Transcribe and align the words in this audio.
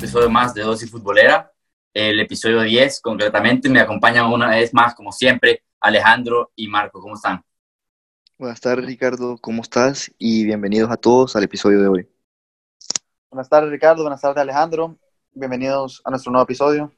episodio 0.00 0.30
más 0.30 0.54
de 0.54 0.62
Dosis 0.62 0.90
Futbolera, 0.90 1.52
el 1.92 2.20
episodio 2.20 2.62
10 2.62 3.02
concretamente. 3.02 3.68
Me 3.68 3.80
acompañan 3.80 4.32
una 4.32 4.48
vez 4.48 4.72
más, 4.72 4.94
como 4.94 5.12
siempre, 5.12 5.62
Alejandro 5.78 6.52
y 6.56 6.68
Marco. 6.68 7.02
¿Cómo 7.02 7.16
están? 7.16 7.44
Buenas 8.38 8.62
tardes, 8.62 8.86
Ricardo. 8.86 9.36
¿Cómo 9.42 9.60
estás? 9.60 10.10
Y 10.16 10.46
bienvenidos 10.46 10.90
a 10.90 10.96
todos 10.96 11.36
al 11.36 11.44
episodio 11.44 11.82
de 11.82 11.88
hoy. 11.88 12.08
Buenas 13.30 13.50
tardes, 13.50 13.70
Ricardo. 13.70 14.02
Buenas 14.02 14.22
tardes, 14.22 14.38
Alejandro. 14.38 14.96
Bienvenidos 15.32 16.00
a 16.02 16.08
nuestro 16.08 16.32
nuevo 16.32 16.44
episodio. 16.44 16.90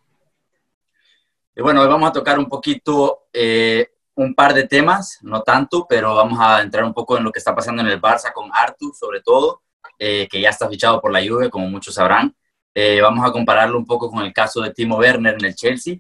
Y 1.57 1.61
bueno, 1.61 1.83
hoy 1.83 1.89
vamos 1.89 2.09
a 2.09 2.13
tocar 2.13 2.39
un 2.39 2.49
poquito 2.49 3.25
eh, 3.33 3.95
un 4.15 4.33
par 4.33 4.55
de 4.55 4.69
temas, 4.69 5.19
no 5.23 5.43
tanto, 5.43 5.87
pero 5.89 6.15
vamos 6.15 6.39
a 6.41 6.63
entrar 6.63 6.85
un 6.85 6.95
poco 6.95 7.19
en 7.19 7.25
lo 7.25 7.33
que 7.33 7.41
está 7.41 7.53
pasando 7.53 7.83
en 7.83 7.89
el 7.89 8.01
Barça 8.01 8.33
con 8.33 8.49
Artur, 8.55 8.95
sobre 8.95 9.23
todo, 9.23 9.63
eh, 9.99 10.29
que 10.31 10.41
ya 10.41 10.51
está 10.51 10.69
fichado 10.69 11.01
por 11.01 11.11
la 11.11 11.21
Juve, 11.21 11.51
como 11.51 11.67
muchos 11.69 11.97
sabrán. 11.97 12.33
Eh, 12.75 13.01
vamos 13.01 13.27
a 13.29 13.33
compararlo 13.33 13.79
un 13.79 13.87
poco 13.87 14.11
con 14.11 14.25
el 14.25 14.33
caso 14.33 14.63
de 14.63 14.73
Timo 14.73 14.97
Werner 14.97 15.35
en 15.35 15.45
el 15.45 15.55
Chelsea 15.55 15.97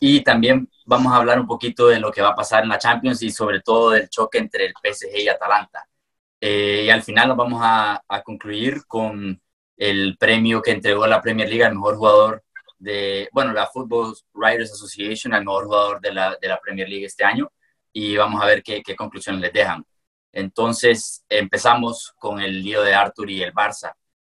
y 0.00 0.22
también 0.22 0.68
vamos 0.86 1.12
a 1.12 1.16
hablar 1.16 1.40
un 1.40 1.46
poquito 1.46 1.88
de 1.88 2.00
lo 2.00 2.12
que 2.12 2.22
va 2.22 2.30
a 2.30 2.34
pasar 2.34 2.62
en 2.62 2.68
la 2.68 2.78
Champions 2.78 3.22
y 3.22 3.30
sobre 3.30 3.60
todo 3.60 3.90
del 3.90 4.08
choque 4.08 4.38
entre 4.38 4.66
el 4.66 4.74
PSG 4.82 5.18
y 5.18 5.28
Atalanta. 5.28 5.86
Eh, 6.40 6.84
y 6.86 6.90
al 6.90 7.02
final 7.02 7.28
nos 7.28 7.36
vamos 7.36 7.60
a, 7.62 8.02
concluir 8.24 8.86
con 8.86 9.40
el 9.76 10.16
premio 10.18 10.62
que 10.62 10.72
entregó 10.72 11.06
la 11.06 11.22
Premier 11.22 11.48
League 11.48 11.64
al 11.64 11.74
mejor 11.74 11.96
jugador 11.96 12.44
de, 12.78 13.28
bueno, 13.32 13.52
la 13.52 13.66
Football 13.66 14.14
Writers 14.34 14.72
Association, 14.72 15.34
al 15.34 15.44
mejor 15.44 15.64
jugador 15.66 16.00
de 16.00 16.12
la, 16.12 16.36
de 16.40 16.48
la 16.48 16.60
Premier 16.60 16.88
League 16.88 17.06
este 17.06 17.24
año 17.24 17.50
y 17.92 18.16
vamos 18.16 18.42
a 18.42 18.46
ver 18.46 18.62
qué, 18.62 18.82
qué 18.82 18.94
conclusiones 18.96 19.40
les 19.40 19.52
dejan. 19.52 19.84
Entonces 20.32 21.24
empezamos 21.28 22.12
con 22.18 22.40
el 22.40 22.62
lío 22.62 22.82
de 22.82 22.94
Arthur 22.94 23.30
y 23.30 23.42
el 23.42 23.54
Barça. 23.54 23.94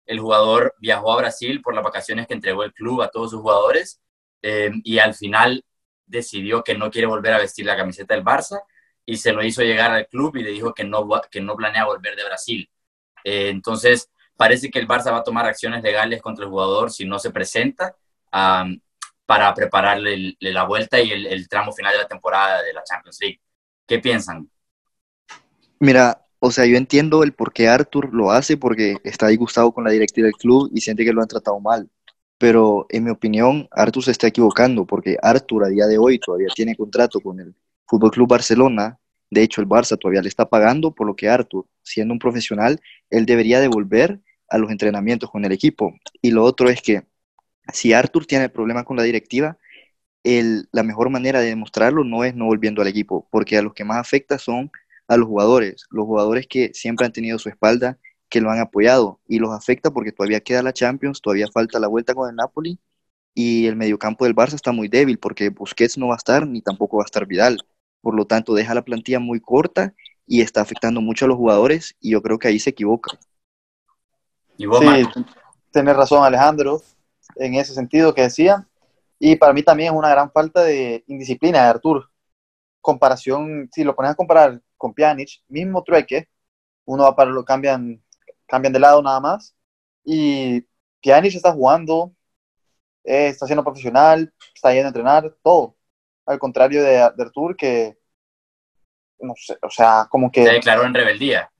El 0.08 0.20
jugador 0.20 0.74
viajó 0.78 1.12
a 1.12 1.18
Brasil 1.18 1.60
por 1.60 1.74
las 1.74 1.84
vacaciones 1.84 2.26
que 2.26 2.32
entregó 2.32 2.64
el 2.64 2.72
club 2.72 3.02
a 3.02 3.10
todos 3.10 3.30
sus 3.30 3.42
jugadores 3.42 4.00
eh, 4.40 4.70
y 4.82 4.98
al 4.98 5.12
final 5.14 5.62
decidió 6.06 6.64
que 6.64 6.74
no 6.74 6.90
quiere 6.90 7.06
volver 7.06 7.34
a 7.34 7.38
vestir 7.38 7.66
la 7.66 7.76
camiseta 7.76 8.14
del 8.14 8.24
Barça 8.24 8.62
y 9.04 9.18
se 9.18 9.32
lo 9.32 9.44
hizo 9.44 9.62
llegar 9.62 9.90
al 9.90 10.08
club 10.08 10.36
y 10.36 10.42
le 10.44 10.50
dijo 10.50 10.72
que 10.72 10.84
no, 10.84 11.06
que 11.30 11.42
no 11.42 11.54
planea 11.56 11.84
volver 11.84 12.16
de 12.16 12.24
Brasil. 12.24 12.70
Eh, 13.22 13.50
entonces 13.50 14.10
parece 14.34 14.70
que 14.70 14.78
el 14.78 14.88
Barça 14.88 15.12
va 15.12 15.18
a 15.18 15.24
tomar 15.24 15.44
acciones 15.44 15.82
legales 15.82 16.22
contra 16.22 16.46
el 16.46 16.50
jugador 16.50 16.90
si 16.90 17.04
no 17.04 17.18
se 17.18 17.30
presenta 17.30 17.94
para 18.30 19.52
prepararle 19.54 20.36
la 20.40 20.64
vuelta 20.64 20.98
y 21.00 21.12
el, 21.12 21.26
el 21.26 21.48
tramo 21.50 21.70
final 21.72 21.92
de 21.92 21.98
la 21.98 22.08
temporada 22.08 22.62
de 22.62 22.72
la 22.72 22.82
Champions 22.82 23.18
League. 23.20 23.40
¿Qué 23.86 23.98
piensan? 23.98 24.50
Mira, 25.80 26.24
o 26.40 26.50
sea, 26.50 26.66
yo 26.66 26.76
entiendo 26.76 27.22
el 27.22 27.32
por 27.32 27.52
qué 27.52 27.68
Arthur 27.68 28.12
lo 28.14 28.30
hace, 28.30 28.56
porque 28.56 28.96
está 29.04 29.28
disgustado 29.28 29.72
con 29.72 29.84
la 29.84 29.90
directiva 29.90 30.26
del 30.26 30.34
club 30.34 30.70
y 30.72 30.80
siente 30.80 31.04
que 31.04 31.12
lo 31.12 31.22
han 31.22 31.28
tratado 31.28 31.60
mal. 31.60 31.90
Pero 32.38 32.86
en 32.90 33.04
mi 33.04 33.10
opinión, 33.10 33.68
Arthur 33.72 34.04
se 34.04 34.12
está 34.12 34.28
equivocando, 34.28 34.86
porque 34.86 35.16
Arthur 35.22 35.64
a 35.64 35.68
día 35.68 35.86
de 35.86 35.98
hoy 35.98 36.18
todavía 36.18 36.48
tiene 36.54 36.76
contrato 36.76 37.20
con 37.20 37.40
el 37.40 37.54
Fútbol 37.86 38.12
Club 38.12 38.28
Barcelona. 38.28 38.98
De 39.30 39.42
hecho, 39.42 39.60
el 39.60 39.68
Barça 39.68 39.98
todavía 39.98 40.22
le 40.22 40.28
está 40.28 40.48
pagando, 40.48 40.94
por 40.94 41.06
lo 41.06 41.16
que 41.16 41.28
Arthur, 41.28 41.66
siendo 41.82 42.14
un 42.14 42.18
profesional, 42.18 42.80
él 43.10 43.26
debería 43.26 43.60
devolver 43.60 44.20
a 44.48 44.58
los 44.58 44.70
entrenamientos 44.70 45.30
con 45.30 45.44
el 45.44 45.52
equipo. 45.52 45.94
Y 46.22 46.30
lo 46.30 46.44
otro 46.44 46.70
es 46.70 46.80
que 46.80 47.02
si 47.72 47.92
Arthur 47.92 48.26
tiene 48.26 48.48
problema 48.48 48.84
con 48.84 48.96
la 48.96 49.02
directiva, 49.02 49.58
la 50.24 50.82
mejor 50.82 51.10
manera 51.10 51.40
de 51.40 51.48
demostrarlo 51.48 52.04
no 52.04 52.24
es 52.24 52.34
no 52.34 52.46
volviendo 52.46 52.82
al 52.82 52.88
equipo, 52.88 53.26
porque 53.30 53.56
a 53.56 53.62
los 53.62 53.74
que 53.74 53.84
más 53.84 53.98
afecta 53.98 54.38
son 54.38 54.70
a 55.08 55.16
los 55.16 55.26
jugadores, 55.26 55.86
los 55.90 56.06
jugadores 56.06 56.46
que 56.46 56.70
siempre 56.74 57.06
han 57.06 57.12
tenido 57.12 57.38
su 57.38 57.48
espalda, 57.48 57.98
que 58.28 58.40
lo 58.40 58.50
han 58.50 58.60
apoyado 58.60 59.20
y 59.26 59.38
los 59.38 59.50
afecta 59.50 59.90
porque 59.90 60.12
todavía 60.12 60.40
queda 60.40 60.62
la 60.62 60.74
Champions, 60.74 61.20
todavía 61.20 61.48
falta 61.52 61.80
la 61.80 61.88
vuelta 61.88 62.14
con 62.14 62.28
el 62.28 62.36
Napoli 62.36 62.78
y 63.34 63.66
el 63.66 63.76
mediocampo 63.76 64.24
del 64.24 64.36
Barça 64.36 64.54
está 64.54 64.70
muy 64.70 64.88
débil 64.88 65.18
porque 65.18 65.48
Busquets 65.48 65.96
no 65.96 66.08
va 66.08 66.14
a 66.14 66.18
estar 66.18 66.46
ni 66.46 66.60
tampoco 66.60 66.98
va 66.98 67.04
a 67.04 67.06
estar 67.06 67.26
Vidal. 67.26 67.58
Por 68.02 68.14
lo 68.14 68.26
tanto, 68.26 68.54
deja 68.54 68.74
la 68.74 68.84
plantilla 68.84 69.18
muy 69.18 69.40
corta 69.40 69.94
y 70.26 70.42
está 70.42 70.60
afectando 70.60 71.00
mucho 71.00 71.24
a 71.24 71.28
los 71.28 71.38
jugadores 71.38 71.96
y 72.00 72.10
yo 72.10 72.22
creo 72.22 72.38
que 72.38 72.48
ahí 72.48 72.58
se 72.58 72.70
equivoca. 72.70 73.18
sí, 74.58 75.24
tienes 75.72 75.96
razón 75.96 76.22
Alejandro 76.22 76.82
en 77.36 77.54
ese 77.54 77.74
sentido 77.74 78.14
que 78.14 78.22
decía. 78.22 78.68
Y 79.18 79.36
para 79.36 79.52
mí 79.52 79.62
también 79.62 79.92
es 79.92 79.98
una 79.98 80.10
gran 80.10 80.30
falta 80.30 80.62
de 80.62 81.02
indisciplina 81.06 81.62
de 81.62 81.68
Artur. 81.68 82.10
Comparación, 82.80 83.68
si 83.72 83.82
lo 83.82 83.96
pones 83.96 84.12
a 84.12 84.14
comparar 84.14 84.60
con 84.78 84.94
Pjanic, 84.94 85.42
mismo 85.48 85.82
trueque, 85.82 86.28
uno 86.86 87.02
va 87.04 87.14
para 87.14 87.30
lo 87.30 87.44
cambian, 87.44 88.02
cambian 88.46 88.72
de 88.72 88.78
lado 88.78 89.02
nada 89.02 89.20
más. 89.20 89.54
Y 90.04 90.62
Pjanic 91.02 91.34
está 91.34 91.52
jugando, 91.52 92.14
eh, 93.04 93.28
está 93.28 93.46
siendo 93.46 93.64
profesional, 93.64 94.32
está 94.54 94.72
yendo 94.72 94.86
a 94.86 94.88
entrenar, 94.88 95.36
todo. 95.42 95.76
Al 96.24 96.38
contrario 96.38 96.82
de, 96.82 96.90
de 96.92 97.22
Artur, 97.22 97.56
que 97.56 97.98
no 99.20 99.34
sé, 99.36 99.56
o 99.62 99.70
sea, 99.70 100.06
como 100.10 100.30
que. 100.30 100.44
Se 100.44 100.52
declaró 100.52 100.84
en 100.84 100.94
rebeldía. 100.94 101.50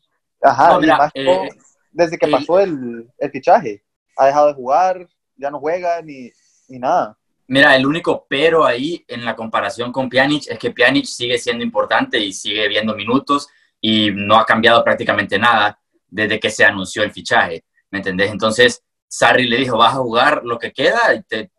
Ajá, 0.40 0.74
no, 0.74 0.80
mira, 0.80 1.10
eh, 1.14 1.48
desde 1.90 2.16
que 2.16 2.28
pasó 2.28 2.60
el, 2.60 3.10
el, 3.18 3.30
fichaje, 3.30 3.84
ha 4.16 4.26
dejado 4.26 4.48
de 4.48 4.54
jugar, 4.54 5.08
ya 5.36 5.50
no 5.50 5.58
juega 5.58 6.00
ni, 6.00 6.30
ni 6.68 6.78
nada. 6.78 7.17
Mira, 7.48 7.74
el 7.74 7.86
único 7.86 8.26
pero 8.28 8.66
ahí 8.66 9.04
en 9.08 9.24
la 9.24 9.34
comparación 9.34 9.90
con 9.90 10.10
Pjanic 10.10 10.48
es 10.48 10.58
que 10.58 10.70
Pjanic 10.70 11.06
sigue 11.06 11.38
siendo 11.38 11.64
importante 11.64 12.18
y 12.18 12.32
sigue 12.32 12.68
viendo 12.68 12.94
minutos 12.94 13.48
y 13.80 14.10
no 14.10 14.36
ha 14.36 14.44
cambiado 14.44 14.84
prácticamente 14.84 15.38
nada 15.38 15.78
desde 16.06 16.38
que 16.38 16.50
se 16.50 16.64
anunció 16.64 17.02
el 17.02 17.12
fichaje, 17.12 17.64
¿me 17.90 17.98
entendés? 17.98 18.30
Entonces, 18.30 18.82
Sarri 19.06 19.48
le 19.48 19.56
dijo, 19.56 19.78
vas 19.78 19.94
a 19.94 19.98
jugar 19.98 20.42
lo 20.44 20.58
que 20.58 20.72
queda, 20.72 21.00
te, 21.26 21.50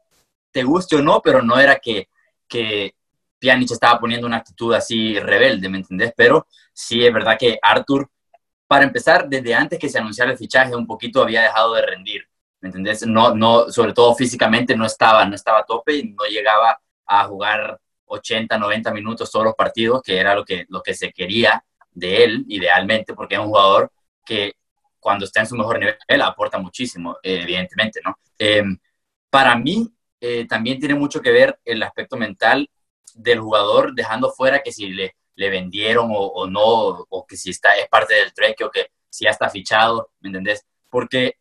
te 0.52 0.64
guste 0.64 0.98
o 0.98 1.02
no, 1.02 1.22
pero 1.22 1.42
no 1.42 1.60
era 1.60 1.78
que, 1.78 2.10
que 2.48 2.94
Pjanic 3.40 3.72
estaba 3.72 4.00
poniendo 4.00 4.28
una 4.28 4.38
actitud 4.38 4.74
así 4.74 5.20
rebelde, 5.20 5.70
¿me 5.70 5.80
entendés? 5.80 6.14
Pero 6.16 6.48
sí 6.72 7.04
es 7.04 7.12
verdad 7.12 7.38
que 7.40 7.58
Arthur, 7.62 8.12
para 8.68 8.86
empezar, 8.86 9.28
desde 9.28 9.56
antes 9.56 9.80
que 9.80 9.90
se 9.90 9.98
anunciara 9.98 10.32
el 10.32 10.38
fichaje, 10.38 10.76
un 10.76 10.86
poquito 10.86 11.24
había 11.24 11.42
dejado 11.42 11.74
de 11.74 11.82
rendir. 11.82 12.30
¿Me 12.62 12.70
entendés? 12.70 13.06
No, 13.06 13.34
no, 13.36 13.72
sobre 13.72 13.94
todo 13.94 14.16
físicamente 14.16 14.76
no 14.76 14.86
estaba, 14.86 15.26
no 15.26 15.36
estaba 15.36 15.60
a 15.60 15.66
tope 15.66 15.96
y 15.96 16.04
no 16.10 16.26
llegaba 16.26 16.80
a 17.06 17.26
jugar 17.26 17.80
80, 18.06 18.58
90 18.58 18.92
minutos 18.92 19.32
todos 19.32 19.46
los 19.46 19.56
partidos, 19.56 20.02
que 20.02 20.18
era 20.18 20.36
lo 20.36 20.44
que, 20.44 20.66
lo 20.70 20.82
que 20.82 20.94
se 20.94 21.12
quería 21.12 21.64
de 21.92 22.24
él, 22.24 22.46
idealmente, 22.48 23.14
porque 23.14 23.36
es 23.36 23.42
un 23.42 23.48
jugador 23.48 23.92
que 24.26 24.54
cuando 25.00 25.26
está 25.26 25.42
en 25.42 25.48
su 25.48 25.56
mejor 25.56 25.80
nivel 25.80 26.22
aporta 26.22 26.58
muchísimo, 26.60 27.18
evidentemente, 27.24 28.02
¿no? 28.04 28.18
Eh, 28.38 28.64
para 29.30 29.56
mí 29.56 29.90
eh, 30.20 30.46
también 30.48 30.80
tiene 30.80 30.96
mucho 30.96 31.22
que 31.22 31.32
ver 31.32 31.60
el 31.64 31.82
aspecto 31.84 32.18
mental 32.18 32.70
del 33.14 33.40
jugador, 33.40 33.94
dejando 33.96 34.32
fuera 34.32 34.62
que 34.62 34.72
si 34.72 34.90
le, 34.90 35.16
le 35.36 35.50
vendieron 35.50 36.12
o, 36.12 36.20
o, 36.20 36.48
no, 36.48 36.62
o 37.10 37.26
que 37.26 37.38
si 37.38 37.52
está, 37.52 37.76
es 37.76 37.88
parte 37.88 38.14
del 38.16 38.34
treque 38.34 38.64
o 38.64 38.72
que 38.72 38.88
si 39.10 39.26
ya 39.26 39.32
está 39.32 39.50
fichado, 39.50 40.12
¿me 40.20 40.30
entendés? 40.30 40.66
Porque 40.90 41.39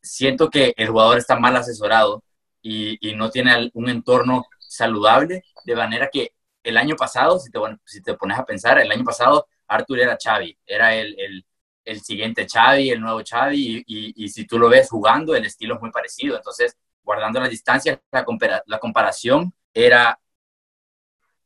siento 0.00 0.50
que 0.50 0.74
el 0.76 0.88
jugador 0.88 1.18
está 1.18 1.38
mal 1.38 1.56
asesorado 1.56 2.22
y, 2.62 2.98
y, 3.08 3.14
no 3.14 3.30
tiene 3.30 3.70
un 3.74 3.88
entorno 3.88 4.46
saludable, 4.58 5.42
de 5.64 5.76
manera 5.76 6.08
que 6.12 6.32
el 6.62 6.76
año 6.76 6.96
pasado, 6.96 7.38
si 7.38 7.50
te, 7.50 7.58
si 7.84 8.02
te 8.02 8.14
pones 8.14 8.38
a 8.38 8.44
pensar, 8.44 8.78
el 8.78 8.90
año 8.90 9.04
pasado 9.04 9.46
Arthur 9.66 10.00
era 10.00 10.18
Xavi, 10.22 10.58
era 10.66 10.94
el, 10.94 11.18
el, 11.18 11.46
el 11.84 12.00
siguiente 12.00 12.46
Xavi, 12.50 12.90
el 12.90 13.00
nuevo 13.00 13.22
Xavi, 13.28 13.56
y, 13.56 13.78
y, 13.86 14.24
y, 14.24 14.28
si 14.28 14.46
tú 14.46 14.58
lo 14.58 14.68
ves 14.68 14.88
jugando, 14.90 15.34
el 15.34 15.46
estilo 15.46 15.76
es 15.76 15.80
muy 15.80 15.90
parecido. 15.90 16.36
Entonces, 16.36 16.76
guardando 17.02 17.40
las 17.40 17.50
distancias, 17.50 17.98
la, 18.12 18.24
compara 18.24 18.62
la 18.66 18.78
comparación 18.78 19.54
era, 19.72 20.18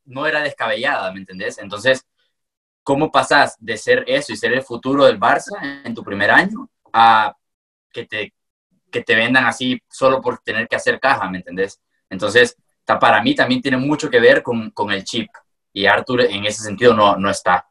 no 0.04 0.26
era 0.26 0.42
descabellada, 0.42 1.12
¿me 1.12 1.20
entendés? 1.20 1.58
Entonces, 1.58 2.04
¿cómo 2.82 3.12
pasas 3.12 3.56
de 3.60 3.76
ser 3.76 4.04
eso 4.06 4.32
y 4.32 4.36
ser 4.36 4.52
el 4.52 4.62
futuro 4.62 5.04
del 5.04 5.20
Barça 5.20 5.82
en 5.84 5.94
tu 5.94 6.02
primer 6.02 6.30
año 6.30 6.68
a 6.92 7.36
que 7.92 8.06
te 8.06 8.34
que 8.92 9.02
te 9.02 9.16
vendan 9.16 9.46
así 9.46 9.82
solo 9.88 10.20
por 10.20 10.38
tener 10.38 10.68
que 10.68 10.76
hacer 10.76 11.00
caja, 11.00 11.28
¿me 11.28 11.38
entendés? 11.38 11.80
Entonces, 12.08 12.56
para 12.84 13.22
mí 13.22 13.34
también 13.34 13.60
tiene 13.60 13.78
mucho 13.78 14.10
que 14.10 14.20
ver 14.20 14.42
con, 14.42 14.70
con 14.70 14.92
el 14.92 15.04
chip 15.04 15.28
y 15.72 15.86
Arthur 15.86 16.22
en 16.22 16.44
ese 16.44 16.62
sentido 16.62 16.94
no, 16.94 17.16
no 17.16 17.30
está. 17.30 17.66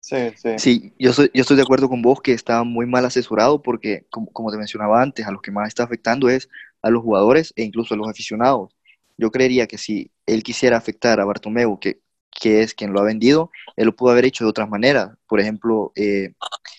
Sí, 0.00 0.16
sí. 0.36 0.50
Sí, 0.58 0.94
yo, 0.98 1.12
soy, 1.12 1.30
yo 1.32 1.42
estoy 1.42 1.56
de 1.56 1.62
acuerdo 1.62 1.88
con 1.88 2.02
vos 2.02 2.20
que 2.20 2.32
está 2.32 2.64
muy 2.64 2.86
mal 2.86 3.04
asesorado 3.04 3.62
porque, 3.62 4.06
como, 4.10 4.26
como, 4.32 4.50
te 4.50 4.58
mencionaba 4.58 5.00
antes, 5.00 5.26
a 5.26 5.30
los 5.30 5.40
que 5.40 5.52
más 5.52 5.68
está 5.68 5.84
afectando 5.84 6.28
es 6.28 6.48
a 6.82 6.90
los 6.90 7.02
jugadores 7.02 7.52
e 7.56 7.62
incluso 7.62 7.94
a 7.94 7.96
los 7.96 8.08
aficionados. 8.08 8.74
Yo 9.16 9.30
creería 9.30 9.66
que 9.66 9.78
si 9.78 10.10
él 10.26 10.42
quisiera 10.42 10.76
afectar 10.76 11.20
a 11.20 11.24
Bartomeu, 11.24 11.78
que, 11.78 12.00
que 12.30 12.62
es 12.62 12.74
quien 12.74 12.92
lo 12.92 13.00
ha 13.00 13.04
vendido, 13.04 13.50
él 13.76 13.86
lo 13.86 13.94
pudo 13.94 14.10
haber 14.10 14.24
hecho 14.24 14.44
de 14.44 14.50
otras 14.50 14.68
maneras. 14.68 15.10
Por 15.28 15.38
ejemplo, 15.38 15.92
eh, 15.94 16.34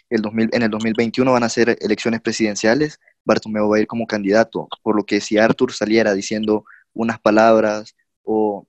el 0.10 0.22
2000, 0.22 0.50
en 0.52 0.62
el 0.62 0.70
2021 0.70 1.32
van 1.32 1.44
a 1.44 1.50
ser 1.50 1.78
elecciones 1.80 2.20
presidenciales 2.20 3.00
Bartomeu 3.26 3.70
va 3.70 3.78
a 3.78 3.80
ir 3.80 3.88
como 3.88 4.08
candidato, 4.08 4.68
por 4.82 4.96
lo 4.96 5.04
que 5.06 5.22
si 5.22 5.38
Arthur 5.38 5.72
saliera 5.72 6.14
diciendo 6.14 6.66
unas 6.94 7.20
palabras 7.20 7.96
o 8.24 8.68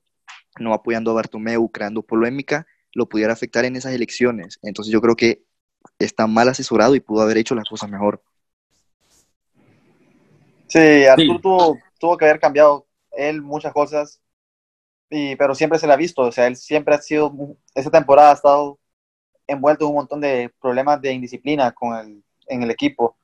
no 0.59 0.73
apoyando 0.73 1.11
a 1.11 1.15
Bartomeu, 1.15 1.69
creando 1.69 2.01
polémica, 2.01 2.65
lo 2.93 3.07
pudiera 3.07 3.33
afectar 3.33 3.65
en 3.65 3.75
esas 3.75 3.93
elecciones. 3.93 4.59
Entonces 4.63 4.91
yo 4.91 5.01
creo 5.01 5.15
que 5.15 5.43
está 5.99 6.27
mal 6.27 6.49
asesorado 6.49 6.95
y 6.95 7.01
pudo 7.01 7.21
haber 7.21 7.37
hecho 7.37 7.55
las 7.55 7.69
cosas 7.69 7.89
mejor. 7.89 8.21
Sí, 10.67 11.05
Artur 11.05 11.41
Tuvo, 11.41 11.79
tuvo 11.99 12.17
que 12.17 12.25
haber 12.25 12.39
cambiado 12.39 12.87
él 13.11 13.41
muchas 13.41 13.71
cosas, 13.71 14.21
y, 15.09 15.35
pero 15.35 15.55
siempre 15.55 15.79
se 15.79 15.87
le 15.87 15.93
ha 15.93 15.97
visto, 15.97 16.23
o 16.23 16.31
sea, 16.31 16.47
él 16.47 16.55
siempre 16.55 16.95
ha 16.95 17.01
sido, 17.01 17.33
esta 17.73 17.91
temporada 17.91 18.31
ha 18.31 18.33
estado 18.33 18.79
envuelto 19.47 19.85
en 19.85 19.89
un 19.89 19.95
montón 19.95 20.21
de 20.21 20.51
problemas 20.59 20.99
de 21.01 21.13
indisciplina 21.13 21.71
con 21.71 21.95
el, 21.95 22.23
en 22.47 22.63
el 22.63 22.71
equipo, 22.71 23.15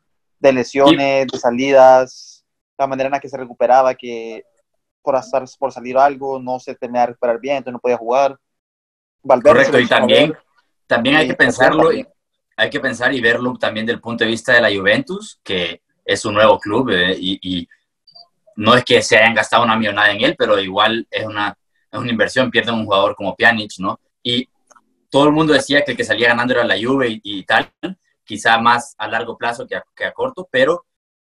de 0.41 0.53
lesiones, 0.53 1.27
de 1.27 1.39
salidas, 1.39 2.43
la 2.77 2.87
manera 2.87 3.07
en 3.07 3.11
la 3.11 3.19
que 3.19 3.29
se 3.29 3.37
recuperaba, 3.37 3.93
que 3.93 4.43
por, 5.01 5.15
hacer, 5.15 5.43
por 5.59 5.71
salir 5.71 5.97
algo 5.97 6.39
no 6.39 6.59
se 6.59 6.75
tenía 6.75 7.01
que 7.01 7.07
recuperar 7.07 7.39
bien, 7.39 7.57
entonces 7.57 7.73
no 7.73 7.79
podía 7.79 7.97
jugar. 7.97 8.37
Correcto, 9.21 9.79
y 9.79 9.87
también, 9.87 10.35
también 10.87 11.15
hay 11.15 11.27
que 11.27 11.35
pensarlo, 11.35 11.91
hay 12.57 12.69
que 12.69 12.79
pensar 12.79 13.13
y 13.13 13.21
verlo 13.21 13.55
también 13.57 13.85
del 13.85 14.01
punto 14.01 14.23
de 14.23 14.31
vista 14.31 14.53
de 14.53 14.61
la 14.61 14.75
Juventus, 14.75 15.39
que 15.43 15.83
es 16.03 16.25
un 16.25 16.33
nuevo 16.33 16.59
club 16.59 16.89
eh, 16.89 17.15
y, 17.19 17.67
no 18.53 18.75
es 18.75 18.83
que 18.83 19.01
se 19.01 19.17
hayan 19.17 19.33
gastado 19.33 19.63
una 19.63 19.77
millonada 19.77 20.11
en 20.11 20.21
él, 20.21 20.35
pero 20.37 20.59
igual 20.59 21.07
es 21.09 21.25
una, 21.25 21.57
es 21.89 21.99
una 21.99 22.11
inversión, 22.11 22.51
pierden 22.51 22.75
un 22.75 22.85
jugador 22.85 23.15
como 23.15 23.33
Pjanic, 23.35 23.71
¿no? 23.79 23.99
Y 24.21 24.47
todo 25.09 25.25
el 25.25 25.31
mundo 25.31 25.53
decía 25.53 25.83
que 25.83 25.91
el 25.91 25.97
que 25.97 26.03
salía 26.03 26.27
ganando 26.27 26.53
era 26.53 26.65
la 26.65 26.75
Juve 26.75 27.19
y, 27.23 27.43
tal, 27.43 27.71
quizá 28.31 28.57
más 28.59 28.95
a 28.97 29.09
largo 29.09 29.37
plazo 29.37 29.67
que 29.67 29.75
a, 29.75 29.83
que 29.93 30.05
a, 30.05 30.13
corto, 30.13 30.47
pero, 30.49 30.85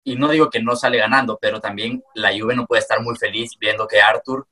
y 0.02 0.16
no 0.16 0.30
digo 0.30 0.48
que 0.48 0.62
no 0.62 0.76
sale 0.76 0.96
ganando, 0.96 1.38
pero 1.38 1.60
también 1.60 2.02
la 2.14 2.30
Juve 2.30 2.56
no 2.56 2.64
puede 2.64 2.80
estar 2.80 3.02
muy 3.02 3.14
feliz 3.16 3.50
viendo 3.60 3.86
que 3.86 4.00
Arthur 4.00 4.48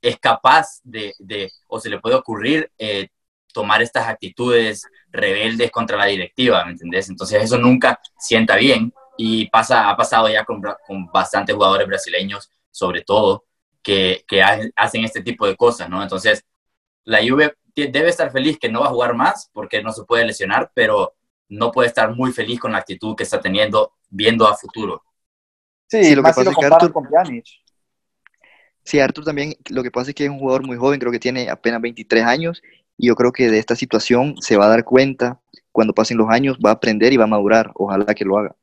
es 0.00 0.18
capaz 0.18 0.80
de, 0.84 1.12
de 1.18 1.52
o 1.68 1.78
se 1.78 1.90
le 1.90 2.00
puede 2.00 2.16
ocurrir 2.16 2.72
eh, 2.78 3.08
tomar 3.52 3.82
estas 3.82 4.08
actitudes 4.08 4.86
rebeldes 5.10 5.70
contra 5.70 5.98
la 5.98 6.06
directiva, 6.06 6.64
¿me 6.64 6.70
entendés? 6.70 7.10
Entonces 7.10 7.42
eso 7.42 7.58
nunca 7.58 8.00
sienta 8.18 8.56
bien 8.56 8.90
y 9.18 9.50
pasa, 9.50 9.90
ha 9.90 9.96
pasado 9.98 10.30
ya 10.30 10.46
con, 10.46 10.62
con 10.86 11.06
bastantes 11.12 11.54
jugadores 11.54 11.86
brasileños, 11.86 12.50
sobre 12.70 13.02
todo, 13.02 13.44
que, 13.82 14.24
que, 14.26 14.42
hacen 14.42 15.04
este 15.04 15.20
tipo 15.22 15.46
de 15.46 15.56
cosas, 15.56 15.90
¿no? 15.90 16.02
Entonces, 16.02 16.42
la 17.04 17.18
Juve 17.18 17.54
debe 17.74 18.08
estar 18.08 18.32
feliz 18.32 18.58
que 18.58 18.70
no 18.70 18.80
va 18.80 18.86
a 18.86 18.90
jugar 18.90 19.14
más 19.14 19.50
porque 19.52 19.82
no 19.82 19.92
se 19.92 20.04
puede 20.04 20.24
lesionar, 20.24 20.70
pero 20.74 21.15
no 21.48 21.70
puede 21.72 21.88
estar 21.88 22.14
muy 22.14 22.32
feliz 22.32 22.60
con 22.60 22.72
la 22.72 22.78
actitud 22.78 23.14
que 23.16 23.22
está 23.22 23.40
teniendo 23.40 23.94
viendo 24.08 24.46
a 24.46 24.56
futuro. 24.56 25.02
Sí, 25.88 26.14
lo 26.14 26.22
que 26.22 26.28
pasa 26.28 26.42
es 26.42 26.56
que 26.56 26.66
Arthur, 26.66 26.92
con 26.92 27.08
Sí, 28.82 29.00
Arthur 29.00 29.24
también, 29.24 29.54
lo 29.70 29.82
que 29.82 29.90
pasa 29.90 30.10
es 30.10 30.14
que 30.14 30.24
es 30.24 30.30
un 30.30 30.38
jugador 30.38 30.64
muy 30.64 30.76
joven, 30.76 31.00
creo 31.00 31.12
que 31.12 31.18
tiene 31.18 31.50
apenas 31.50 31.80
23 31.80 32.24
años 32.24 32.62
y 32.96 33.08
yo 33.08 33.16
creo 33.16 33.32
que 33.32 33.50
de 33.50 33.58
esta 33.58 33.74
situación 33.74 34.36
se 34.40 34.56
va 34.56 34.66
a 34.66 34.68
dar 34.68 34.84
cuenta 34.84 35.40
cuando 35.72 35.92
pasen 35.92 36.16
los 36.16 36.30
años, 36.30 36.56
va 36.64 36.70
a 36.70 36.74
aprender 36.74 37.12
y 37.12 37.16
va 37.16 37.24
a 37.24 37.28
madurar. 37.28 37.70
Ojalá 37.74 38.14
que 38.14 38.24
lo 38.24 38.38
haga. 38.38 38.54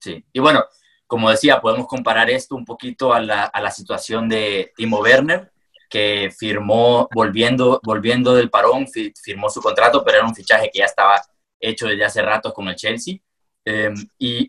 Sí, 0.00 0.24
y 0.32 0.40
bueno, 0.40 0.64
como 1.06 1.30
decía, 1.30 1.60
podemos 1.60 1.86
comparar 1.86 2.28
esto 2.30 2.56
un 2.56 2.64
poquito 2.64 3.12
a 3.12 3.20
la, 3.20 3.44
a 3.44 3.60
la 3.60 3.70
situación 3.70 4.28
de 4.28 4.72
Timo 4.76 5.00
Werner, 5.00 5.52
que 5.88 6.32
firmó, 6.36 7.08
volviendo, 7.14 7.80
volviendo 7.84 8.34
del 8.34 8.50
parón, 8.50 8.86
firmó 8.88 9.48
su 9.48 9.60
contrato, 9.60 10.02
pero 10.04 10.18
era 10.18 10.26
un 10.26 10.34
fichaje 10.34 10.70
que 10.72 10.80
ya 10.80 10.86
estaba 10.86 11.22
hecho 11.68 11.86
desde 11.86 12.04
hace 12.04 12.22
rato 12.22 12.52
con 12.52 12.68
el 12.68 12.76
Chelsea. 12.76 13.16
Em, 13.64 13.94
y 14.18 14.48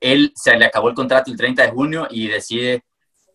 él 0.00 0.32
se 0.34 0.56
le 0.56 0.66
acabó 0.66 0.88
el 0.88 0.94
contrato 0.94 1.30
el 1.30 1.36
30 1.36 1.62
de 1.62 1.70
junio 1.70 2.06
y 2.10 2.28
decide 2.28 2.84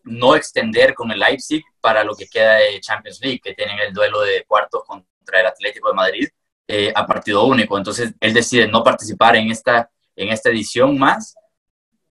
no 0.04 0.34
extender 0.36 0.94
con 0.94 1.10
el 1.10 1.18
Leipzig 1.18 1.62
para 1.80 2.04
lo 2.04 2.14
que 2.14 2.26
queda 2.28 2.54
de 2.56 2.80
Champions 2.80 3.20
League, 3.22 3.40
que 3.42 3.54
tienen 3.54 3.78
el 3.78 3.92
duelo 3.92 4.20
de 4.20 4.44
cuartos 4.46 4.82
contra 4.86 5.40
el 5.40 5.46
Atlético 5.46 5.88
de 5.88 5.94
Madrid 5.94 6.28
eh, 6.66 6.92
a 6.94 7.06
partido 7.06 7.44
único. 7.44 7.76
Entonces 7.76 8.14
él 8.20 8.32
decide 8.32 8.68
no 8.68 8.82
participar 8.82 9.36
en 9.36 9.50
esta, 9.50 9.90
en 10.16 10.28
esta 10.28 10.50
edición 10.50 10.98
más 10.98 11.34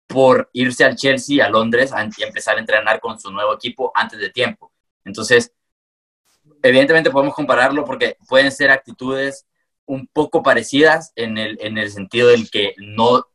por 0.08 0.50
irse 0.54 0.84
al 0.84 0.96
Chelsea, 0.96 1.44
a 1.44 1.50
Londres, 1.50 1.92
y 2.18 2.24
empezar 2.24 2.58
a 2.58 2.60
entrenar 2.60 3.00
con 3.00 3.20
su 3.20 3.32
nuevo 3.32 3.56
equipo 3.56 3.92
antes 3.96 4.20
de 4.20 4.30
tiempo. 4.30 4.72
Entonces, 5.04 5.52
evidentemente 6.62 7.10
podemos 7.10 7.34
compararlo 7.34 7.84
porque 7.84 8.18
pueden 8.28 8.52
ser 8.52 8.70
actitudes 8.70 9.48
un 9.86 10.08
poco 10.08 10.44
parecidas 10.44 11.12
en 11.16 11.38
el, 11.38 11.58
en 11.62 11.78
el 11.78 11.92
sentido 11.92 12.30
del 12.30 12.50
que 12.50 12.74
no 12.78 13.26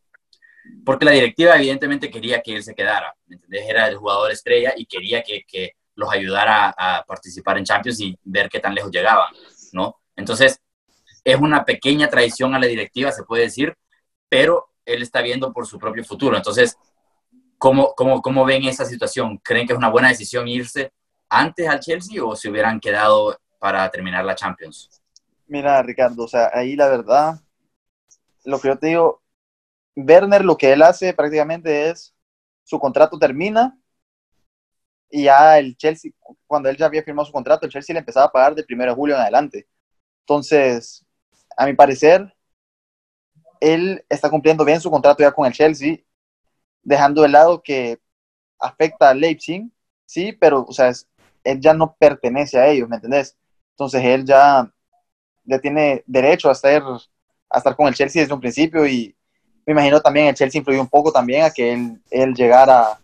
porque 0.85 1.05
la 1.05 1.13
directiva 1.13 1.57
evidentemente 1.57 2.11
quería 2.11 2.41
que 2.41 2.57
él 2.57 2.63
se 2.63 2.75
quedara. 2.75 3.15
Era 3.51 3.89
el 3.89 3.97
jugador 3.97 4.31
estrella 4.31 4.75
y 4.77 4.87
quería 4.87 5.23
que, 5.23 5.45
que 5.47 5.73
los 5.95 6.11
ayudara 6.11 6.75
a, 6.77 7.05
participar 7.05 7.59
en 7.59 7.65
Champions 7.65 8.01
y 8.01 8.19
ver 8.25 8.49
qué 8.49 8.61
tan 8.61 8.75
lejos 8.75 8.91
llegaban, 8.91 9.29
¿no? 9.73 9.97
Entonces, 10.17 10.61
es 11.25 11.37
una 11.37 11.65
pequeña 11.65 12.09
traición 12.09 12.55
a 12.55 12.59
la 12.59 12.67
directiva, 12.67 13.13
se 13.13 13.25
puede 13.25 13.45
decir, 13.45 13.75
pero 14.29 14.69
él 14.85 15.03
está 15.03 15.21
viendo 15.21 15.53
por 15.53 15.67
su 15.67 15.79
propio 15.79 16.05
futuro. 16.05 16.37
Entonces, 16.37 16.77
¿cómo, 17.59 17.95
cómo, 17.97 18.23
cómo 18.23 18.45
ven 18.45 18.65
esa 18.65 18.85
situación? 18.85 19.39
¿Creen 19.39 19.67
que 19.67 19.73
es 19.73 19.79
una 19.79 19.91
buena 19.91 20.09
decisión 20.09 20.49
irse 20.49 20.93
antes 21.29 21.69
al 21.69 21.81
Chelsea 21.81 22.25
o 22.25 22.37
se 22.37 22.49
hubieran 22.49 22.81
quedado 22.81 23.39
para 23.59 23.91
terminar 23.91 24.25
la 24.25 24.35
Champions? 24.35 24.98
Mira, 25.49 25.83
Ricardo, 25.83 26.25
o 26.25 26.29
sea, 26.29 26.51
ahí 26.53 26.77
la 26.77 26.89
verdad, 26.89 27.41
lo 28.45 28.61
que 28.61 28.69
yo 28.69 28.79
te 28.79 28.89
digo, 28.89 29.23
Werner 29.97 30.45
lo 30.45 30.57
que 30.57 30.73
él 30.73 30.83
hace 30.83 31.15
prácticamente 31.15 31.91
es, 31.91 32.15
su 32.65 32.79
contrato 32.79 33.19
termina 33.19 33.79
y 35.11 35.25
ya 35.25 35.59
el 35.59 35.77
Chelsea, 35.77 36.13
cuando 36.47 36.69
él 36.69 36.77
ya 36.77 36.87
había 36.87 37.03
firmado 37.03 37.27
su 37.27 37.33
contrato, 37.33 37.67
el 37.67 37.73
Chelsea 37.73 37.95
le 37.95 38.01
empezaba 38.01 38.27
a 38.27 38.33
pagar 38.33 38.55
del 38.55 38.67
1 38.69 38.85
de 38.91 38.95
julio 38.95 39.15
en 39.17 39.23
adelante. 39.23 39.67
Entonces, 40.21 41.05
a 41.57 41.67
mi 41.67 41.75
parecer, 41.75 42.35
él 43.61 44.05
está 44.09 44.31
cumpliendo 44.31 44.65
bien 44.65 44.81
su 44.81 44.91
contrato 44.91 45.23
ya 45.23 45.33
con 45.33 45.47
el 45.47 45.53
Chelsea, 45.53 45.99
dejando 46.83 47.23
de 47.23 47.29
lado 47.29 47.63
que 47.63 48.01
afecta 48.61 49.11
a 49.11 49.15
Leipzig, 49.15 49.71
sí, 50.07 50.33
pero, 50.33 50.65
o 50.69 50.73
sea, 50.73 50.93
él 51.45 51.61
ya 51.61 51.75
no 51.75 51.97
pertenece 51.97 52.59
a 52.59 52.69
ellos, 52.69 52.89
¿me 52.89 52.97
entendés? 52.97 53.37
Entonces, 53.73 54.05
él 54.05 54.25
ya, 54.25 54.73
ya 55.49 55.59
tiene 55.59 56.05
derecho 56.07 56.49
a 56.49 56.53
estar, 56.53 56.83
a 57.51 57.59
estar 57.59 57.75
con 57.75 57.89
el 57.89 57.95
Chelsea 57.95 58.23
desde 58.23 58.35
un 58.35 58.41
principio 58.41 58.87
y 58.87 59.15
me 59.67 59.73
imagino 59.73 60.01
también 60.01 60.27
el 60.29 60.35
Chelsea 60.35 60.59
influyó 60.59 60.81
un 60.81 60.89
poco 60.89 61.11
también 61.11 61.45
a 61.45 61.51
que 61.51 61.73
él, 61.73 62.01
él 62.11 62.35
llegara 62.35 62.99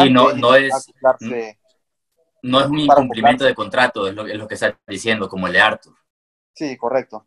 y 0.00 0.10
no, 0.10 0.32
no 0.32 0.54
es 0.54 0.72
no 2.42 2.60
es 2.60 2.66
un 2.66 2.78
incumplimiento 2.80 3.44
de 3.44 3.54
contrato, 3.54 4.08
es 4.08 4.14
lo, 4.14 4.26
es 4.26 4.36
lo, 4.36 4.48
que 4.48 4.54
está 4.54 4.76
diciendo, 4.86 5.28
como 5.28 5.46
el 5.46 5.52
de 5.52 5.60
Arthur. 5.60 5.94
Sí, 6.54 6.76
correcto. 6.76 7.24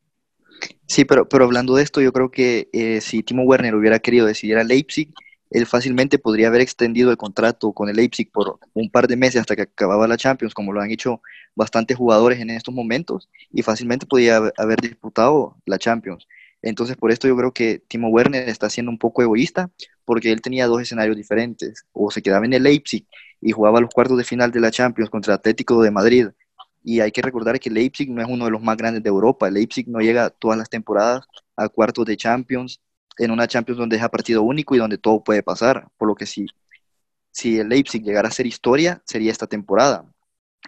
Sí, 0.85 1.05
pero, 1.05 1.27
pero 1.27 1.45
hablando 1.45 1.75
de 1.75 1.83
esto, 1.83 2.01
yo 2.01 2.11
creo 2.11 2.29
que 2.29 2.69
eh, 2.73 2.99
si 2.99 3.23
Timo 3.23 3.43
Werner 3.43 3.75
hubiera 3.75 3.99
querido 3.99 4.25
decidir 4.25 4.57
a 4.57 4.63
Leipzig, 4.63 5.13
él 5.55 5.65
fácilmente 5.65 6.19
podría 6.19 6.47
haber 6.49 6.59
extendido 6.59 7.11
el 7.11 7.17
contrato 7.17 7.71
con 7.71 7.87
el 7.87 7.95
Leipzig 7.95 8.29
por 8.29 8.59
un 8.73 8.89
par 8.89 9.07
de 9.07 9.15
meses 9.15 9.39
hasta 9.39 9.55
que 9.55 9.61
acababa 9.61 10.05
la 10.05 10.17
Champions, 10.17 10.53
como 10.53 10.73
lo 10.73 10.81
han 10.81 10.91
hecho 10.91 11.21
bastantes 11.55 11.95
jugadores 11.95 12.41
en 12.41 12.49
estos 12.49 12.73
momentos, 12.73 13.29
y 13.53 13.61
fácilmente 13.61 14.05
podía 14.05 14.51
haber 14.57 14.81
disputado 14.81 15.55
la 15.65 15.77
Champions. 15.77 16.27
Entonces, 16.61 16.97
por 16.97 17.09
esto 17.11 17.27
yo 17.29 17.37
creo 17.37 17.53
que 17.53 17.79
Timo 17.87 18.09
Werner 18.09 18.49
está 18.49 18.69
siendo 18.69 18.91
un 18.91 18.97
poco 18.97 19.21
egoísta, 19.21 19.71
porque 20.03 20.31
él 20.33 20.41
tenía 20.41 20.67
dos 20.67 20.81
escenarios 20.81 21.15
diferentes. 21.15 21.85
O 21.93 22.11
se 22.11 22.21
quedaba 22.21 22.45
en 22.45 22.53
el 22.53 22.63
Leipzig 22.63 23.05
y 23.39 23.51
jugaba 23.51 23.79
los 23.79 23.91
cuartos 23.91 24.17
de 24.17 24.25
final 24.25 24.51
de 24.51 24.59
la 24.59 24.71
Champions 24.71 25.09
contra 25.09 25.35
Atlético 25.35 25.81
de 25.81 25.91
Madrid. 25.91 26.27
Y 26.83 26.99
hay 26.99 27.11
que 27.11 27.21
recordar 27.21 27.59
que 27.59 27.69
Leipzig 27.69 28.09
no 28.11 28.21
es 28.21 28.27
uno 28.27 28.45
de 28.45 28.51
los 28.51 28.61
más 28.61 28.75
grandes 28.75 29.03
de 29.03 29.09
Europa. 29.09 29.49
Leipzig 29.49 29.87
no 29.87 29.99
llega 29.99 30.29
todas 30.31 30.57
las 30.57 30.69
temporadas 30.69 31.25
a 31.55 31.69
cuartos 31.69 32.05
de 32.05 32.17
Champions, 32.17 32.81
en 33.17 33.31
una 33.31 33.47
Champions 33.47 33.79
donde 33.79 33.97
es 33.97 34.03
a 34.03 34.09
partido 34.09 34.43
único 34.43 34.75
y 34.75 34.79
donde 34.79 34.97
todo 34.97 35.23
puede 35.23 35.43
pasar. 35.43 35.87
Por 35.97 36.07
lo 36.07 36.15
que 36.15 36.25
si, 36.25 36.45
si 37.31 37.59
el 37.59 37.69
Leipzig 37.69 38.03
llegara 38.03 38.27
a 38.27 38.31
ser 38.31 38.47
historia, 38.47 39.01
sería 39.05 39.31
esta 39.31 39.47
temporada. 39.47 40.05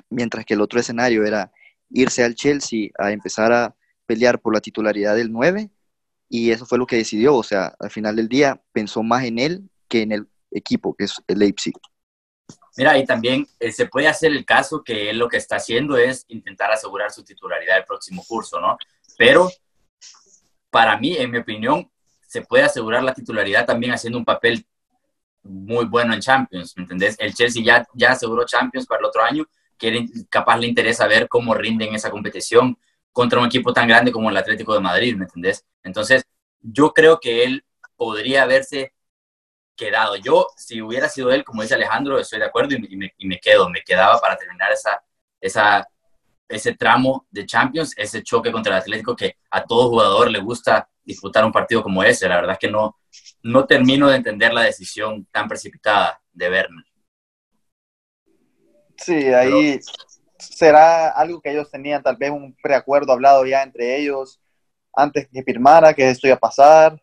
Mientras 0.10 0.46
que 0.46 0.54
el 0.54 0.62
otro 0.62 0.80
escenario 0.80 1.26
era 1.26 1.52
irse 1.90 2.24
al 2.24 2.36
Chelsea 2.36 2.90
a 2.98 3.12
empezar 3.12 3.52
a 3.52 3.76
pelear 4.06 4.40
por 4.40 4.54
la 4.54 4.62
titularidad 4.62 5.16
del 5.16 5.32
9 5.32 5.70
y 6.30 6.52
eso 6.52 6.66
fue 6.66 6.78
lo 6.78 6.86
que 6.86 6.98
decidió, 6.98 7.36
o 7.36 7.44
sea, 7.44 7.76
al 7.80 7.90
final 7.90 8.16
del 8.16 8.28
día 8.28 8.62
pensó 8.74 9.02
más 9.04 9.24
en 9.24 9.40
él 9.40 9.70
que 9.88 10.02
en 10.02 10.12
el 10.12 10.28
equipo, 10.52 10.94
que 10.96 11.06
es 11.06 11.22
el 11.28 11.40
Leipzig. 11.40 11.74
Mira, 12.76 12.98
y 12.98 13.06
también 13.06 13.48
eh, 13.60 13.72
se 13.72 13.88
puede 13.88 14.08
hacer 14.08 14.32
el 14.32 14.46
caso 14.46 14.84
que 14.84 15.10
él 15.10 15.18
lo 15.18 15.28
que 15.30 15.38
está 15.38 15.56
haciendo 15.56 15.98
es 15.98 16.26
intentar 16.28 16.72
asegurar 16.72 17.12
su 17.12 17.24
titularidad 17.24 17.78
el 17.78 17.86
próximo 17.86 18.24
curso, 18.28 18.60
¿no? 18.60 18.78
Pero 19.18 19.50
para 20.70 20.98
mí, 20.98 21.16
en 21.18 21.32
mi 21.32 21.40
opinión, 21.40 21.90
se 22.28 22.42
puede 22.42 22.66
asegurar 22.66 23.04
la 23.04 23.14
titularidad 23.14 23.66
también 23.66 23.94
haciendo 23.94 24.20
un 24.20 24.26
papel 24.26 24.66
muy 25.42 25.86
bueno 25.86 26.14
en 26.14 26.20
Champions, 26.20 26.76
¿me 26.76 26.84
entendés? 26.84 27.16
El 27.20 27.34
Chelsea 27.34 27.64
ya, 27.64 27.88
ya 27.94 28.12
aseguró 28.12 28.46
Champions 28.46 28.86
para 28.86 29.00
el 29.00 29.06
otro 29.06 29.24
año, 29.24 29.46
que 29.78 30.06
capaz 30.30 30.58
le 30.58 30.68
interesa 30.68 31.08
ver 31.08 31.28
cómo 31.30 31.54
rinde 31.54 31.86
en 31.88 31.96
esa 31.96 32.12
competición, 32.12 32.78
contra 33.14 33.40
un 33.40 33.48
equipo 33.48 33.74
tan 33.74 33.88
grande 33.88 34.12
como 34.12 34.30
el 34.30 34.38
Atlético 34.38 34.74
de 34.74 34.82
Madrid, 34.82 35.16
¿me 35.16 35.24
entendés? 35.24 35.66
Entonces, 35.84 36.24
yo 36.62 36.94
creo 36.94 37.20
que 37.20 37.44
él 37.46 37.66
podría 37.96 38.44
haberse 38.44 38.94
quedado. 39.76 40.18
Yo, 40.18 40.48
si 40.56 40.82
hubiera 40.82 41.10
sido 41.10 41.32
él, 41.32 41.44
como 41.44 41.62
dice 41.62 41.76
Alejandro, 41.76 42.20
estoy 42.20 42.40
de 42.40 42.46
acuerdo 42.46 42.76
y 42.76 42.96
me, 42.96 43.14
y 43.18 43.28
me 43.28 43.40
quedo, 43.40 43.70
me 43.70 43.82
quedaba 43.82 44.20
para 44.20 44.38
terminar 44.38 44.72
esa, 44.72 45.02
esa, 45.40 45.88
ese 46.48 46.76
tramo 46.76 47.26
de 47.32 47.46
Champions, 47.46 47.94
ese 47.98 48.22
choque 48.22 48.52
contra 48.52 48.76
el 48.76 48.82
Atlético 48.82 49.16
que 49.16 49.38
a 49.50 49.64
todo 49.64 49.90
jugador 49.90 50.30
le 50.30 50.40
gusta 50.40 50.90
disputar 51.08 51.46
un 51.46 51.54
partido 51.54 51.82
como 51.82 52.04
ese. 52.04 52.28
La 52.28 52.36
verdad 52.36 52.54
es 52.54 52.60
que 52.60 52.70
no, 52.70 52.98
no 53.44 53.66
termino 53.66 54.10
de 54.10 54.18
entender 54.18 54.54
la 54.54 54.64
decisión 54.64 55.26
tan 55.32 55.48
precipitada 55.48 56.22
de 56.34 56.50
Werner. 56.50 56.86
Sí, 58.98 59.14
ahí 59.28 59.80
será 60.38 61.10
algo 61.10 61.40
que 61.42 61.52
ellos 61.52 61.72
tenían, 61.72 62.04
tal 62.04 62.18
vez 62.18 62.30
un 62.30 62.56
preacuerdo 62.62 63.14
hablado 63.14 63.46
ya 63.46 63.64
entre 63.64 63.98
ellos 63.98 64.42
antes 64.94 65.30
que 65.32 65.44
firmara, 65.44 65.94
que 65.94 66.10
esto 66.10 66.28
iba 66.28 66.36
a 66.36 66.40
pasar. 66.40 67.02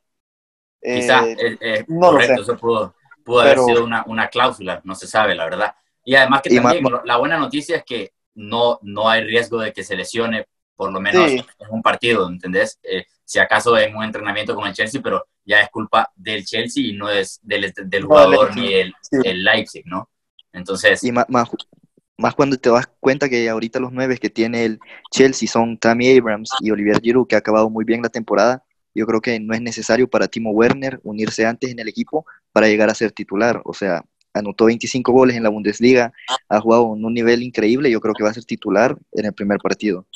Quizá, 0.83 1.27
eh, 1.27 1.37
eh, 1.39 1.59
eh, 1.61 1.85
no 1.89 2.11
correcto, 2.11 2.43
eso 2.43 2.57
pudo, 2.59 2.95
haber 3.41 3.59
sido 3.59 3.85
una, 3.85 4.05
una, 4.07 4.29
cláusula, 4.29 4.83
no 4.85 4.95
se 4.95 5.07
sabe, 5.07 5.35
la 5.35 5.45
verdad. 5.45 5.75
Y 6.05 6.15
además 6.15 6.43
que 6.43 6.55
también 6.55 6.85
la 7.05 7.17
buena 7.17 7.39
noticia 7.39 7.77
es 7.77 7.85
que 7.85 8.13
no, 8.35 8.79
no 8.83 9.09
hay 9.09 9.25
riesgo 9.25 9.61
de 9.61 9.73
que 9.73 9.83
se 9.83 9.97
lesione, 9.97 10.47
por 10.77 10.93
lo 10.93 11.01
menos 11.01 11.31
en 11.31 11.45
un 11.71 11.81
partido, 11.81 12.29
¿entendés? 12.29 12.79
Si 13.25 13.39
acaso 13.39 13.77
en 13.79 13.97
un 13.97 14.05
entrenamiento 14.05 14.55
con 14.55 14.67
el 14.67 14.75
Chelsea, 14.75 15.01
pero 15.03 15.27
ya 15.45 15.61
es 15.61 15.71
culpa 15.71 16.11
del 16.15 16.45
Chelsea 16.45 16.85
y 16.85 16.93
no 16.93 17.09
es 17.09 17.41
del, 17.43 17.73
del 17.87 18.05
jugador 18.05 18.57
ni 18.57 18.73
el, 18.73 18.93
el, 19.25 19.45
Leipzig, 19.45 19.85
¿no? 19.87 20.11
Entonces... 20.53 21.03
Y 21.03 21.13
más, 21.13 21.27
más 22.17 22.35
cuando 22.35 22.57
te 22.57 22.71
das 22.71 22.89
cuenta 23.01 23.29
que 23.29 23.49
ahorita 23.49 23.81
los 23.81 23.93
nueve 23.93 24.19
que 24.19 24.31
tiene 24.31 24.65
el 24.65 24.79
Chelsea 25.11 25.49
son 25.49 25.79
Tammy 25.79 26.17
Abrams 26.17 26.51
y 26.61 26.71
Olivier 26.71 27.01
Giroud, 27.01 27.27
que 27.27 27.35
ha 27.35 27.39
acabado 27.39 27.69
muy 27.71 27.85
bien 27.85 28.03
la 28.03 28.09
temporada. 28.09 28.65
Yo 28.95 29.07
creo 29.07 29.21
que 29.21 29.41
no 29.41 29.55
es 29.55 29.61
necesario 29.61 30.09
para 30.09 30.29
Timo 30.29 30.51
Werner 30.51 31.01
unirse 31.03 31.45
antes 31.45 31.71
en 31.71 31.81
el 31.81 31.89
equipo 31.89 32.25
para 32.53 32.69
llegar 32.69 32.89
a 32.89 32.95
ser 32.95 33.11
titular. 33.11 33.61
O 33.65 33.75
sea, 33.75 34.05
anotó 34.33 34.67
25 34.67 35.11
goles 35.11 35.37
en 35.37 35.43
la 35.43 35.49
Bundesliga, 35.49 36.13
ha 36.49 36.61
jugado 36.61 36.95
en 36.95 37.05
un 37.05 37.13
nivel 37.13 37.43
increíble. 37.43 37.91
Yo 37.91 38.01
creo 38.01 38.15
que 38.15 38.23
va 38.23 38.31
a 38.31 38.35
ser 38.35 38.45
titular 38.45 38.97
en 39.13 39.27
el 39.27 39.33
primer 39.33 39.59
partido. 39.59 40.07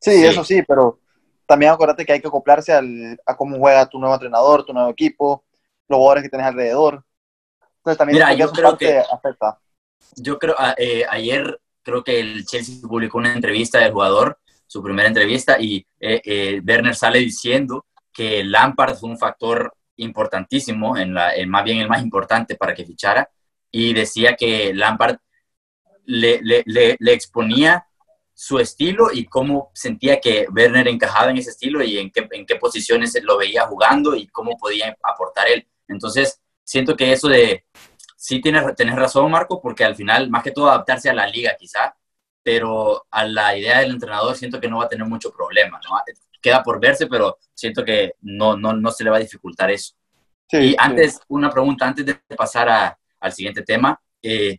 Sí, 0.00 0.10
eso 0.24 0.44
sí, 0.44 0.62
pero 0.66 1.00
también 1.46 1.72
acuérdate 1.72 2.04
que 2.04 2.12
hay 2.12 2.20
que 2.20 2.28
acoplarse 2.28 2.72
al, 2.72 3.20
a 3.26 3.36
cómo 3.36 3.58
juega 3.58 3.88
tu 3.88 3.98
nuevo 3.98 4.14
entrenador, 4.14 4.64
tu 4.64 4.72
nuevo 4.72 4.90
equipo, 4.90 5.44
los 5.88 5.98
jugadores 5.98 6.24
que 6.24 6.30
tienes 6.30 6.46
alrededor. 6.46 7.04
Entonces 7.78 7.98
también 7.98 8.16
Mira, 8.16 8.32
yo 8.34 8.50
creo 8.50 8.76
que 8.76 8.98
afecta 8.98 9.58
yo 10.16 10.38
creo, 10.38 10.54
ah, 10.58 10.74
eh, 10.76 11.04
ayer 11.08 11.60
creo 11.82 12.02
que 12.02 12.20
el 12.20 12.44
Chelsea 12.44 12.76
publicó 12.82 13.18
una 13.18 13.32
entrevista 13.32 13.78
del 13.78 13.92
jugador, 13.92 14.38
su 14.66 14.82
primera 14.82 15.08
entrevista, 15.08 15.60
y 15.60 15.86
eh, 16.00 16.20
eh, 16.24 16.62
Werner 16.66 16.94
sale 16.94 17.18
diciendo 17.18 17.86
que 18.12 18.44
Lampard 18.44 18.96
fue 18.96 19.10
un 19.10 19.18
factor 19.18 19.74
importantísimo, 19.96 20.96
en 20.96 21.14
la, 21.14 21.32
más 21.46 21.64
bien 21.64 21.78
el 21.78 21.88
más 21.88 22.02
importante 22.02 22.56
para 22.56 22.74
que 22.74 22.86
fichara, 22.86 23.28
y 23.70 23.92
decía 23.92 24.36
que 24.36 24.72
Lampard 24.72 25.16
le, 26.06 26.40
le, 26.42 26.62
le, 26.66 27.12
exponía 27.12 27.86
su 28.34 28.58
estilo 28.58 29.10
y 29.12 29.26
cómo 29.26 29.70
sentía 29.74 30.20
que 30.20 30.46
Werner 30.54 30.88
encajaba 30.88 31.30
en 31.30 31.38
ese 31.38 31.50
estilo 31.50 31.82
y 31.82 31.98
en 31.98 32.10
qué, 32.10 32.26
en 32.32 32.44
qué 32.44 32.56
posiciones 32.56 33.16
lo 33.22 33.38
veía 33.38 33.66
jugando 33.66 34.16
y 34.16 34.26
cómo 34.26 34.56
podía 34.58 34.96
aportar 35.02 35.48
él. 35.48 35.66
Entonces, 35.86 36.40
siento 36.64 36.96
que 36.96 37.12
eso 37.12 37.28
de, 37.28 37.64
sí 38.16 38.40
tienes, 38.40 38.64
razón, 38.96 39.30
Marco, 39.30 39.60
porque 39.60 39.84
al 39.84 39.94
final, 39.94 40.30
más 40.30 40.42
que 40.42 40.50
todo, 40.50 40.68
adaptarse 40.68 41.08
a 41.10 41.14
la 41.14 41.26
liga 41.26 41.54
quizá, 41.58 41.94
pero 42.42 43.06
a 43.10 43.24
la 43.26 43.56
idea 43.56 43.80
del 43.80 43.92
entrenador 43.92 44.36
siento 44.36 44.60
que 44.60 44.68
no 44.68 44.78
va 44.78 44.84
a 44.84 44.88
tener 44.88 45.06
mucho 45.06 45.30
problema, 45.30 45.80
¿no? 45.88 45.96
Queda 46.40 46.62
por 46.62 46.80
verse, 46.80 47.06
pero 47.06 47.38
siento 47.54 47.84
que 47.84 48.14
no, 48.22 48.56
no, 48.56 48.72
no 48.72 48.90
se 48.90 49.04
le 49.04 49.10
va 49.10 49.16
a 49.16 49.20
dificultar 49.20 49.70
eso. 49.70 49.94
y 50.50 50.74
antes, 50.78 51.20
una 51.28 51.50
pregunta, 51.50 51.86
antes 51.86 52.04
de 52.04 52.14
pasar 52.36 52.96
al 53.20 53.32
siguiente 53.32 53.62
tema. 53.62 53.98
Eh, 54.22 54.58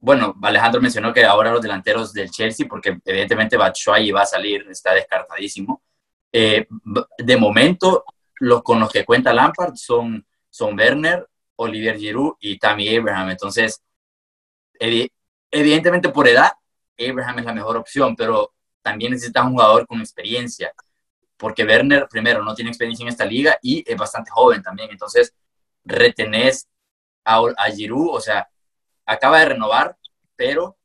bueno, 0.00 0.34
Alejandro 0.42 0.80
mencionó 0.80 1.12
que 1.12 1.24
ahora 1.24 1.52
los 1.52 1.60
delanteros 1.60 2.12
del 2.12 2.30
Chelsea, 2.30 2.66
porque 2.66 2.98
evidentemente 3.04 3.58
Batshuayi 3.58 4.10
va 4.10 4.22
a 4.22 4.26
salir, 4.26 4.66
está 4.70 4.94
descartadísimo. 4.94 5.82
Eh, 6.32 6.66
de 7.18 7.36
momento, 7.36 8.04
los 8.36 8.62
con 8.62 8.80
los 8.80 8.90
que 8.90 9.04
cuenta 9.04 9.34
Lampard 9.34 9.74
son, 9.74 10.26
son 10.48 10.78
Werner, 10.78 11.28
Olivier 11.56 11.98
Giroud 11.98 12.34
y 12.40 12.58
Tammy 12.58 12.96
Abraham. 12.96 13.30
Entonces, 13.30 13.82
evidentemente 15.50 16.08
por 16.08 16.26
edad, 16.26 16.52
Abraham 16.98 17.40
es 17.40 17.44
la 17.44 17.54
mejor 17.54 17.76
opción, 17.76 18.16
pero 18.16 18.54
también 18.80 19.12
necesita 19.12 19.44
un 19.44 19.52
jugador 19.52 19.86
con 19.86 20.00
experiencia, 20.00 20.72
porque 21.36 21.64
Werner, 21.64 22.08
primero, 22.08 22.42
no 22.42 22.54
tiene 22.54 22.70
experiencia 22.70 23.02
en 23.02 23.10
esta 23.10 23.26
liga 23.26 23.58
y 23.60 23.84
es 23.86 23.96
bastante 23.98 24.30
joven 24.30 24.62
también. 24.62 24.90
Entonces, 24.90 25.34
retenés 25.84 26.66
a 27.24 27.70
Giroud, 27.74 28.16
o 28.16 28.20
sea, 28.20 28.48
acaba 29.14 29.40
de 29.40 29.46
renovar, 29.46 29.96
pero 30.36 30.76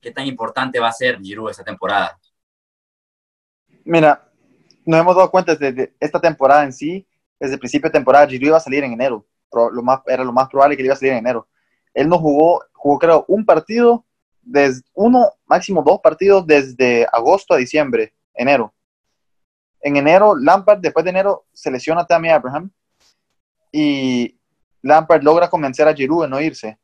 ¿qué 0.00 0.10
tan 0.10 0.26
importante 0.26 0.80
va 0.80 0.88
a 0.88 0.92
ser 0.92 1.20
Giroud 1.20 1.50
esta 1.50 1.64
temporada? 1.64 2.18
Mira, 3.84 4.30
nos 4.84 5.00
hemos 5.00 5.16
dado 5.16 5.30
cuenta 5.30 5.54
desde 5.54 5.94
esta 6.00 6.20
temporada 6.20 6.64
en 6.64 6.72
sí, 6.72 7.06
desde 7.38 7.54
el 7.54 7.60
principio 7.60 7.88
de 7.88 7.92
temporada, 7.92 8.26
Giroud 8.26 8.48
iba 8.48 8.56
a 8.56 8.60
salir 8.60 8.84
en 8.84 8.92
enero 8.92 9.26
era 10.06 10.24
lo 10.24 10.32
más 10.32 10.48
probable 10.48 10.76
que 10.76 10.82
iba 10.82 10.94
a 10.94 10.96
salir 10.96 11.12
en 11.12 11.18
enero. 11.18 11.48
Él 11.94 12.08
no 12.08 12.18
jugó, 12.18 12.62
jugó 12.72 12.98
creo 12.98 13.24
un 13.28 13.44
partido, 13.44 14.04
desde 14.42 14.82
uno, 14.94 15.30
máximo 15.46 15.82
dos 15.82 16.00
partidos 16.00 16.46
desde 16.46 17.06
agosto 17.12 17.54
a 17.54 17.58
diciembre, 17.58 18.14
enero. 18.34 18.74
En 19.80 19.96
enero, 19.96 20.36
Lampard, 20.36 20.80
después 20.80 21.04
de 21.04 21.10
enero, 21.10 21.46
se 21.52 21.70
lesiona 21.70 22.02
a 22.02 22.06
Tammy 22.06 22.30
Abraham 22.30 22.70
y 23.72 24.38
Lampard 24.82 25.22
logra 25.22 25.48
convencer 25.48 25.86
a 25.86 25.94
Giroud 25.94 26.22
de 26.22 26.28
no 26.28 26.40
irse. 26.40 26.78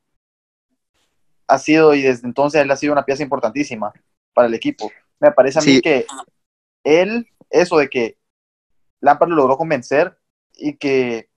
Ha 1.47 1.59
sido, 1.59 1.95
y 1.95 2.03
desde 2.03 2.27
entonces 2.27 2.61
él 2.61 2.71
ha 2.71 2.77
sido 2.77 2.93
una 2.93 3.05
pieza 3.05 3.23
importantísima 3.23 3.93
para 4.33 4.49
el 4.49 4.55
equipo. 4.55 4.91
Me 5.21 5.31
parece 5.33 5.59
a 5.59 5.63
mí 5.63 5.81
que 5.81 6.07
él, 6.83 7.29
eso 7.51 7.79
de 7.79 7.89
que 7.89 8.19
Lampard 9.01 9.31
lo 9.31 9.37
logró 9.37 9.57
convencer 9.57 10.19
y 10.55 10.77
que 10.77 11.29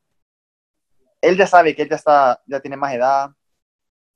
él 1.22 1.38
ya 1.38 1.48
sabe 1.48 1.76
que 1.76 1.84
él 1.84 1.90
ya 1.90 1.96
está, 1.96 2.42
ya 2.46 2.60
tiene 2.60 2.78
más 2.78 2.94
edad, 2.94 3.32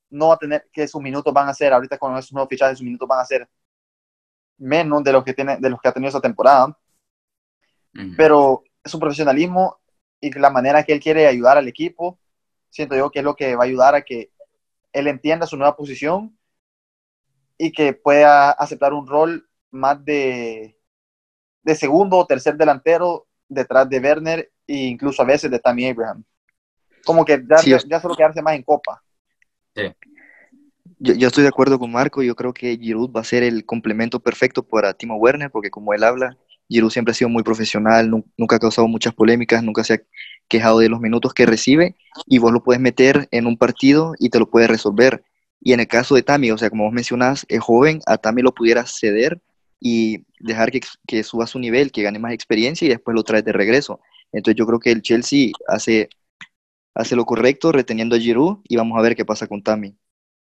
no 0.09 0.29
va 0.29 0.35
a 0.35 0.37
tener, 0.37 0.69
que 0.71 0.87
sus 0.87 1.01
minutos 1.01 1.33
van 1.33 1.47
a 1.47 1.53
ser, 1.53 1.73
ahorita 1.73 1.97
con 1.97 2.17
esos 2.17 2.33
nuevos 2.33 2.49
fichajes, 2.49 2.77
sus 2.77 2.85
minutos 2.85 3.07
van 3.07 3.19
a 3.19 3.25
ser 3.25 3.49
menos 4.57 5.03
de 5.03 5.11
los 5.11 5.23
que 5.23 5.33
tiene, 5.33 5.57
de 5.57 5.69
los 5.69 5.81
que 5.81 5.87
ha 5.87 5.91
tenido 5.91 6.09
esa 6.09 6.21
temporada. 6.21 6.77
Pero 8.15 8.63
su 8.85 8.99
profesionalismo 8.99 9.79
y 10.21 10.31
la 10.37 10.49
manera 10.49 10.83
que 10.83 10.93
él 10.93 10.99
quiere 10.99 11.27
ayudar 11.27 11.57
al 11.57 11.67
equipo, 11.67 12.19
siento 12.69 12.95
yo 12.95 13.11
que 13.11 13.19
es 13.19 13.25
lo 13.25 13.35
que 13.35 13.55
va 13.55 13.63
a 13.63 13.67
ayudar 13.67 13.95
a 13.95 14.01
que 14.01 14.30
él 14.93 15.07
entienda 15.07 15.47
su 15.47 15.57
nueva 15.57 15.75
posición 15.75 16.37
y 17.57 17.71
que 17.71 17.93
pueda 17.93 18.51
aceptar 18.51 18.93
un 18.93 19.07
rol 19.07 19.47
más 19.69 20.03
de, 20.03 20.77
de 21.63 21.75
segundo 21.75 22.17
o 22.17 22.25
tercer 22.25 22.57
delantero 22.57 23.27
detrás 23.47 23.89
de 23.89 23.99
Werner 23.99 24.51
e 24.67 24.75
incluso 24.75 25.21
a 25.21 25.25
veces 25.25 25.51
de 25.51 25.59
Tammy 25.59 25.87
Abraham 25.87 26.23
como 27.05 27.25
que 27.25 27.43
ya, 27.47 27.79
ya 27.87 27.99
solo 27.99 28.15
quedarse 28.15 28.41
más 28.41 28.55
en 28.55 28.63
copa. 28.63 29.03
Sí. 29.75 29.93
Yo, 30.99 31.13
yo, 31.15 31.27
estoy 31.27 31.43
de 31.43 31.49
acuerdo 31.49 31.79
con 31.79 31.91
Marco, 31.91 32.21
yo 32.21 32.35
creo 32.35 32.53
que 32.53 32.77
Giroud 32.77 33.11
va 33.11 33.21
a 33.21 33.25
ser 33.25 33.43
el 33.43 33.65
complemento 33.65 34.19
perfecto 34.19 34.61
para 34.61 34.93
Timo 34.93 35.15
Werner, 35.15 35.49
porque 35.49 35.71
como 35.71 35.93
él 35.93 36.03
habla, 36.03 36.37
Giroud 36.71 36.91
siempre 36.91 37.11
ha 37.11 37.15
sido 37.15 37.29
muy 37.29 37.43
profesional, 37.43 38.09
nunca 38.37 38.55
ha 38.55 38.59
causado 38.59 38.87
muchas 38.87 39.13
polémicas, 39.13 39.63
nunca 39.63 39.83
se 39.83 39.93
ha 39.93 40.01
quejado 40.47 40.79
de 40.79 40.89
los 40.89 40.99
minutos 40.99 41.33
que 41.33 41.45
recibe, 41.45 41.95
y 42.25 42.37
vos 42.37 42.51
lo 42.51 42.63
puedes 42.63 42.81
meter 42.81 43.27
en 43.31 43.45
un 43.45 43.57
partido 43.57 44.13
y 44.19 44.29
te 44.29 44.39
lo 44.39 44.49
puedes 44.49 44.69
resolver. 44.69 45.23
Y 45.59 45.73
en 45.73 45.81
el 45.81 45.87
caso 45.87 46.15
de 46.15 46.23
Tami, 46.23 46.51
o 46.51 46.57
sea, 46.57 46.69
como 46.69 46.85
vos 46.85 46.93
mencionás, 46.93 47.45
es 47.49 47.59
joven, 47.59 48.01
a 48.07 48.17
Tami 48.17 48.41
lo 48.41 48.53
pudieras 48.53 48.97
ceder 48.99 49.39
y 49.79 50.25
dejar 50.39 50.71
que, 50.71 50.81
que 51.07 51.23
suba 51.23 51.45
su 51.45 51.59
nivel, 51.59 51.91
que 51.91 52.03
gane 52.03 52.19
más 52.19 52.33
experiencia 52.33 52.85
y 52.85 52.89
después 52.89 53.15
lo 53.15 53.23
traes 53.23 53.45
de 53.45 53.51
regreso. 53.51 53.99
Entonces 54.31 54.57
yo 54.57 54.65
creo 54.65 54.79
que 54.79 54.91
el 54.91 55.01
Chelsea 55.01 55.51
hace 55.67 56.09
hace 56.93 57.15
lo 57.15 57.25
correcto 57.25 57.71
reteniendo 57.71 58.15
a 58.15 58.19
Giroud 58.19 58.59
y 58.67 58.75
vamos 58.75 58.97
a 58.97 59.01
ver 59.01 59.15
qué 59.15 59.25
pasa 59.25 59.47
con 59.47 59.63
Tami. 59.63 59.95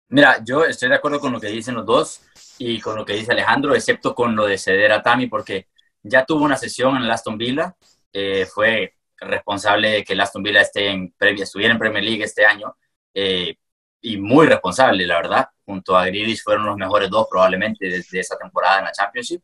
Mira, 0.08 0.42
yo 0.44 0.64
estoy 0.64 0.88
de 0.88 0.94
acuerdo 0.94 1.20
con 1.20 1.32
lo 1.32 1.40
que 1.40 1.49
dicen 1.49 1.75
los 1.75 1.85
dos 1.85 2.23
y 2.58 2.80
con 2.80 2.97
lo 2.97 3.04
que 3.04 3.14
dice 3.14 3.32
Alejandro, 3.32 3.75
excepto 3.75 4.14
con 4.14 4.35
lo 4.35 4.47
de 4.47 4.56
ceder 4.56 4.90
a 4.92 5.02
Tami, 5.02 5.26
porque 5.26 5.66
ya 6.02 6.24
tuvo 6.24 6.44
una 6.44 6.56
sesión 6.56 6.96
en 6.96 7.02
el 7.02 7.10
Aston 7.10 7.38
Villa, 7.38 7.76
eh, 8.12 8.46
fue 8.46 8.94
responsable 9.16 9.90
de 9.90 10.04
que 10.04 10.12
el 10.12 10.20
Aston 10.20 10.42
Villa 10.42 10.60
esté 10.60 10.88
en, 10.88 11.14
estuviera 11.20 11.72
en 11.72 11.78
Premier 11.78 12.04
League 12.04 12.24
este 12.24 12.44
año, 12.44 12.76
eh, 13.14 13.56
y 14.00 14.16
muy 14.16 14.46
responsable, 14.46 15.06
la 15.06 15.16
verdad, 15.16 15.48
junto 15.64 15.96
a 15.96 16.06
Grealish 16.06 16.42
fueron 16.42 16.66
los 16.66 16.76
mejores 16.76 17.10
dos 17.10 17.26
probablemente 17.30 17.88
desde 17.88 18.20
esa 18.20 18.36
temporada 18.38 18.78
en 18.78 18.84
la 18.84 18.92
Championship. 18.92 19.42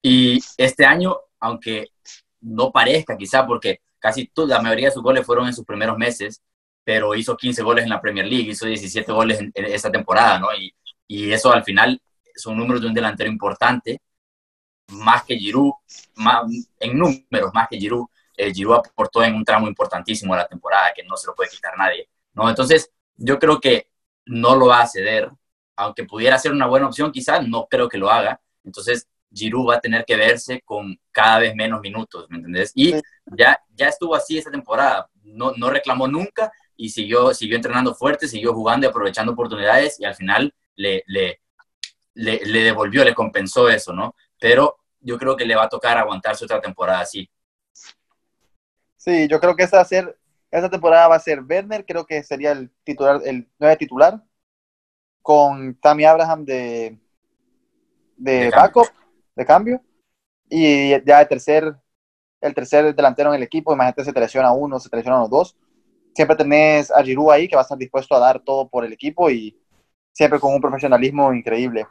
Y 0.00 0.40
este 0.56 0.86
año, 0.86 1.16
aunque 1.40 1.88
no 2.40 2.70
parezca 2.70 3.16
quizá, 3.16 3.46
porque 3.46 3.80
casi 3.98 4.28
toda, 4.28 4.56
la 4.56 4.62
mayoría 4.62 4.88
de 4.88 4.94
sus 4.94 5.02
goles 5.02 5.26
fueron 5.26 5.46
en 5.46 5.54
sus 5.54 5.64
primeros 5.64 5.98
meses, 5.98 6.42
pero 6.84 7.14
hizo 7.14 7.36
15 7.36 7.62
goles 7.62 7.84
en 7.84 7.90
la 7.90 8.00
Premier 8.00 8.26
League, 8.26 8.50
hizo 8.50 8.66
17 8.66 9.10
goles 9.12 9.40
en, 9.40 9.52
esa 9.54 9.90
temporada. 9.90 10.40
Y, 10.56 10.72
y, 11.08 11.32
eso 11.32 11.52
al 11.52 11.64
final 11.64 12.00
son 12.36 12.56
números 12.56 12.80
de 12.80 12.88
un 12.88 12.94
delantero 12.94 13.28
importante, 13.28 13.98
más 14.88 15.24
que 15.24 15.36
Giroud, 15.36 15.72
más, 16.16 16.44
en 16.80 16.98
números 16.98 17.50
más 17.52 17.68
que 17.68 17.78
Giroud. 17.78 18.06
Eh, 18.36 18.52
Giroud 18.52 18.76
aportó 18.76 19.22
en 19.22 19.34
un 19.34 19.44
tramo 19.44 19.66
importantísimo 19.66 20.34
de 20.34 20.40
la 20.40 20.48
temporada 20.48 20.92
que 20.94 21.04
no 21.04 21.16
se 21.16 21.26
lo 21.26 21.34
puede 21.34 21.50
quitar 21.50 21.76
nadie, 21.76 22.08
¿no? 22.34 22.48
Entonces, 22.48 22.90
yo 23.16 23.38
creo 23.38 23.60
que 23.60 23.90
no 24.26 24.54
lo 24.56 24.66
va 24.66 24.82
a 24.82 24.86
ceder, 24.86 25.30
aunque 25.76 26.04
pudiera 26.04 26.38
ser 26.38 26.52
una 26.52 26.66
buena 26.66 26.86
opción, 26.86 27.12
quizás 27.12 27.46
no 27.46 27.66
creo 27.66 27.88
que 27.88 27.98
lo 27.98 28.10
haga. 28.10 28.40
Entonces, 28.64 29.08
Giroud 29.32 29.70
va 29.70 29.76
a 29.76 29.80
tener 29.80 30.04
que 30.04 30.16
verse 30.16 30.62
con 30.64 30.98
cada 31.12 31.38
vez 31.40 31.54
menos 31.54 31.80
minutos, 31.80 32.26
¿me 32.28 32.36
entendés? 32.38 32.72
Y 32.74 32.94
ya, 33.26 33.58
ya 33.74 33.88
estuvo 33.88 34.14
así 34.14 34.38
esta 34.38 34.50
temporada, 34.50 35.08
no, 35.22 35.52
no 35.56 35.70
reclamó 35.70 36.08
nunca 36.08 36.52
y 36.76 36.90
siguió, 36.90 37.34
siguió 37.34 37.56
entrenando 37.56 37.94
fuerte, 37.94 38.28
siguió 38.28 38.52
jugando 38.54 38.86
y 38.86 38.90
aprovechando 38.90 39.32
oportunidades 39.32 39.98
y 40.00 40.04
al 40.04 40.14
final 40.14 40.54
le, 40.76 41.02
le, 41.06 41.40
le, 42.14 42.44
le 42.44 42.60
devolvió, 42.60 43.04
le 43.04 43.14
compensó 43.14 43.68
eso, 43.68 43.92
¿no? 43.92 44.14
Pero 44.38 44.78
yo 45.00 45.18
creo 45.18 45.36
que 45.36 45.44
le 45.44 45.56
va 45.56 45.64
a 45.64 45.68
tocar 45.68 45.96
aguantarse 45.96 46.44
otra 46.44 46.60
temporada 46.60 47.00
así. 47.00 47.28
Sí, 48.96 49.28
yo 49.28 49.38
creo 49.38 49.54
que 49.54 49.62
esa, 49.62 49.84
ser, 49.84 50.18
esa 50.50 50.68
temporada 50.68 51.08
va 51.08 51.16
a 51.16 51.20
ser 51.20 51.42
Werner, 51.42 51.84
creo 51.86 52.04
que 52.06 52.22
sería 52.22 52.52
el 52.52 52.70
titular, 52.82 53.20
el 53.24 53.48
nueve 53.58 53.76
titular, 53.76 54.22
con 55.22 55.74
Tammy 55.76 56.04
Abraham 56.04 56.44
de, 56.44 56.98
de, 58.16 58.50
backup, 58.50 58.88
de 59.36 59.46
cambio, 59.46 59.80
y 60.48 60.90
ya 61.04 61.20
el 61.20 61.28
tercer, 61.28 61.76
el 62.40 62.54
tercer 62.54 62.94
delantero 62.94 63.30
en 63.30 63.36
el 63.36 63.42
equipo, 63.42 63.72
imagínate 63.72 64.04
se 64.04 64.12
lesiona 64.12 64.52
uno, 64.52 64.80
se 64.80 64.94
lesiona 64.94 65.20
los 65.20 65.30
dos, 65.30 65.56
siempre 66.16 66.36
tenés 66.36 66.90
a 66.90 67.02
Giroud 67.02 67.30
ahí 67.30 67.46
que 67.46 67.54
va 67.54 67.62
a 67.62 67.64
estar 67.64 67.78
dispuesto 67.78 68.14
a 68.16 68.18
dar 68.18 68.40
todo 68.40 68.68
por 68.68 68.84
el 68.84 68.92
equipo 68.92 69.30
y 69.30 69.56
siempre 70.12 70.40
con 70.40 70.54
un 70.54 70.60
profesionalismo 70.60 71.32
increíble. 71.32 71.86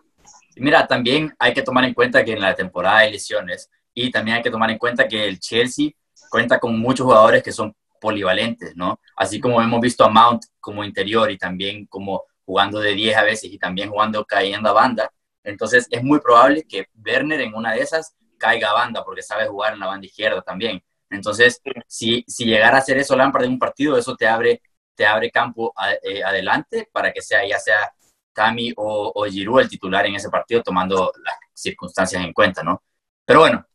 Mira, 0.55 0.87
también 0.87 1.33
hay 1.39 1.53
que 1.53 1.61
tomar 1.61 1.83
en 1.85 1.93
cuenta 1.93 2.23
que 2.23 2.33
en 2.33 2.41
la 2.41 2.55
temporada 2.55 2.99
hay 2.99 3.11
lesiones 3.11 3.69
y 3.93 4.11
también 4.11 4.37
hay 4.37 4.43
que 4.43 4.51
tomar 4.51 4.69
en 4.71 4.77
cuenta 4.77 5.07
que 5.07 5.27
el 5.27 5.39
Chelsea 5.39 5.91
cuenta 6.29 6.59
con 6.59 6.79
muchos 6.79 7.05
jugadores 7.05 7.43
que 7.43 7.51
son 7.51 7.75
polivalentes, 7.99 8.75
¿no? 8.75 8.99
Así 9.15 9.39
como 9.39 9.61
hemos 9.61 9.81
visto 9.81 10.03
a 10.03 10.09
Mount 10.09 10.43
como 10.59 10.83
interior 10.83 11.31
y 11.31 11.37
también 11.37 11.85
como 11.87 12.23
jugando 12.45 12.79
de 12.79 12.93
10 12.93 13.17
a 13.17 13.23
veces 13.23 13.51
y 13.51 13.57
también 13.57 13.89
jugando 13.89 14.23
cayendo 14.25 14.69
a 14.69 14.73
banda. 14.73 15.11
Entonces 15.43 15.87
es 15.89 16.03
muy 16.03 16.19
probable 16.19 16.65
que 16.67 16.87
Werner 17.05 17.41
en 17.41 17.53
una 17.53 17.73
de 17.73 17.81
esas 17.81 18.15
caiga 18.37 18.71
a 18.71 18.73
banda 18.73 19.03
porque 19.03 19.21
sabe 19.21 19.47
jugar 19.47 19.73
en 19.73 19.79
la 19.79 19.87
banda 19.87 20.05
izquierda 20.05 20.41
también. 20.41 20.83
Entonces, 21.09 21.61
si, 21.87 22.23
si 22.27 22.45
llegara 22.45 22.77
a 22.77 22.79
hacer 22.79 22.97
eso 22.97 23.15
Lampard 23.15 23.45
en 23.45 23.51
un 23.51 23.59
partido, 23.59 23.97
eso 23.97 24.15
te 24.15 24.27
abre, 24.27 24.61
te 24.95 25.05
abre 25.05 25.31
campo 25.31 25.73
eh, 26.03 26.23
adelante 26.23 26.89
para 26.91 27.11
que 27.11 27.21
sea 27.21 27.47
ya 27.47 27.59
sea 27.59 27.93
Tami 28.35 28.73
o, 28.77 29.11
o 29.15 29.25
Giroud 29.25 29.61
el 29.61 29.69
titular 29.69 30.05
en 30.05 30.15
ese 30.15 30.29
partido, 30.29 30.61
tomando 30.61 31.11
las 31.23 31.37
circunstancias 31.53 32.23
en 32.23 32.33
cuenta, 32.33 32.61
¿no? 32.61 32.83
Pero 33.25 33.39
bueno, 33.39 33.65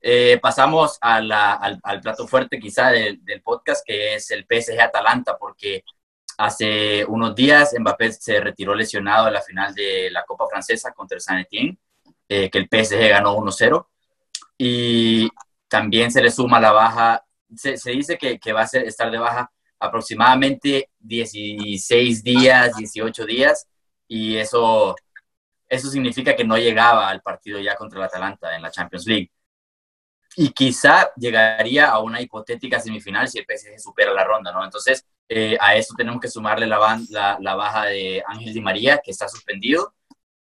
eh, 0.00 0.38
pasamos 0.40 0.98
al, 1.00 1.30
al, 1.30 2.00
plato 2.00 2.26
fuerte 2.26 2.58
quizá 2.58 2.90
del, 2.90 3.24
del, 3.24 3.42
podcast, 3.42 3.84
que 3.86 4.14
es 4.14 4.30
el 4.30 4.46
PSG 4.48 4.80
Atalanta, 4.80 5.36
porque 5.38 5.84
hace 6.38 7.04
unos 7.04 7.34
días 7.34 7.74
Mbappé 7.78 8.12
se 8.12 8.40
retiró 8.40 8.74
lesionado 8.74 9.28
en 9.28 9.34
la 9.34 9.42
final 9.42 9.74
de 9.74 10.10
la 10.10 10.24
Copa 10.24 10.46
Francesa 10.48 10.92
contra 10.92 11.16
el 11.16 11.20
Saint 11.20 11.46
Etienne, 11.46 11.78
eh, 12.28 12.48
que 12.50 12.58
el 12.58 12.68
PSG 12.70 13.08
ganó 13.08 13.36
1-0. 13.36 13.86
Y 14.56 15.28
también 15.68 16.10
se 16.10 16.22
le 16.22 16.30
suma 16.30 16.60
la 16.60 16.72
baja, 16.72 17.24
se, 17.54 17.76
se 17.76 17.90
dice 17.90 18.16
que, 18.18 18.38
que, 18.38 18.52
va 18.52 18.62
a 18.62 18.66
ser, 18.66 18.84
estar 18.84 19.10
de 19.10 19.18
baja 19.18 19.50
aproximadamente 19.80 20.90
16 21.00 22.22
días, 22.24 22.76
18 22.76 23.26
días, 23.26 23.67
y 24.08 24.36
eso, 24.36 24.96
eso 25.68 25.90
significa 25.90 26.34
que 26.34 26.44
no 26.44 26.56
llegaba 26.56 27.08
al 27.08 27.22
partido 27.22 27.60
ya 27.60 27.76
contra 27.76 28.00
el 28.00 28.06
Atalanta 28.06 28.56
en 28.56 28.62
la 28.62 28.70
Champions 28.70 29.06
League 29.06 29.30
y 30.36 30.50
quizá 30.50 31.12
llegaría 31.16 31.88
a 31.88 31.98
una 31.98 32.20
hipotética 32.20 32.78
semifinal 32.78 33.28
si 33.28 33.38
el 33.38 33.44
PSG 33.44 33.78
supera 33.80 34.12
la 34.12 34.24
ronda, 34.24 34.52
¿no? 34.52 34.64
Entonces, 34.64 35.04
eh, 35.28 35.56
a 35.60 35.74
eso 35.74 35.94
tenemos 35.96 36.20
que 36.20 36.28
sumarle 36.28 36.66
la, 36.66 36.78
la, 37.10 37.38
la, 37.40 37.54
baja 37.56 37.86
de 37.86 38.22
Ángel 38.24 38.54
Di 38.54 38.60
María, 38.60 39.00
que 39.02 39.10
está 39.10 39.28
suspendido, 39.28 39.94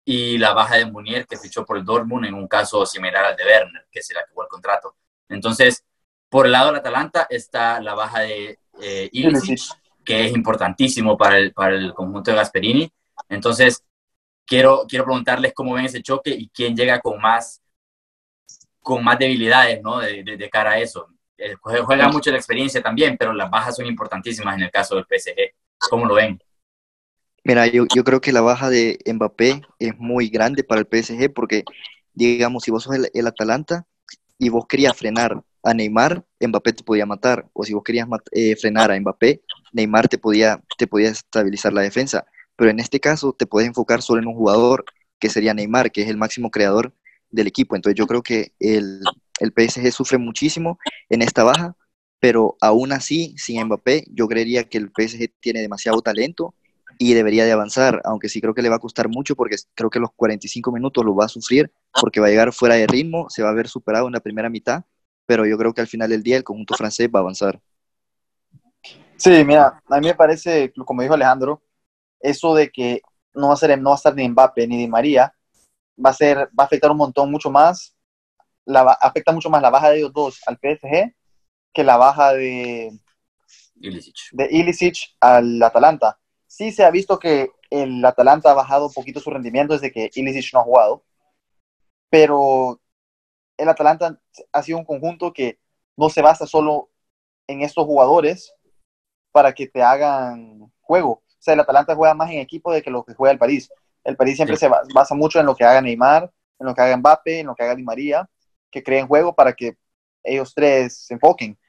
y 0.04 0.40
la 0.40 0.54
baja 0.54 0.78
de 0.78 0.86
Munier, 0.86 1.28
que 1.28 1.38
fichó 1.38 1.64
por 1.64 1.78
el 1.78 1.86
Dortmund 1.86 2.26
en 2.26 2.34
un 2.34 2.48
caso 2.48 2.86
similar 2.88 3.24
al 3.24 3.36
de 3.36 3.46
Werner, 3.46 3.86
que 3.92 4.02
se 4.02 4.16
le 4.16 4.22
acabó 4.22 4.42
el 4.42 4.50
contrato. 4.50 4.96
Entonces, 5.30 5.86
por 6.28 6.48
el 6.48 6.54
lado 6.54 6.68
del 6.68 6.78
Atalanta 6.78 7.28
está 7.30 7.80
la 7.80 7.94
baja 7.94 8.22
de 8.22 8.60
eh, 8.82 9.10
Ilicic, 9.12 9.62
que 10.04 10.26
es 10.26 10.34
importantísimo 10.34 11.16
para 11.16 11.38
el, 11.38 11.54
para 11.54 11.76
el 11.76 11.94
conjunto 11.94 12.32
de 12.32 12.38
Gasperini. 12.38 12.92
Entonces, 13.30 13.84
quiero, 14.46 14.86
quiero 14.88 15.06
preguntarles 15.06 15.54
cómo 15.54 15.74
ven 15.74 15.86
ese 15.86 16.02
choque 16.02 16.32
y 16.32 16.50
quién 16.50 16.76
llega 16.76 17.00
con 17.00 17.20
más 17.20 17.62
con 18.84 19.04
más 19.04 19.18
debilidades, 19.18 19.82
¿no? 19.82 20.00
De, 20.00 20.24
de, 20.24 20.50
cara 20.50 20.72
a 20.72 20.80
eso. 20.80 21.08
Juega 21.62 22.10
mucho 22.10 22.30
la 22.32 22.38
experiencia 22.38 22.82
también, 22.82 23.18
pero 23.18 23.34
las 23.34 23.50
bajas 23.50 23.78
son 23.78 23.86
importantísimas 23.86 24.56
en 24.56 24.64
el 24.64 24.72
caso 24.72 24.96
del 24.96 25.06
PSG. 25.06 25.56
¿Cómo 25.90 26.06
lo 26.06 26.16
ven? 26.16 26.40
Mira, 27.46 27.68
yo, 27.68 27.86
yo 27.94 28.04
creo 28.04 28.22
que 28.22 28.32
la 28.32 28.42
baja 28.42 28.70
de 28.70 29.00
Mbappé 29.06 29.62
es 29.80 29.98
muy 29.98 30.30
grande 30.30 30.64
para 30.64 30.82
el 30.82 30.88
PSG 30.88 31.34
porque, 31.34 31.64
digamos, 32.14 32.64
si 32.64 32.72
vos 32.72 32.84
sos 32.84 32.96
el, 32.96 33.28
Atalanta 33.28 33.86
y 34.38 34.50
vos 34.50 34.66
querías 34.68 34.96
frenar 34.96 35.44
a 35.64 35.74
Neymar, 35.74 36.26
Mbappé 36.40 36.74
te 36.74 36.84
podía 36.84 37.06
matar. 37.06 37.50
O 37.54 37.64
si 37.64 37.74
vos 37.74 37.84
querías 37.84 38.08
eh, 38.32 38.56
frenar 38.56 38.92
a 38.92 39.00
Mbappé, 39.00 39.42
Neymar 39.74 40.08
te 40.08 40.18
podía, 40.18 40.62
te 40.78 40.88
podía 40.88 41.10
estabilizar 41.10 41.74
la 41.74 41.82
defensa. 41.82 42.26
Pero 42.64 42.72
en 42.72 42.80
este 42.80 43.02
caso 43.02 43.34
te 43.34 43.46
puedes 43.46 43.68
enfocar 43.68 44.02
solo 44.02 44.22
en 44.22 44.28
un 44.30 44.36
jugador, 44.36 44.86
que 45.20 45.28
sería 45.28 45.54
Neymar, 45.54 45.92
que 45.92 46.02
es 46.02 46.08
el 46.08 46.16
máximo 46.16 46.50
creador 46.50 46.94
del 47.30 47.48
equipo. 47.48 47.76
Entonces 47.76 48.00
yo 48.00 48.08
creo 48.08 48.24
que 48.24 48.54
el, 48.58 49.02
el 49.42 49.52
PSG 49.52 49.92
sufre 49.92 50.18
muchísimo 50.18 50.80
en 51.10 51.24
esta 51.24 51.44
baja, 51.44 51.76
pero 52.22 52.56
aún 52.62 52.94
así, 52.94 53.36
sin 53.38 53.62
Mbappé, 53.66 54.06
yo 54.12 54.30
creería 54.30 54.64
que 54.64 54.78
el 54.78 54.94
PSG 54.98 55.34
tiene 55.42 55.60
demasiado 55.60 56.02
talento 56.02 56.56
y 56.98 57.14
debería 57.14 57.44
de 57.44 57.52
avanzar, 57.52 58.02
aunque 58.06 58.30
sí 58.30 58.40
creo 58.40 58.54
que 58.54 58.62
le 58.62 58.70
va 58.70 58.78
a 58.78 58.80
costar 58.80 59.10
mucho 59.10 59.36
porque 59.36 59.58
creo 59.76 59.90
que 59.90 60.00
los 60.00 60.12
45 60.16 60.72
minutos 60.72 61.04
lo 61.04 61.14
va 61.14 61.26
a 61.26 61.28
sufrir 61.28 61.70
porque 62.00 62.22
va 62.22 62.28
a 62.28 62.30
llegar 62.30 62.54
fuera 62.54 62.76
de 62.76 62.88
ritmo, 62.88 63.30
se 63.30 63.44
va 63.44 63.50
a 63.50 63.54
ver 63.54 63.68
superado 63.68 64.08
en 64.08 64.14
la 64.14 64.22
primera 64.22 64.50
mitad, 64.50 64.86
pero 65.26 65.46
yo 65.46 65.58
creo 65.58 65.74
que 65.74 65.82
al 65.82 65.88
final 65.88 66.10
del 66.10 66.24
día 66.24 66.38
el 66.38 66.46
conjunto 66.46 66.76
francés 66.76 67.10
va 67.14 67.20
a 67.20 67.24
avanzar. 67.24 67.60
Sí, 69.18 69.44
mira, 69.44 69.84
a 69.90 70.00
mí 70.00 70.08
me 70.08 70.16
parece, 70.16 70.72
como 70.86 71.02
dijo 71.02 71.14
Alejandro, 71.14 71.62
eso 72.24 72.56
de 72.56 72.72
que 72.72 73.02
no 73.36 73.50
va 73.50 73.54
a, 73.54 73.58
ser, 73.58 73.80
no 73.80 73.92
va 73.92 73.96
a 73.96 73.98
estar 73.98 74.16
ni 74.16 74.28
Mbappé 74.28 74.68
ni 74.68 74.78
Di 74.78 74.88
María, 74.88 75.34
va 76.04 76.10
a 76.10 76.14
ser, 76.14 76.38
va 76.58 76.64
a 76.64 76.66
afectar 76.66 76.90
un 76.90 76.98
montón 76.98 77.30
mucho 77.30 77.52
más, 77.52 77.96
la, 78.66 78.82
afecta 78.94 79.32
mucho 79.32 79.50
más 79.50 79.62
la 79.62 79.70
baja 79.70 79.90
de 79.90 79.98
ellos 79.98 80.14
dos 80.14 80.42
al 80.48 80.58
PSG 80.58 81.14
que 81.74 81.84
la 81.84 81.98
baja 81.98 82.34
de 82.34 82.92
Ilicic. 83.76 84.16
de 84.32 84.48
Ilicic 84.52 85.16
al 85.20 85.62
Atalanta. 85.62 86.20
Sí 86.48 86.72
se 86.72 86.86
ha 86.86 86.92
visto 86.92 87.20
que 87.20 87.52
el 87.70 88.04
Atalanta 88.06 88.52
ha 88.52 88.54
bajado 88.54 88.88
un 88.88 88.94
poquito 88.94 89.20
su 89.20 89.30
rendimiento 89.30 89.74
desde 89.74 89.92
que 89.92 90.10
Ilicic 90.14 90.54
no 90.54 90.60
ha 90.60 90.64
jugado, 90.64 91.04
pero 92.10 92.80
el 93.58 93.70
Atalanta 93.70 94.20
ha 94.52 94.64
sido 94.64 94.78
un 94.78 94.86
conjunto 94.86 95.34
que 95.34 95.60
no 95.98 96.10
se 96.10 96.22
basa 96.22 96.46
solo 96.46 96.90
en 97.48 97.62
estos 97.62 97.86
jugadores 97.86 98.54
para 99.32 99.54
que 99.54 99.68
te 99.68 99.82
hagan 99.82 100.72
juego. 100.82 101.23
O 101.44 101.46
sea, 101.46 101.56
el 101.56 101.60
Atalanta 101.60 101.94
juega 101.94 102.14
más 102.14 102.32
en 102.32 102.38
equipo 102.40 102.72
de 102.72 102.82
que 102.82 102.90
lo 102.90 103.04
que 103.04 103.14
juega 103.14 103.34
el 103.34 103.38
París. 103.38 103.70
El 104.02 104.16
París 104.16 104.38
siempre 104.38 104.56
se 104.56 104.70
basa 104.94 105.14
mucho 105.14 105.42
en 105.42 105.46
lo 105.46 105.54
que 105.54 105.66
haga 105.66 105.82
Neymar, 105.82 106.32
en 106.58 106.66
lo 106.66 106.74
que 106.74 106.82
haga 106.82 106.96
Mbappé, 106.96 107.42
en 107.42 107.48
lo 107.48 107.54
que 107.54 107.64
haga 107.64 107.76
Di 107.76 107.84
María, 107.84 108.30
que 108.72 108.82
creen 108.82 109.08
juego 109.08 109.36
para 109.36 109.52
que 109.52 109.78
ellos 110.24 110.54
tres 110.56 111.06
se 111.06 111.16
enfoquen. 111.16 111.60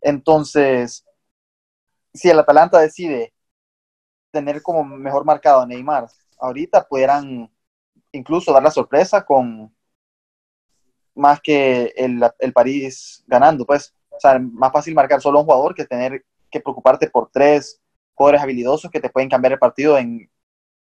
Entonces, 0.00 1.04
si 2.14 2.30
el 2.30 2.38
Atalanta 2.38 2.78
decide 2.78 3.34
tener 4.30 4.62
como 4.62 4.82
mejor 4.82 5.26
marcado 5.26 5.60
a 5.60 5.66
Neymar, 5.66 6.08
ahorita 6.38 6.88
pudieran 6.88 7.50
incluso 8.12 8.50
dar 8.50 8.62
la 8.62 8.70
sorpresa 8.70 9.26
con 9.26 9.76
más 11.14 11.38
que 11.42 11.92
el, 11.96 12.18
el 12.38 12.52
París 12.54 13.22
ganando, 13.26 13.66
pues. 13.66 13.94
O 14.08 14.18
sea, 14.18 14.38
más 14.38 14.72
fácil 14.72 14.94
marcar 14.94 15.20
solo 15.20 15.36
a 15.36 15.42
un 15.42 15.46
jugador 15.46 15.74
que 15.74 15.84
tener 15.84 16.24
que 16.50 16.60
preocuparte 16.60 17.10
por 17.10 17.28
tres 17.30 17.78
jugadores 18.18 18.42
habilidosos 18.42 18.90
que 18.90 19.00
te 19.00 19.08
pueden 19.08 19.30
cambiar 19.30 19.52
el 19.52 19.58
partido 19.58 19.96
en 19.96 20.28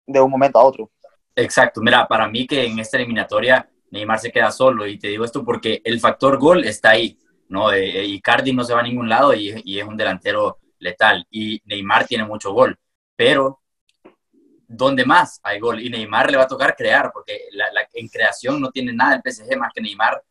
de 0.06 0.20
un 0.20 0.32
momento 0.32 0.60
a 0.60 0.64
otro. 0.64 0.92
Exacto, 1.36 1.82
mira, 1.82 2.08
para 2.08 2.28
mí 2.28 2.48
que 2.48 2.66
en 2.66 2.80
esta 2.80 2.98
eliminatoria 2.98 3.70
Neymar 3.92 4.20
se 4.20 4.32
queda 4.32 4.52
solo 4.52 4.88
y 4.88 4.98
te 4.98 5.08
digo 5.08 5.24
esto 5.24 5.46
porque 5.46 5.82
el 5.84 6.00
factor 6.00 6.38
gol 6.40 6.66
está 6.66 6.90
ahí, 6.92 7.18
¿no? 7.48 7.72
Eh, 7.72 8.00
eh 8.00 8.06
Icardi 8.06 8.52
no 8.52 8.64
se 8.64 8.74
va 8.74 8.80
a 8.80 8.84
ningún 8.84 9.08
lado 9.08 9.34
y, 9.34 9.50
es 9.80 9.84
un 9.84 9.96
delantero 9.96 10.58
letal 10.80 11.26
y 11.30 11.62
Neymar 11.66 12.08
tiene 12.08 12.26
mucho 12.26 12.52
gol, 12.52 12.78
pero 13.16 13.62
¿dónde 14.68 15.06
más 15.06 15.40
hay 15.44 15.60
gol? 15.60 15.80
Y 15.80 15.90
Neymar 15.90 16.32
le 16.32 16.38
va 16.38 16.44
a 16.44 16.48
tocar 16.48 16.76
crear 16.76 17.12
porque 17.14 17.40
la, 17.52 17.70
en 17.94 18.08
creación 18.08 18.60
no 18.60 18.72
tiene 18.72 18.92
nada 18.92 19.16
el 19.16 19.32
PSG 19.32 19.58
más 19.58 19.72
que 19.74 19.82
Neymar 19.82 20.24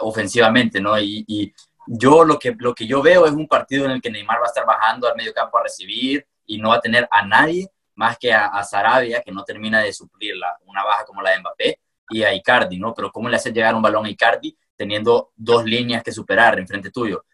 ofensivamente, 0.00 0.80
¿no? 0.80 0.98
Y, 0.98 1.24
y, 1.26 1.52
yo 1.86 2.24
lo 2.24 2.38
que, 2.38 2.54
lo 2.58 2.74
que 2.74 2.86
yo 2.86 3.02
veo 3.02 3.26
es 3.26 3.32
un 3.32 3.46
partido 3.46 3.84
en 3.84 3.92
el 3.92 4.00
que 4.00 4.10
Neymar 4.10 4.38
va 4.38 4.44
a 4.44 4.48
estar 4.48 4.66
bajando 4.66 5.08
al 5.08 5.16
medio 5.16 5.32
campo 5.32 5.58
a 5.58 5.62
recibir 5.62 6.26
y 6.46 6.58
no 6.58 6.70
va 6.70 6.76
a 6.76 6.80
tener 6.80 7.08
a 7.10 7.26
nadie 7.26 7.68
más 7.94 8.18
que 8.18 8.32
a, 8.32 8.62
Sarabia, 8.64 9.22
que 9.22 9.30
no 9.30 9.44
termina 9.44 9.80
de 9.80 9.92
suplir 9.92 10.34
una 10.66 10.84
baja 10.84 11.04
como 11.04 11.22
la 11.22 11.30
de 11.30 11.38
Mbappé, 11.38 11.80
y 12.10 12.22
a 12.22 12.34
Icardi, 12.34 12.78
¿no? 12.78 12.92
Pero 12.92 13.10
¿cómo 13.10 13.28
le 13.28 13.36
hace 13.36 13.52
llegar 13.52 13.74
un 13.74 13.82
balón 13.82 14.04
a 14.04 14.10
Icardi 14.10 14.56
teniendo 14.76 15.32
dos 15.36 15.64
líneas 15.64 16.02
que 16.02 16.12
superar 16.12 16.58
en 16.58 16.66
frente 16.66 16.90
tuyo? 16.90 17.24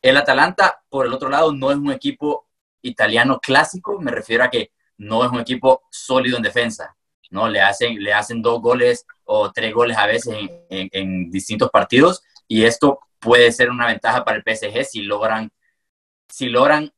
El 0.00 0.16
Atalanta, 0.16 0.82
por 0.88 1.06
el 1.06 1.12
otro 1.12 1.28
lado, 1.28 1.52
no 1.52 1.70
es 1.70 1.76
un 1.76 1.90
equipo 1.90 2.46
italiano 2.82 3.38
clásico, 3.40 4.00
me 4.00 4.10
refiero 4.10 4.44
a 4.44 4.50
que 4.50 4.72
no 4.98 5.24
es 5.24 5.30
un 5.30 5.40
equipo 5.40 5.82
sólido 5.90 6.36
en 6.36 6.42
defensa. 6.42 6.96
¿no? 7.30 7.48
Le 7.48 7.60
hacen, 7.60 8.02
le 8.02 8.12
hacen 8.12 8.42
dos 8.42 8.60
goles 8.60 9.06
o 9.24 9.50
tres 9.50 9.72
goles 9.72 9.96
a 9.96 10.06
veces 10.06 10.36
en, 10.68 11.30
distintos 11.30 11.70
partidos 11.70 12.22
y 12.46 12.64
esto 12.64 13.00
puede 13.22 13.52
ser 13.52 13.70
una 13.70 13.86
ventaja 13.86 14.24
para 14.24 14.36
el 14.38 14.42
PSG 14.44 14.84
si 14.84 15.02
logran, 15.02 15.50
si 16.28 16.46
logran 16.48 16.92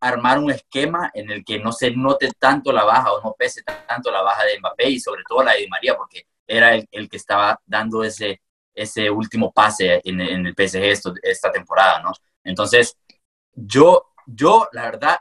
armar 0.00 0.38
un 0.38 0.50
esquema 0.50 1.10
en 1.14 1.30
el 1.30 1.44
que 1.44 1.58
no 1.58 1.72
se 1.72 1.92
note 1.92 2.30
tanto 2.38 2.72
la 2.72 2.84
baja 2.84 3.12
o 3.12 3.22
no 3.22 3.34
pese 3.38 3.62
tanto 3.62 4.10
la 4.10 4.22
baja 4.22 4.44
de 4.44 4.58
Mbappé 4.58 4.90
y 4.90 5.00
sobre 5.00 5.22
todo 5.28 5.42
la 5.42 5.52
de 5.52 5.60
Di 5.60 5.68
María, 5.68 5.96
porque 5.96 6.26
era 6.46 6.74
el, 6.74 6.86
el 6.90 7.08
que 7.08 7.16
estaba 7.16 7.60
dando 7.66 8.04
ese, 8.04 8.40
ese 8.74 9.10
último 9.10 9.52
pase 9.52 10.00
en, 10.04 10.20
el 10.20 10.54
PSG 10.54 10.84
esto, 10.84 11.14
esta 11.22 11.50
temporada, 11.52 12.00
¿no? 12.00 12.12
Entonces, 12.44 12.96
yo, 13.54 14.12
yo, 14.26 14.68
la 14.72 14.82
verdad, 14.82 15.18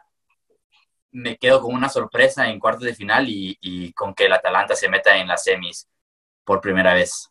me 1.12 1.38
quedo 1.38 1.62
con 1.62 1.74
una 1.76 1.90
sorpresa 1.90 2.50
en 2.50 2.60
cuartos 2.60 2.84
de 2.84 2.96
final 2.96 3.26
y, 3.28 3.94
con 3.94 4.14
que 4.14 4.26
el 4.26 4.34
Atalanta 4.34 4.76
se 4.76 4.90
meta 4.90 5.18
en 5.18 5.28
las 5.28 5.44
semis 5.44 5.88
por 6.44 6.62
primera 6.62 6.94
vez. 6.94 7.31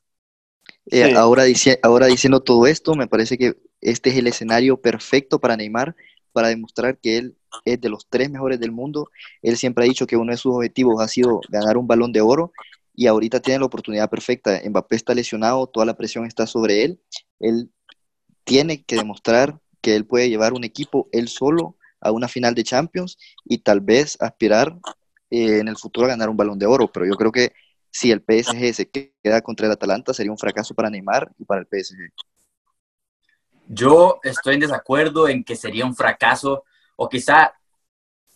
Eh, 0.90 1.14
ahora, 1.14 1.44
dice, 1.44 1.78
ahora 1.82 2.06
diciendo 2.06 2.40
todo 2.40 2.66
esto, 2.66 2.94
me 2.94 3.06
parece 3.06 3.38
que 3.38 3.54
este 3.80 4.10
es 4.10 4.16
el 4.16 4.26
escenario 4.26 4.80
perfecto 4.80 5.38
para 5.38 5.56
Neymar 5.56 5.94
para 6.32 6.48
demostrar 6.48 6.98
que 6.98 7.16
él 7.18 7.36
es 7.64 7.80
de 7.80 7.88
los 7.88 8.06
tres 8.08 8.30
mejores 8.30 8.60
del 8.60 8.72
mundo. 8.72 9.10
Él 9.42 9.56
siempre 9.56 9.84
ha 9.84 9.88
dicho 9.88 10.06
que 10.06 10.16
uno 10.16 10.32
de 10.32 10.38
sus 10.38 10.54
objetivos 10.54 11.02
ha 11.02 11.08
sido 11.08 11.40
ganar 11.48 11.76
un 11.76 11.86
balón 11.86 12.12
de 12.12 12.20
oro 12.20 12.52
y 12.94 13.06
ahorita 13.06 13.40
tiene 13.40 13.60
la 13.60 13.66
oportunidad 13.66 14.10
perfecta. 14.10 14.60
Mbappé 14.64 14.96
está 14.96 15.14
lesionado, 15.14 15.66
toda 15.66 15.86
la 15.86 15.96
presión 15.96 16.26
está 16.26 16.46
sobre 16.46 16.84
él. 16.84 17.00
Él 17.38 17.70
tiene 18.44 18.84
que 18.84 18.96
demostrar 18.96 19.58
que 19.80 19.96
él 19.96 20.04
puede 20.06 20.28
llevar 20.28 20.52
un 20.52 20.64
equipo 20.64 21.08
él 21.12 21.28
solo 21.28 21.76
a 22.00 22.10
una 22.12 22.28
final 22.28 22.54
de 22.54 22.64
Champions 22.64 23.18
y 23.44 23.58
tal 23.58 23.80
vez 23.80 24.16
aspirar 24.20 24.78
eh, 25.30 25.58
en 25.58 25.68
el 25.68 25.76
futuro 25.76 26.06
a 26.06 26.10
ganar 26.10 26.28
un 26.28 26.36
balón 26.36 26.58
de 26.58 26.66
oro. 26.66 26.90
Pero 26.92 27.06
yo 27.06 27.12
creo 27.12 27.32
que 27.32 27.52
si 27.90 28.10
el 28.10 28.20
PSG 28.20 28.74
se 28.74 28.90
queda 28.90 29.40
contra 29.42 29.66
el 29.66 29.72
Atalanta 29.72 30.14
sería 30.14 30.32
un 30.32 30.38
fracaso 30.38 30.74
para 30.74 30.90
Neymar 30.90 31.30
y 31.38 31.44
para 31.44 31.60
el 31.60 31.66
PSG. 31.66 32.12
Yo 33.66 34.18
estoy 34.22 34.54
en 34.54 34.60
desacuerdo 34.60 35.28
en 35.28 35.44
que 35.44 35.56
sería 35.56 35.84
un 35.84 35.94
fracaso 35.94 36.64
o 36.96 37.08
quizá 37.08 37.54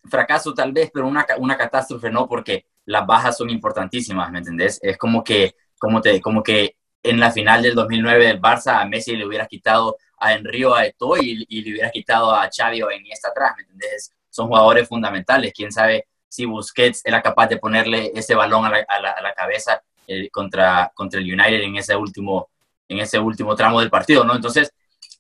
fracaso 0.05 0.55
tal 0.55 0.73
vez, 0.73 0.91
pero 0.93 1.07
una, 1.07 1.27
una 1.39 1.57
catástrofe 1.57 2.11
no, 2.11 2.29
porque 2.29 2.67
las 2.85 3.07
bajas 3.07 3.37
son 3.37 3.51
importantísimas, 3.51 4.31
¿me 4.31 4.39
entendés? 4.39 4.79
Es 4.83 4.97
como 4.99 5.25
que, 5.25 5.57
como 5.79 6.01
te, 6.01 6.21
como 6.21 6.43
que 6.43 6.77
en 7.03 7.21
la 7.21 7.31
final 7.31 7.63
del 7.63 7.75
2009 7.75 8.27
del 8.27 8.41
Barça 8.41 8.81
a 8.81 8.87
Messi 8.87 9.17
le 9.17 9.27
hubiera 9.27 9.47
quitado 9.47 9.97
a 10.19 10.35
Enrío 10.35 10.75
a 10.75 10.87
Eto'o 10.87 11.17
y, 11.19 11.45
le 11.63 11.71
hubiera 11.71 11.91
quitado 11.91 12.35
a 12.35 12.49
Xavi 12.55 12.83
o 12.83 12.89
a 12.89 12.95
Iniesta 12.95 13.29
atrás, 13.29 13.53
¿me 13.57 13.63
entendés? 13.63 14.13
Son 14.31 14.49
jugadores 14.49 14.89
fundamentales. 14.89 15.53
Quién 15.55 15.71
sabe 15.71 16.07
si 16.35 16.47
Busquets 16.47 17.03
era 17.05 17.23
capaz 17.23 17.47
de 17.47 17.59
ponerle 17.59 18.11
ese 18.15 18.35
balón 18.35 18.65
a 18.67 18.71
la, 18.71 19.35
cabeza 19.37 19.83
eh, 20.09 20.29
contra, 20.31 20.91
contra 20.93 21.21
el 21.21 21.33
United 21.33 21.63
en 21.63 21.77
ese 21.77 21.95
último, 21.95 22.49
en 22.89 22.99
ese 22.99 23.21
último 23.21 23.55
tramo 23.55 23.79
del 23.79 23.89
partido, 23.89 24.25
¿no? 24.25 24.35
Entonces, 24.35 24.73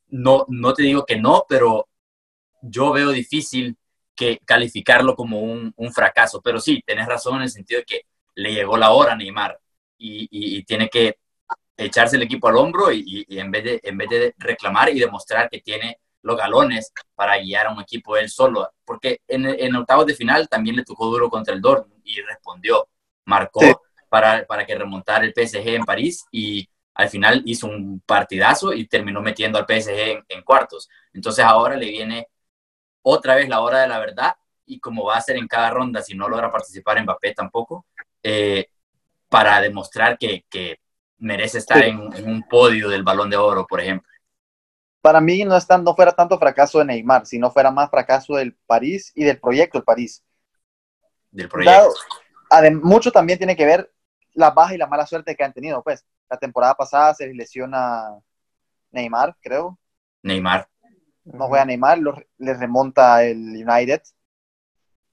no, 0.08 0.44
no 0.48 0.74
te 0.74 0.82
digo 0.82 1.04
que 1.06 1.16
no, 1.16 1.46
pero 1.48 1.86
yo 2.62 2.92
veo 2.92 3.10
difícil 3.10 3.76
que 4.16 4.40
calificarlo 4.44 5.14
como 5.14 5.40
un, 5.40 5.72
fracaso. 5.92 6.40
Pero 6.42 6.58
sí, 6.58 6.82
tenés 6.84 7.06
razón 7.06 7.36
en 7.36 7.42
el 7.42 7.50
sentido 7.50 7.80
de 7.80 7.84
que 7.84 8.00
le 8.34 8.52
llegó 8.52 8.76
la 8.76 8.90
hora 8.90 9.12
a 9.12 9.16
Neymar 9.16 9.58
y, 9.96 10.22
y, 10.30 10.58
y 10.58 10.64
tiene 10.64 10.88
que 10.88 11.18
echarse 11.76 12.16
el 12.16 12.22
equipo 12.22 12.48
al 12.48 12.56
hombro 12.56 12.92
y, 12.92 13.24
en, 13.28 13.50
vez 13.52 13.64
de, 13.64 13.80
en 13.82 13.98
vez 13.98 14.08
de 14.08 14.34
reclamar 14.38 14.90
y 14.90 14.98
demostrar 14.98 15.48
que 15.48 15.60
tiene 15.60 16.00
los 16.24 16.36
galones 16.36 16.92
para 17.14 17.38
guiar 17.38 17.66
a 17.66 17.72
un 17.72 17.80
equipo 17.80 18.16
él 18.16 18.28
solo. 18.28 18.70
Porque 18.84 19.20
en, 19.28 19.46
en 19.46 19.76
octavos 19.76 20.06
de 20.06 20.14
final 20.14 20.48
también 20.48 20.76
le 20.76 20.84
tocó 20.84 21.06
duro 21.06 21.30
contra 21.30 21.54
el 21.54 21.60
Dortmund 21.60 22.02
y 22.02 22.20
respondió, 22.22 22.88
marcó 23.26 23.60
para, 24.08 24.44
para 24.46 24.64
que 24.66 24.74
remontara 24.74 25.24
el 25.24 25.34
PSG 25.34 25.68
en 25.68 25.84
París 25.84 26.24
y 26.32 26.68
al 26.94 27.08
final 27.08 27.42
hizo 27.44 27.66
un 27.66 28.00
partidazo 28.06 28.72
y 28.72 28.86
terminó 28.86 29.20
metiendo 29.20 29.58
al 29.58 29.66
PSG 29.66 30.24
en, 30.28 30.42
cuartos. 30.42 30.88
Entonces 31.12 31.44
ahora 31.44 31.76
le 31.76 31.90
viene 31.90 32.28
otra 33.02 33.34
vez 33.34 33.48
la 33.48 33.60
hora 33.60 33.80
de 33.80 33.88
la 33.88 33.98
verdad 33.98 34.34
y 34.64 34.80
como 34.80 35.04
va 35.04 35.16
a 35.16 35.20
ser 35.20 35.36
en 35.36 35.46
cada 35.46 35.70
ronda, 35.70 36.00
si 36.00 36.14
no 36.14 36.28
logra 36.28 36.50
participar 36.50 36.96
en 36.96 37.04
Mbappé 37.04 37.34
tampoco, 37.34 37.84
eh, 38.22 38.68
para 39.28 39.60
demostrar 39.60 40.16
que, 40.16 40.46
que 40.48 40.78
merece 41.18 41.58
estar 41.58 41.82
en, 41.82 42.00
un 42.00 42.44
podio 42.48 42.88
del 42.88 43.02
balón 43.02 43.28
de 43.28 43.36
oro, 43.36 43.66
por 43.66 43.80
ejemplo. 43.80 44.08
Para 45.04 45.20
mí 45.20 45.44
no, 45.44 45.54
es 45.54 45.68
no 45.68 45.94
fuera 45.94 46.12
tanto 46.12 46.38
fracaso 46.38 46.78
de 46.78 46.86
Neymar, 46.86 47.26
sino 47.26 47.50
fuera 47.50 47.70
más 47.70 47.90
fracaso 47.90 48.36
del 48.36 48.54
París 48.66 49.12
y 49.14 49.22
del 49.22 49.38
proyecto 49.38 49.76
del 49.76 49.84
París. 49.84 50.24
Del 51.30 51.46
proyecto. 51.46 51.92
mucho 52.82 53.12
también 53.12 53.36
tiene 53.36 53.54
que 53.54 53.66
ver 53.66 53.92
la 54.32 54.52
baja 54.52 54.74
y 54.74 54.78
la 54.78 54.86
mala 54.86 55.04
suerte 55.04 55.36
que 55.36 55.44
han 55.44 55.52
tenido. 55.52 55.82
Pues 55.82 56.06
la 56.30 56.38
temporada 56.38 56.74
pasada 56.74 57.12
se 57.12 57.34
lesiona 57.34 58.18
Neymar, 58.92 59.36
creo. 59.42 59.78
Neymar. 60.22 60.66
No 61.24 61.48
juega 61.48 61.66
Neymar, 61.66 61.98
le 62.38 62.54
remonta 62.54 63.24
el 63.24 63.38
United. 63.38 64.00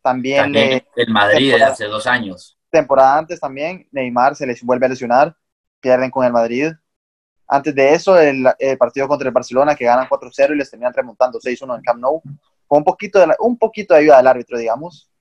También, 0.02 0.56
el 0.56 1.10
Madrid 1.10 1.54
hace 1.56 1.88
dos 1.88 2.08
años. 2.08 2.58
Temporada 2.70 3.18
antes 3.18 3.42
también, 3.42 3.90
Neymar 3.92 4.38
se 4.38 4.48
les 4.48 4.64
vuelve 4.64 4.86
a 4.86 4.90
lesionar 4.90 5.36
pierden 5.82 6.12
con 6.12 6.26
el 6.26 6.32
Madrid. 6.32 6.72
Antes 7.54 7.76
de 7.76 7.94
eso, 7.94 8.18
el, 8.18 8.48
partido 8.80 9.10
contra 9.10 9.28
el 9.28 9.34
Barcelona, 9.34 9.76
que 9.76 9.84
ganan 9.84 10.08
4-0 10.08 10.54
y 10.54 10.56
les 10.56 10.72
terminan 10.72 10.94
remontando 10.94 11.38
6-1 11.38 11.76
en 11.76 11.82
Camp 11.82 12.00
Nou, 12.00 12.22
con 12.66 12.78
un 12.78 12.84
poquito, 12.86 13.20
de, 13.20 13.36
un 13.40 13.58
poquito 13.58 13.94
de 13.94 14.00
ayuda 14.00 14.18
del 14.18 14.28
árbitro, 14.28 14.58
digamos. 14.58 15.12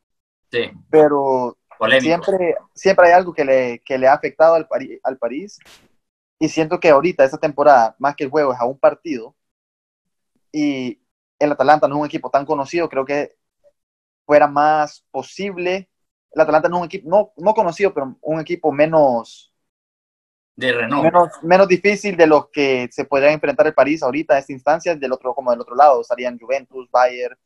Sí. 0.49 0.71
Pero 0.89 1.59
siempre, 1.99 2.55
siempre 2.73 3.09
hay 3.09 3.15
algo 3.15 3.33
que 3.33 3.45
le, 3.45 3.81
que 3.81 3.99
le 3.99 4.07
ha 4.07 4.13
afectado 4.13 4.55
al, 4.55 4.69
al 5.03 5.19
París. 5.19 5.59
Y 6.39 6.49
siento 6.49 6.79
que 6.79 6.91
ahorita, 6.91 7.25
esta 7.25 7.39
temporada, 7.39 7.97
más 7.99 8.15
que 8.15 8.23
el 8.23 8.31
juego, 8.31 8.53
es 8.53 8.61
a 8.61 8.65
un 8.65 8.79
partido. 8.79 9.35
Y 10.53 11.03
el 11.37 11.51
Atalanta 11.51 11.89
no 11.89 11.97
es 11.97 12.01
un 12.03 12.07
equipo 12.07 12.31
tan 12.31 12.47
conocido, 12.47 12.89
creo 12.89 13.05
que 13.05 13.37
fuera 14.25 14.47
más 14.47 15.05
posible. 15.11 15.91
El 16.31 16.43
Atalanta 16.43 16.69
no 16.69 16.77
es 16.77 16.81
un 16.83 16.87
equipo, 16.87 17.09
no, 17.11 17.33
no 17.37 17.55
conocido, 17.55 17.93
pero 17.93 18.17
un 18.21 18.39
equipo 18.39 18.71
menos 18.71 19.53
de 20.57 20.73
renombre. 20.73 21.13
Menos, 21.43 21.69
difícil 21.69 22.17
de 22.17 22.27
lo 22.27 22.51
que 22.51 22.89
se 22.91 23.05
podría 23.05 23.33
enfrentar 23.33 23.67
el 23.67 23.75
París 23.75 24.03
ahorita 24.03 24.35
a 24.35 24.39
esta 24.39 24.53
instancia, 24.53 24.95
del 24.95 25.13
otro, 25.13 25.35
como 25.35 25.51
del 25.51 25.61
otro 25.61 25.75
lado, 25.75 26.01
estarían 26.01 26.39
Juventus, 26.39 26.89
Bayern, 26.91 27.37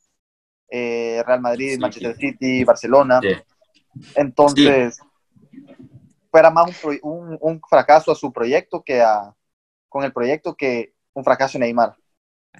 eh, 0.69 1.23
Real 1.27 1.41
Madrid, 1.41 1.79
Manchester 1.79 2.17
City, 2.17 2.65
Barcelona. 2.65 3.21
Entonces, 4.15 4.99
fuera 6.31 6.51
más 6.51 6.83
un, 7.03 7.39
un, 7.41 7.61
fracaso 7.69 8.11
a 8.11 8.17
su 8.17 8.33
proyecto 8.33 8.83
que 8.83 9.01
a, 9.01 9.35
con 9.89 10.03
el 10.03 10.13
proyecto 10.13 10.57
que 10.57 10.93
un 11.13 11.23
fracaso 11.23 11.57
en 11.57 11.63
Neymar. 11.63 11.95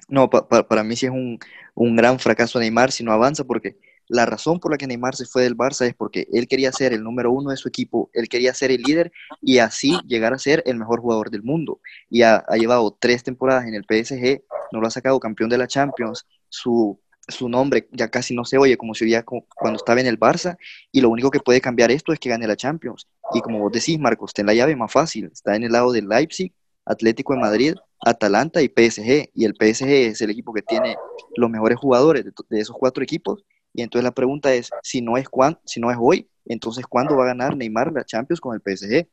No, 0.07 0.29
para 0.29 0.83
mí 0.83 0.95
sí 0.95 1.05
es 1.05 1.11
un, 1.11 1.39
un 1.73 1.95
gran 1.95 2.19
fracaso 2.19 2.59
Neymar 2.59 2.91
si 2.91 3.03
no 3.03 3.11
avanza, 3.11 3.43
porque 3.43 3.77
la 4.07 4.25
razón 4.25 4.59
por 4.59 4.71
la 4.71 4.77
que 4.77 4.87
Neymar 4.87 5.15
se 5.15 5.25
fue 5.25 5.43
del 5.43 5.57
Barça 5.57 5.85
es 5.85 5.95
porque 5.95 6.27
él 6.31 6.47
quería 6.47 6.71
ser 6.71 6.93
el 6.93 7.03
número 7.03 7.31
uno 7.31 7.49
de 7.49 7.57
su 7.57 7.67
equipo, 7.67 8.09
él 8.13 8.29
quería 8.29 8.53
ser 8.53 8.71
el 8.71 8.81
líder 8.81 9.11
y 9.41 9.57
así 9.57 9.97
llegar 10.05 10.33
a 10.33 10.39
ser 10.39 10.63
el 10.65 10.77
mejor 10.77 11.01
jugador 11.01 11.31
del 11.31 11.43
mundo. 11.43 11.79
Y 12.09 12.21
ha, 12.21 12.45
llevado 12.55 12.95
tres 12.99 13.23
temporadas 13.23 13.65
en 13.65 13.73
el 13.73 13.83
PSG, 13.83 14.43
no 14.71 14.81
lo 14.81 14.87
ha 14.87 14.91
sacado 14.91 15.19
campeón 15.19 15.49
de 15.49 15.57
la 15.57 15.67
Champions, 15.67 16.25
su, 16.49 16.99
su 17.27 17.49
nombre 17.49 17.87
ya 17.91 18.09
casi 18.09 18.35
no 18.35 18.45
se 18.45 18.57
oye 18.57 18.77
como 18.77 18.93
se 18.93 19.05
oía 19.05 19.23
cuando 19.23 19.77
estaba 19.77 19.99
en 19.99 20.07
el 20.07 20.19
Barça 20.19 20.57
y 20.91 21.01
lo 21.01 21.09
único 21.09 21.31
que 21.31 21.39
puede 21.39 21.59
cambiar 21.59 21.91
esto 21.91 22.13
es 22.13 22.19
que 22.19 22.29
gane 22.29 22.47
la 22.47 22.55
Champions. 22.55 23.07
Y 23.33 23.41
como 23.41 23.59
vos 23.59 23.71
decís, 23.71 23.99
Marcos, 23.99 24.33
ten 24.33 24.45
la 24.45 24.53
llave 24.53 24.75
más 24.75 24.91
fácil, 24.91 25.29
está 25.31 25.55
en 25.55 25.63
el 25.63 25.71
lado 25.71 25.91
del 25.91 26.07
Leipzig, 26.07 26.53
Atlético 26.85 27.33
de 27.33 27.39
Madrid, 27.39 27.75
Atalanta 27.99 28.61
y 28.61 28.67
PSG. 28.67 29.31
Y 29.33 29.45
el 29.45 29.55
PSG 29.55 29.87
es 29.87 30.21
el 30.21 30.29
equipo 30.29 30.53
que 30.53 30.61
tiene 30.61 30.95
los 31.35 31.49
mejores 31.49 31.79
jugadores 31.79 32.23
de 32.23 32.59
esos 32.59 32.75
cuatro 32.77 33.03
equipos 33.03 33.43
y 33.75 33.81
entonces 33.81 34.05
la 34.05 34.11
pregunta 34.11 34.53
es, 34.53 34.69
si 34.81 35.01
no 35.01 35.17
es, 35.17 35.27
cuán, 35.27 35.59
si 35.65 35.81
no 35.81 35.91
es 35.91 35.97
hoy, 35.99 36.29
entonces 36.45 36.85
¿cuándo 36.87 37.17
va 37.17 37.25
a 37.25 37.27
ganar 37.27 37.57
Neymar 37.57 37.91
la 37.91 38.05
Champions 38.05 38.39
con 38.39 38.55
el 38.55 38.61
PSG? 38.61 39.05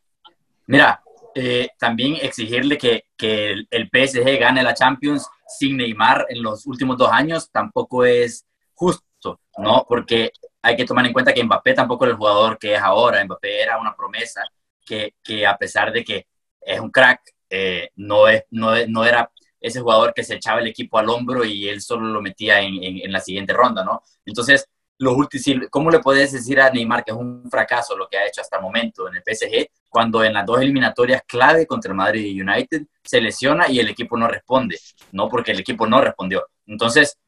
Mira, 0.67 1.03
eh, 1.35 1.71
también 1.79 2.17
exigirle 2.23 2.79
que, 2.79 3.07
que, 3.17 3.55
el 3.69 3.91
PSG 3.93 4.39
gane 4.39 4.63
la 4.63 4.75
Champions 4.75 5.27
sin 5.49 5.79
Neymar 5.79 6.27
en 6.29 6.43
los 6.43 6.65
últimos 6.67 6.97
dos 6.97 7.11
años 7.11 7.51
tampoco 7.51 8.05
es 8.05 8.47
justo, 8.75 9.41
¿no? 9.59 9.85
Porque 9.89 10.31
hay 10.63 10.77
que 10.77 10.85
tomar 10.85 11.07
en 11.07 11.13
cuenta 11.13 11.33
que 11.33 11.43
Mbappé 11.43 11.75
tampoco 11.75 12.05
es 12.05 12.13
el 12.13 12.17
jugador 12.17 12.57
que 12.59 12.75
es 12.75 12.81
ahora. 12.81 13.25
Mbappé 13.25 13.63
era 13.63 13.81
una 13.81 13.97
promesa 13.97 14.43
que, 14.85 15.15
que 15.25 15.45
a 15.45 15.57
pesar 15.57 15.93
de 15.93 16.05
que 16.05 16.27
es 16.61 16.79
un 16.79 16.91
crack, 16.91 17.21
eh, 17.51 17.91
no, 17.97 18.29
es, 18.29 18.45
no, 18.51 18.75
no 18.87 19.05
era 19.05 19.29
ese 19.63 19.81
jugador 19.81 20.13
que 20.13 20.25
se 20.25 20.35
echaba 20.35 20.61
el 20.61 20.67
equipo 20.67 20.99
al 20.99 21.09
hombro 21.09 21.45
y 21.45 21.69
él 21.69 21.81
solo 21.81 22.09
lo 22.09 22.21
metía 22.21 22.61
en, 22.61 22.83
en, 22.83 23.13
la 23.13 23.21
siguiente 23.21 23.53
ronda, 23.53 23.85
¿no? 23.85 24.03
Entonces, 24.27 24.69
los 24.99 25.17
últimos, 25.17 25.69
¿cómo 25.71 25.91
le 25.91 26.01
puedes 26.01 26.33
decir 26.33 26.61
a 26.61 26.71
Neymar 26.71 27.05
que 27.05 27.13
es 27.13 27.17
un 27.17 27.49
fracaso 27.51 27.97
lo 27.97 28.09
que 28.09 28.19
ha 28.19 28.27
hecho 28.27 28.41
hasta 28.41 28.57
el 28.57 28.63
momento 28.63 29.09
en 29.09 29.17
el 29.17 29.23
PSG, 29.23 29.69
cuando 29.89 30.23
en 30.25 30.35
las 30.35 30.45
dos 30.45 30.61
eliminatorias 30.61 31.23
clave 31.27 31.67
contra 31.67 31.91
el 31.91 31.97
Madrid 31.97 32.25
y 32.27 32.41
United 32.41 32.83
se 33.03 33.21
lesiona 33.21 33.69
y 33.69 33.79
el 33.79 33.89
equipo 33.89 34.17
no 34.17 34.29
responde? 34.29 34.79
No, 35.13 35.29
porque 35.29 35.53
el 35.53 35.61
equipo 35.61 35.87
no 35.87 36.01
respondió. 36.01 36.47
Entonces, 36.67 37.19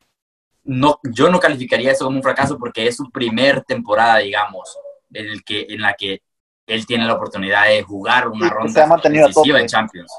no, 0.64 0.99
yo 1.03 1.31
no 1.31 1.38
calificaría 1.38 1.92
eso 1.92 2.05
como 2.05 2.16
un 2.16 2.23
fracaso 2.23 2.59
porque 2.59 2.87
es 2.87 2.97
su 2.97 3.11
primer 3.11 3.62
temporada, 3.64 4.18
digamos, 4.18 4.77
en, 5.12 5.27
el 5.27 5.44
que, 5.44 5.66
en 5.68 5.81
la 5.81 5.94
que 5.94 6.23
él 6.66 6.87
tiene 6.87 7.05
la 7.05 7.14
oportunidad 7.14 7.66
de 7.68 7.83
jugar 7.83 8.29
una 8.29 8.49
ronda 8.49 8.87
decisiva 9.05 9.61
en 9.61 9.66
Champions. 9.66 10.12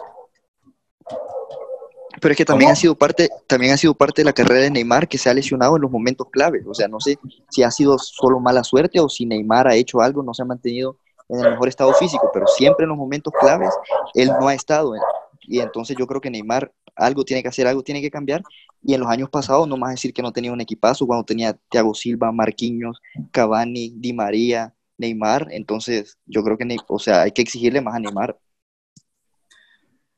Pero 2.21 2.31
es 2.31 2.37
que 2.37 2.45
también 2.45 2.71
ha 2.71 2.75
sido 2.75 2.95
parte, 2.95 3.29
también 3.47 3.73
ha 3.73 3.77
sido 3.77 3.93
parte 3.93 4.21
de 4.21 4.25
la 4.25 4.33
carrera 4.33 4.61
de 4.61 4.71
Neymar 4.71 5.07
que 5.07 5.17
se 5.17 5.29
ha 5.29 5.33
lesionado 5.33 5.75
en 5.75 5.81
los 5.81 5.91
momentos 5.91 6.27
claves. 6.31 6.63
O 6.67 6.73
sea, 6.73 6.87
no 6.87 6.99
sé 6.99 7.17
si 7.49 7.63
ha 7.63 7.71
sido 7.71 7.97
solo 7.97 8.39
mala 8.39 8.63
suerte 8.63 8.99
o 8.99 9.09
si 9.09 9.25
Neymar 9.25 9.67
ha 9.67 9.75
hecho 9.75 10.01
algo, 10.01 10.23
no 10.23 10.33
se 10.33 10.41
ha 10.41 10.45
mantenido 10.45 10.97
en 11.29 11.43
el 11.43 11.51
mejor 11.51 11.67
estado 11.67 11.93
físico, 11.93 12.29
pero 12.33 12.45
siempre 12.47 12.83
en 12.83 12.89
los 12.89 12.97
momentos 12.97 13.33
claves 13.39 13.71
él 14.13 14.29
no 14.39 14.47
ha 14.47 14.53
estado. 14.53 14.93
y 15.41 15.59
entonces 15.59 15.95
yo 15.97 16.07
creo 16.07 16.21
que 16.21 16.29
Neymar 16.29 16.71
algo 16.95 17.23
tiene 17.23 17.41
que 17.43 17.49
hacer, 17.49 17.67
algo 17.67 17.83
tiene 17.83 18.01
que 18.01 18.11
cambiar. 18.11 18.43
Y 18.83 18.93
en 18.93 19.01
los 19.01 19.09
años 19.09 19.29
pasados, 19.29 19.67
no 19.67 19.77
más 19.77 19.91
decir 19.91 20.13
que 20.13 20.21
no 20.21 20.31
tenía 20.31 20.53
un 20.53 20.61
equipazo, 20.61 21.07
cuando 21.07 21.25
tenía 21.25 21.57
Thiago 21.69 21.93
Silva, 21.95 22.31
Marquinhos, 22.31 23.01
Cavani, 23.31 23.93
Di 23.95 24.13
María, 24.13 24.73
Neymar, 24.97 25.47
entonces 25.51 26.17
yo 26.25 26.43
creo 26.43 26.57
que, 26.57 26.77
o 26.87 26.99
sea, 26.99 27.23
hay 27.23 27.31
que 27.31 27.41
exigirle 27.41 27.81
más 27.81 27.95
a 27.95 27.99
Neymar. 27.99 28.37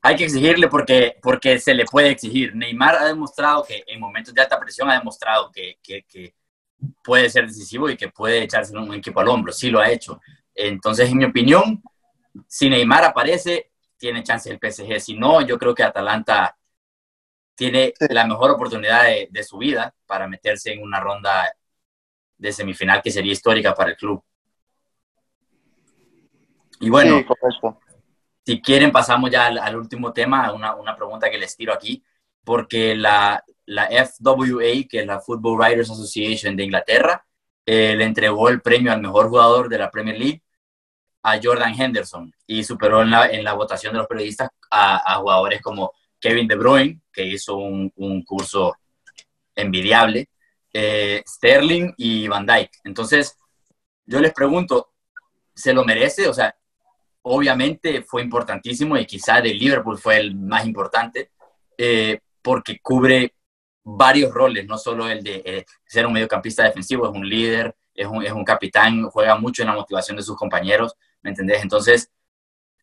Hay 0.02 0.16
que 0.16 0.24
exigirle 0.24 0.68
porque, 0.68 1.16
porque 1.20 1.58
se 1.58 1.74
le 1.74 1.84
puede 1.84 2.10
exigir. 2.10 2.54
Neymar 2.54 2.96
ha 2.96 3.04
demostrado 3.04 3.64
que 3.64 3.82
en 3.86 3.98
momentos 3.98 4.32
de 4.32 4.40
alta 4.40 4.58
presión 4.58 4.90
ha 4.90 4.98
demostrado 4.98 5.50
que, 5.50 5.78
que, 5.82 6.04
que 6.04 6.34
puede 7.02 7.28
ser 7.28 7.46
decisivo 7.46 7.90
y 7.90 7.96
que 7.96 8.08
puede 8.08 8.42
echarse 8.42 8.76
un 8.76 8.94
equipo 8.94 9.20
al 9.20 9.28
hombro. 9.28 9.52
Sí 9.52 9.70
lo 9.70 9.80
ha 9.80 9.90
hecho. 9.90 10.20
Entonces, 10.54 11.10
en 11.10 11.18
mi 11.18 11.24
opinión, 11.24 11.82
si 12.46 12.70
Neymar 12.70 13.04
aparece, 13.04 13.72
tiene 13.96 14.22
chance 14.22 14.50
el 14.50 14.58
PSG. 14.58 15.00
Si 15.00 15.18
no, 15.18 15.40
yo 15.40 15.58
creo 15.58 15.74
que 15.74 15.82
Atalanta 15.82 16.56
tiene 17.54 17.92
la 18.10 18.24
mejor 18.24 18.52
oportunidad 18.52 19.04
de, 19.28 19.42
su 19.42 19.58
vida 19.58 19.92
para 20.06 20.28
meterse 20.28 20.72
en 20.72 20.80
una 20.80 21.00
ronda 21.00 21.52
de 22.36 22.52
semifinal 22.52 23.02
que 23.02 23.10
sería 23.10 23.32
histórica 23.32 23.74
para 23.74 23.90
el 23.90 23.96
club. 23.96 24.22
Y 26.80 26.88
bueno, 26.88 27.24
si 28.48 28.62
quieren 28.62 28.90
pasamos 28.90 29.30
ya 29.30 29.48
al, 29.48 29.76
último 29.76 30.10
tema, 30.10 30.50
una, 30.54 30.74
una, 30.74 30.96
pregunta 30.96 31.30
que 31.30 31.36
les 31.36 31.54
tiro 31.54 31.70
aquí, 31.70 32.02
porque 32.42 32.96
la, 32.96 33.44
la, 33.66 33.88
FWA, 33.90 34.88
que 34.88 35.00
es 35.00 35.06
la 35.06 35.20
Football 35.20 35.58
Writers 35.58 35.90
Association 35.90 36.56
de 36.56 36.64
Inglaterra, 36.64 37.26
eh, 37.66 37.94
le 37.94 38.04
entregó 38.04 38.48
el 38.48 38.62
premio 38.62 38.90
al 38.90 39.02
mejor 39.02 39.28
jugador 39.28 39.68
de 39.68 39.76
la 39.76 39.90
Premier 39.90 40.18
League 40.18 40.42
a 41.22 41.38
Jordan 41.42 41.78
Henderson 41.78 42.32
y 42.46 42.64
superó 42.64 43.02
en 43.02 43.10
la, 43.10 43.26
en 43.26 43.44
la 43.44 43.52
votación 43.52 43.92
de 43.92 43.98
los 43.98 44.08
periodistas 44.08 44.48
a, 44.70 45.12
a 45.12 45.16
jugadores 45.16 45.60
como 45.60 45.92
Kevin 46.18 46.48
De 46.48 46.56
Bruyne, 46.56 47.02
que 47.12 47.26
hizo 47.26 47.56
un, 47.58 47.92
curso 48.24 48.78
envidiable, 49.54 50.30
eh, 50.72 51.22
Sterling 51.28 51.92
y 51.98 52.28
Van 52.28 52.46
Dyke. 52.46 52.78
Entonces, 52.84 53.36
yo 54.06 54.20
les 54.20 54.32
pregunto, 54.32 54.94
¿se 55.54 55.74
lo 55.74 55.84
merece? 55.84 56.28
O 56.28 56.32
sea, 56.32 56.56
obviamente 57.28 58.02
fue 58.02 58.22
importantísimo 58.22 58.96
y 58.96 59.06
quizá 59.06 59.40
de 59.40 59.54
Liverpool 59.54 59.98
fue 59.98 60.18
el 60.18 60.34
más 60.36 60.66
importante, 60.66 61.30
eh, 61.76 62.20
porque 62.42 62.78
cubre 62.80 63.34
varios 63.84 64.32
roles, 64.32 64.66
no 64.66 64.76
solo 64.76 65.08
el 65.08 65.22
de 65.22 65.42
eh, 65.44 65.64
ser 65.86 66.06
un 66.06 66.12
mediocampista 66.12 66.64
defensivo, 66.64 67.06
es 67.06 67.14
un 67.14 67.28
líder, 67.28 67.74
es 67.94 68.06
un, 68.06 68.22
es 68.24 68.32
un 68.32 68.44
capitán, 68.44 69.04
juega 69.10 69.36
mucho 69.36 69.62
en 69.62 69.68
la 69.68 69.74
motivación 69.74 70.16
de 70.16 70.22
sus 70.22 70.36
compañeros, 70.36 70.94
¿me 71.22 71.30
entendés? 71.30 71.62
Entonces, 71.62 72.10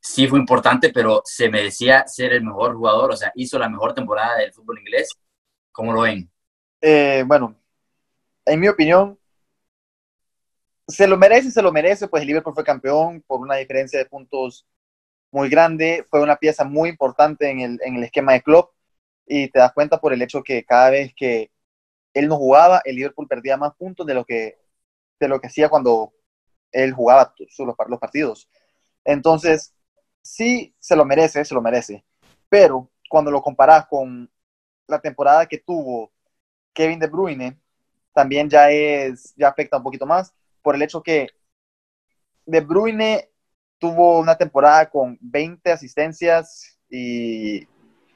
sí 0.01 0.27
fue 0.27 0.39
importante, 0.39 0.91
pero 0.91 1.21
se 1.25 1.49
merecía 1.49 2.07
ser 2.07 2.33
el 2.33 2.43
mejor 2.43 2.75
jugador, 2.75 3.11
o 3.11 3.15
sea, 3.15 3.31
hizo 3.35 3.57
la 3.57 3.69
mejor 3.69 3.93
temporada 3.93 4.37
del 4.37 4.53
fútbol 4.53 4.79
inglés. 4.79 5.09
¿Cómo 5.71 5.93
lo 5.93 6.01
ven? 6.01 6.29
Eh, 6.81 7.23
bueno, 7.25 7.55
en 8.45 8.59
mi 8.59 8.67
opinión, 8.67 9.17
se 10.87 11.07
lo 11.07 11.17
merece, 11.17 11.51
se 11.51 11.61
lo 11.61 11.71
merece, 11.71 12.07
pues 12.07 12.21
el 12.21 12.27
Liverpool 12.27 12.53
fue 12.53 12.63
campeón 12.63 13.23
por 13.27 13.39
una 13.39 13.55
diferencia 13.55 13.99
de 13.99 14.05
puntos 14.05 14.67
muy 15.31 15.49
grande, 15.49 16.05
fue 16.09 16.21
una 16.21 16.37
pieza 16.37 16.63
muy 16.63 16.89
importante 16.89 17.49
en 17.49 17.59
el, 17.59 17.79
en 17.83 17.95
el 17.95 18.03
esquema 18.03 18.33
de 18.33 18.41
club 18.43 18.69
y 19.25 19.49
te 19.49 19.59
das 19.59 19.73
cuenta 19.73 19.99
por 19.99 20.13
el 20.13 20.21
hecho 20.21 20.43
que 20.43 20.63
cada 20.63 20.91
vez 20.91 21.13
que 21.15 21.51
él 22.13 22.27
no 22.27 22.37
jugaba, 22.37 22.81
el 22.85 22.95
Liverpool 22.95 23.27
perdía 23.27 23.57
más 23.57 23.75
puntos 23.75 24.05
de 24.05 24.13
lo 24.13 24.25
que, 24.25 24.57
de 25.19 25.27
lo 25.27 25.39
que 25.39 25.47
hacía 25.47 25.69
cuando 25.69 26.13
él 26.71 26.93
jugaba 26.93 27.33
los 27.89 27.99
partidos. 27.99 28.49
Entonces, 29.03 29.73
sí 30.21 30.75
se 30.79 30.95
lo 30.95 31.05
merece, 31.05 31.43
se 31.43 31.53
lo 31.53 31.61
merece. 31.61 32.05
Pero 32.49 32.89
cuando 33.09 33.31
lo 33.31 33.41
comparas 33.41 33.87
con 33.87 34.31
la 34.87 34.99
temporada 34.99 35.45
que 35.47 35.57
tuvo 35.57 36.11
Kevin 36.73 36.99
De 36.99 37.07
Bruyne, 37.07 37.59
también 38.13 38.49
ya 38.49 38.71
es, 38.71 39.33
ya 39.35 39.49
afecta 39.49 39.77
un 39.77 39.83
poquito 39.83 40.05
más 40.05 40.33
por 40.65 40.75
el 40.75 40.81
hecho 40.81 41.03
que 41.03 41.27
De 42.47 42.59
Bruyne 42.61 43.29
tuvo 43.77 44.17
una 44.17 44.35
temporada 44.35 44.89
con 44.89 45.15
20 45.21 45.71
asistencias 45.71 46.79
y 46.89 47.67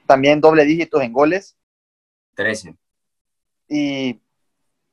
también 0.04 0.40
doble 0.40 0.64
dígitos 0.64 1.00
en 1.00 1.12
goles. 1.12 1.56
13. 2.34 2.76
Y 3.68 4.20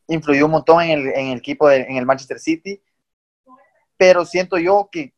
influyó 0.08 0.46
un 0.46 0.52
montón 0.52 0.84
en 0.84 1.00
el, 1.00 1.08
en 1.08 1.28
el 1.30 1.40
equipo, 1.40 1.68
de, 1.68 1.78
en 1.78 1.98
el 1.98 2.06
Manchester 2.06 2.40
City. 2.40 2.80
Pero 3.98 4.24
siento 4.24 4.60
yo 4.60 4.88
que 4.92 5.16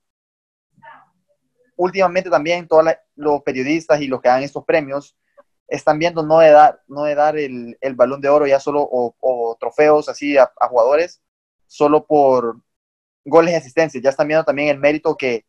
últimamente 1.75 2.29
también 2.29 2.69
todos 2.69 2.85
los 3.15 3.43
periodistas 3.43 3.99
y 3.99 4.07
los 4.07 4.21
que 4.21 4.29
dan 4.29 4.43
estos 4.43 4.63
premios 4.63 5.17
están 5.67 5.99
viendo 5.99 6.23
no 6.23 6.39
de 6.39 6.51
dar, 6.51 6.81
no 6.87 7.03
de 7.03 7.15
dar 7.15 7.37
el, 7.37 7.77
el 7.81 7.95
balón 7.95 8.21
de 8.21 8.29
oro 8.29 8.47
ya 8.47 8.61
solo 8.61 8.87
o, 8.89 9.57
trofeos 9.59 10.07
así 10.07 10.37
a, 10.37 10.49
jugadores 10.69 11.21
solo 11.69 12.05
por 12.05 12.61
goles 13.25 13.53
y 13.53 13.57
asistencias, 13.57 14.03
ya 14.03 14.09
están 14.09 14.27
viendo 14.27 14.43
también 14.43 14.69
el 14.69 14.79
mérito 14.79 15.15
que 15.15 15.45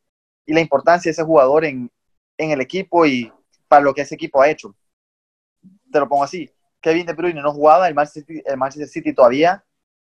y 0.46 0.52
la 0.52 0.61
importancia 0.61 1.11
de 1.11 1.12
ese 1.12 1.24
jugador 1.24 1.64
en, 1.64 1.90
en 2.38 2.50
el 2.50 2.61
equipo 2.61 3.06
y 3.06 3.33
para 3.68 3.83
lo 3.83 3.94
que 3.94 4.02
ese 4.02 4.14
equipo 4.14 4.42
ha 4.42 4.48
hecho. 4.48 4.74
Te 5.92 5.98
lo 6.00 6.09
pongo 6.09 6.24
así, 6.24 6.50
Kevin 6.80 7.06
De 7.06 7.14
Bruyne 7.14 7.42
no 7.42 7.52
jugaba, 7.52 7.88
el 7.88 7.94
Manchester, 7.94 8.24
City, 8.24 8.42
el 8.46 8.56
Manchester 8.56 8.88
City 8.88 9.14
todavía 9.14 9.64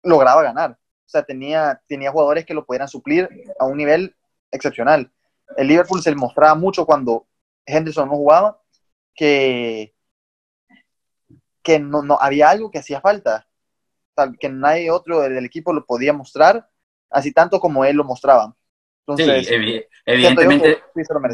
lograba 0.03 0.43
ganar. 0.43 0.73
O 0.73 1.09
sea, 1.13 1.23
tenía, 1.23 1.81
tenía 1.87 2.11
jugadores 2.11 2.45
que 2.47 2.55
lo 2.55 2.65
pudieran 2.65 2.89
suplir 2.89 3.29
a 3.59 3.65
un 3.65 3.77
nivel 3.77 4.15
excepcional 4.51 5.11
el 5.57 5.69
Liverpool 5.69 6.03
se 6.03 6.15
mostraba 6.15 6.55
mucho 6.55 6.87
cuando 6.87 7.27
Henderson 7.67 8.09
no 8.09 8.17
jugaba, 8.17 8.61
que, 9.15 9.95
que 11.63 11.79
no, 11.79 12.03
no 12.03 12.19
había 12.21 12.51
algo 12.51 12.71
que 12.71 12.79
hacía 12.79 13.01
falta, 13.01 13.47
que 14.39 14.49
nadie 14.49 14.91
otro 14.91 15.21
del 15.21 15.45
equipo 15.45 15.73
lo 15.73 15.85
podía 15.85 16.13
mostrar, 16.13 16.69
así 17.11 17.33
tanto 17.33 17.61
como 17.61 17.85
él 17.85 17.97
lo 17.97 18.05
mostraba. 18.05 18.55
Entonces, 19.07 19.49
sí, 19.49 19.83
evidentemente, 20.07 20.83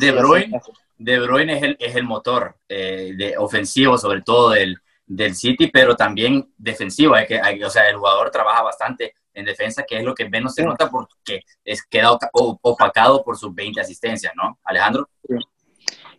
de, 0.00 0.12
Bruyne, 0.12 0.60
de 0.96 1.20
Bruyne 1.20 1.56
es 1.56 1.62
el, 1.62 1.76
es 1.78 1.96
el 1.96 2.04
motor 2.04 2.56
eh, 2.68 3.12
de 3.16 3.36
ofensivo, 3.36 3.98
sobre 3.98 4.22
todo 4.22 4.50
del, 4.50 4.78
del 5.06 5.34
City, 5.34 5.68
pero 5.68 5.94
también 5.94 6.52
defensivo. 6.56 7.14
Hay 7.14 7.26
que, 7.26 7.40
o 7.64 7.70
sea, 7.70 7.88
el 7.88 7.96
jugador 7.96 8.30
trabaja 8.30 8.62
bastante 8.62 9.14
en 9.34 9.44
defensa, 9.44 9.84
que 9.86 9.98
es 9.98 10.04
lo 10.04 10.14
que 10.14 10.28
menos 10.28 10.54
se 10.54 10.64
nota 10.64 10.90
porque 10.90 11.42
es 11.64 11.82
queda 11.84 12.18
opacado 12.32 13.22
por 13.22 13.36
sus 13.36 13.54
20 13.54 13.80
asistencias, 13.80 14.32
¿no? 14.34 14.58
Alejandro. 14.64 15.08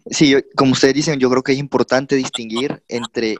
Sí, 0.10 0.36
como 0.56 0.72
ustedes 0.74 0.94
dicen, 0.94 1.20
yo 1.20 1.30
creo 1.30 1.44
que 1.44 1.52
es 1.52 1.58
importante 1.58 2.16
distinguir 2.16 2.82
entre 2.88 3.36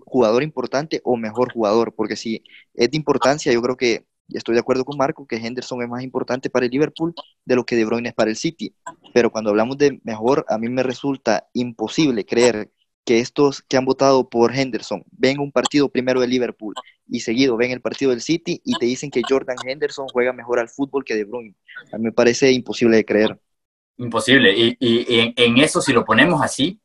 jugador 0.00 0.42
importante 0.42 1.00
o 1.04 1.16
mejor 1.16 1.52
jugador, 1.52 1.94
porque 1.94 2.16
si 2.16 2.42
es 2.74 2.90
de 2.90 2.96
importancia, 2.96 3.52
yo 3.52 3.62
creo 3.62 3.76
que 3.76 4.04
estoy 4.28 4.54
de 4.54 4.60
acuerdo 4.60 4.84
con 4.84 4.96
Marco 4.96 5.26
que 5.26 5.36
Henderson 5.36 5.82
es 5.82 5.88
más 5.88 6.02
importante 6.02 6.50
para 6.50 6.66
el 6.66 6.70
Liverpool 6.70 7.14
de 7.44 7.56
lo 7.56 7.64
que 7.64 7.76
De 7.76 7.84
Bruyne 7.84 8.10
es 8.10 8.14
para 8.14 8.30
el 8.30 8.36
City, 8.36 8.74
pero 9.14 9.30
cuando 9.30 9.50
hablamos 9.50 9.78
de 9.78 10.00
mejor, 10.04 10.44
a 10.48 10.58
mí 10.58 10.68
me 10.68 10.82
resulta 10.82 11.48
imposible 11.54 12.24
creer 12.26 12.70
que 13.08 13.20
estos 13.20 13.62
que 13.62 13.78
han 13.78 13.86
votado 13.86 14.28
por 14.28 14.54
Henderson 14.54 15.02
ven 15.12 15.40
un 15.40 15.50
partido 15.50 15.88
primero 15.88 16.20
de 16.20 16.28
Liverpool 16.28 16.74
y 17.08 17.20
seguido 17.20 17.56
ven 17.56 17.70
el 17.70 17.80
partido 17.80 18.10
del 18.10 18.20
City 18.20 18.60
y 18.62 18.74
te 18.78 18.84
dicen 18.84 19.10
que 19.10 19.22
Jordan 19.26 19.56
Henderson 19.66 20.08
juega 20.12 20.34
mejor 20.34 20.58
al 20.58 20.68
fútbol 20.68 21.04
que 21.04 21.14
De 21.14 21.24
Bruyne. 21.24 21.54
A 21.90 21.96
mí 21.96 22.04
me 22.04 22.12
parece 22.12 22.52
imposible 22.52 22.98
de 22.98 23.06
creer. 23.06 23.40
Imposible. 23.96 24.52
Y, 24.54 24.76
y, 24.78 25.32
en, 25.36 25.56
eso, 25.56 25.80
si 25.80 25.94
lo 25.94 26.04
ponemos 26.04 26.42
así, 26.42 26.80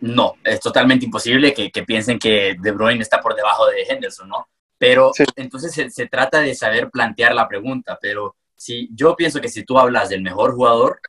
no, 0.00 0.34
es 0.44 0.60
totalmente 0.60 1.04
imposible 1.04 1.52
que, 1.52 1.70
piensen 1.84 2.18
que 2.18 2.56
De 2.58 2.72
Bruyne 2.72 3.02
está 3.02 3.20
por 3.20 3.34
debajo 3.34 3.66
de 3.66 3.82
Henderson, 3.82 4.28
¿no? 4.28 4.48
Pero 4.78 5.10
entonces 5.34 5.72
se, 5.72 5.90
se, 5.90 6.06
trata 6.06 6.40
de 6.40 6.54
saber 6.54 6.88
plantear 6.90 7.34
la 7.34 7.48
pregunta. 7.48 7.98
Pero 8.00 8.36
si 8.54 8.88
yo 8.92 9.16
pienso 9.16 9.40
que 9.40 9.48
si 9.48 9.64
tú 9.64 9.76
hablas 9.78 10.08
del 10.08 10.22
mejor 10.22 10.54
jugador, 10.54 11.00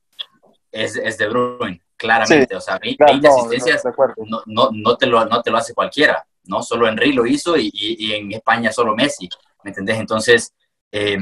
es, 0.71 0.95
es 0.95 1.17
De 1.17 1.27
Bruyne 1.27 1.81
claramente. 1.99 2.55
o 2.55 2.61
sea, 2.61 2.79
20, 2.79 3.03
asistencias 3.27 3.83
no, 4.25 4.41
no, 4.45 4.69
no, 4.71 4.97
te 4.97 5.05
lo, 5.05 5.23
no 5.25 5.41
te 5.41 5.51
lo 5.51 5.57
hace 5.57 5.73
cualquiera, 5.73 6.25
¿no? 6.45 6.63
Solo 6.63 6.87
Henry 6.87 7.11
lo 7.11 7.27
hizo 7.27 7.57
y, 7.57 7.69
y, 7.73 8.13
en 8.13 8.31
España 8.31 8.71
solo 8.71 8.95
Messi, 8.95 9.27
¿me 9.63 9.71
entendés? 9.71 9.99
Entonces, 9.99 10.53
eh, 10.91 11.17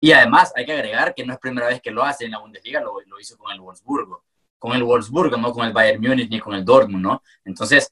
y 0.00 0.12
además 0.12 0.52
hay 0.54 0.64
que 0.64 0.72
agregar 0.72 1.12
que 1.14 1.26
no 1.26 1.32
es 1.32 1.40
primera 1.40 1.66
vez 1.66 1.82
que 1.82 1.90
lo 1.90 2.04
hace 2.04 2.24
en 2.24 2.30
la 2.30 2.38
Bundesliga, 2.38 2.80
lo, 2.80 3.00
lo 3.04 3.20
hizo 3.20 3.36
con 3.36 3.52
el 3.52 3.60
Wolfsburgo, 3.60 4.24
con 4.62 4.74
el 4.74 4.84
Wolfsburgo, 4.84 5.36
no 5.38 5.52
con 5.52 5.66
el 5.66 5.72
Bayern 5.72 6.00
Múnich 6.00 6.30
ni 6.30 6.38
con 6.38 6.54
el 6.54 6.64
Dortmund, 6.64 7.02
¿no? 7.02 7.22
Entonces, 7.44 7.90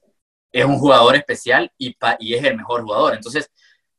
es 0.49 0.63
un 0.63 0.77
jugador 0.79 1.17
especial 1.17 1.69
y, 1.77 1.93
y 2.19 2.33
es 2.33 2.43
el 2.45 2.55
mejor 2.55 2.83
jugador. 2.83 3.13
Entonces, 3.13 3.51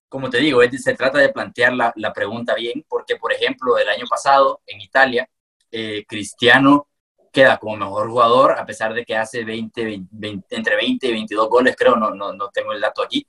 como 0.08 0.30
te 0.30 0.38
digo, 0.38 0.60
se 0.78 0.94
trata 0.94 1.18
de 1.18 1.28
plantear 1.28 1.74
la, 1.74 1.92
la, 1.96 2.14
pregunta 2.14 2.54
bien, 2.54 2.82
porque, 2.88 3.16
por 3.16 3.30
ejemplo, 3.30 3.76
el 3.76 3.90
año 3.90 4.06
pasado 4.08 4.62
en 4.66 4.80
Italia, 4.80 5.28
eh, 5.70 6.06
Cristiano 6.08 6.88
queda 7.30 7.58
como 7.58 7.76
mejor 7.76 8.08
jugador, 8.08 8.52
a 8.52 8.64
pesar 8.64 8.94
de 8.94 9.04
que 9.04 9.16
hace 9.16 9.44
20, 9.44 10.04
entre 10.48 10.76
20 10.76 11.06
y 11.08 11.12
22 11.12 11.50
goles, 11.50 11.76
creo, 11.76 11.96
no, 11.96 12.14
no, 12.14 12.32
no 12.32 12.48
tengo 12.48 12.72
el 12.72 12.80
dato 12.80 13.02
aquí, 13.02 13.26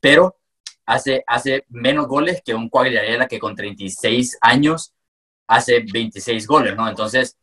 pero 0.00 0.36
hace, 0.86 1.22
hace 1.26 1.66
menos 1.68 2.06
goles 2.06 2.40
que 2.42 2.54
un 2.54 2.70
Quagliarella 2.70 3.26
que 3.28 3.38
con 3.38 3.54
36 3.54 4.38
años 4.40 4.94
hace 5.46 5.84
26 5.92 6.46
goles, 6.46 6.74
¿no? 6.74 6.88
Entonces, 6.88 7.36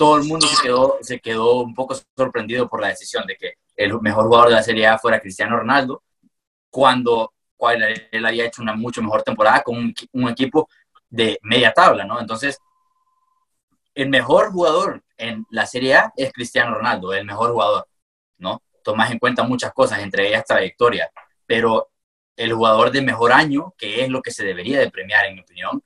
todo 0.00 0.16
el 0.16 0.24
mundo 0.24 0.46
se 0.46 0.62
quedó, 0.62 0.98
se 1.02 1.20
quedó 1.20 1.60
un 1.60 1.74
poco 1.74 1.94
sorprendido 2.16 2.66
por 2.70 2.80
la 2.80 2.88
decisión 2.88 3.26
de 3.26 3.36
que 3.36 3.58
el 3.76 4.00
mejor 4.00 4.28
jugador 4.28 4.48
de 4.48 4.54
la 4.54 4.62
Serie 4.62 4.86
A 4.86 4.98
fuera 4.98 5.20
Cristiano 5.20 5.58
Ronaldo, 5.58 6.02
cuando 6.70 7.34
él 8.10 8.24
había 8.24 8.46
hecho 8.46 8.62
una 8.62 8.72
mucho 8.74 9.02
mejor 9.02 9.22
temporada 9.22 9.60
con 9.62 9.76
un, 9.76 10.28
equipo 10.30 10.70
de 11.10 11.38
media 11.42 11.74
tabla, 11.74 12.04
¿no? 12.04 12.18
Entonces, 12.18 12.58
el 13.94 14.08
mejor 14.08 14.50
jugador 14.52 15.02
en 15.18 15.44
la 15.50 15.66
Serie 15.66 15.96
A 15.96 16.12
es 16.16 16.32
Cristiano 16.32 16.76
Ronaldo, 16.76 17.12
el 17.12 17.26
mejor 17.26 17.52
jugador, 17.52 17.86
¿no? 18.38 18.62
Tomas 18.82 19.10
en 19.10 19.18
cuenta 19.18 19.42
muchas 19.42 19.74
cosas, 19.74 19.98
entre 19.98 20.28
ellas 20.28 20.46
trayectoria, 20.46 21.10
pero 21.44 21.90
el 22.36 22.54
jugador 22.54 22.90
de 22.90 23.02
mejor 23.02 23.32
año, 23.32 23.74
que 23.76 24.02
es 24.02 24.08
lo 24.08 24.22
que 24.22 24.30
se 24.30 24.46
debería 24.46 24.80
de 24.80 24.90
premiar, 24.90 25.26
en 25.26 25.34
mi 25.34 25.40
opinión, 25.42 25.82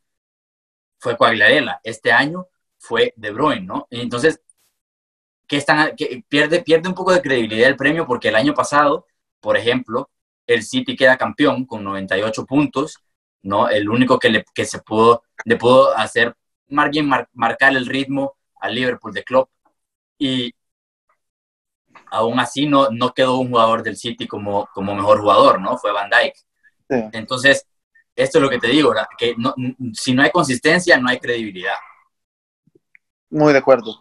fue 1.00 1.16
Coagliarella. 1.16 1.80
Este 1.82 2.12
año 2.12 2.46
fue 2.84 3.14
De 3.16 3.30
Bruyne, 3.30 3.62
¿no? 3.66 3.86
Entonces, 3.90 4.40
¿qué 5.46 5.56
están, 5.56 5.92
pierde, 6.28 6.62
pierde 6.62 6.88
un 6.88 6.94
poco 6.94 7.12
de 7.12 7.22
credibilidad 7.22 7.68
el 7.68 7.76
premio 7.76 8.06
porque 8.06 8.28
el 8.28 8.36
año 8.36 8.54
pasado, 8.54 9.06
por 9.40 9.56
ejemplo, 9.56 10.10
el 10.46 10.62
City 10.62 10.94
queda 10.94 11.16
campeón 11.16 11.64
con 11.64 11.82
98 11.82 12.44
puntos, 12.44 12.98
¿no? 13.42 13.68
El 13.68 13.88
único 13.88 14.18
que, 14.18 14.28
le, 14.28 14.44
que 14.54 14.66
se 14.66 14.80
pudo, 14.80 15.22
le 15.44 15.56
pudo 15.56 15.96
hacer 15.96 16.34
bien 16.90 17.10
marcar 17.32 17.74
el 17.76 17.86
ritmo 17.86 18.34
al 18.60 18.74
Liverpool 18.74 19.12
de 19.12 19.24
Klopp 19.24 19.50
y 20.18 20.52
aún 22.10 22.38
así 22.38 22.66
no, 22.66 22.90
no 22.90 23.12
quedó 23.12 23.38
un 23.38 23.48
jugador 23.48 23.82
del 23.82 23.96
City 23.96 24.26
como, 24.26 24.66
como 24.74 24.94
mejor 24.94 25.20
jugador, 25.20 25.60
¿no? 25.60 25.78
Fue 25.78 25.92
Van 25.92 26.10
Dijk. 26.10 26.34
Entonces, 27.12 27.66
esto 28.14 28.38
es 28.38 28.42
lo 28.42 28.50
que 28.50 28.58
te 28.58 28.68
digo, 28.68 28.92
que 29.18 29.34
si 29.94 30.14
no 30.14 30.22
hay 30.22 30.30
consistencia, 30.30 30.98
no 30.98 31.08
hay 31.08 31.18
credibilidad. 31.18 31.74
Muy 33.34 33.52
de 33.52 33.58
acuerdo. 33.58 34.00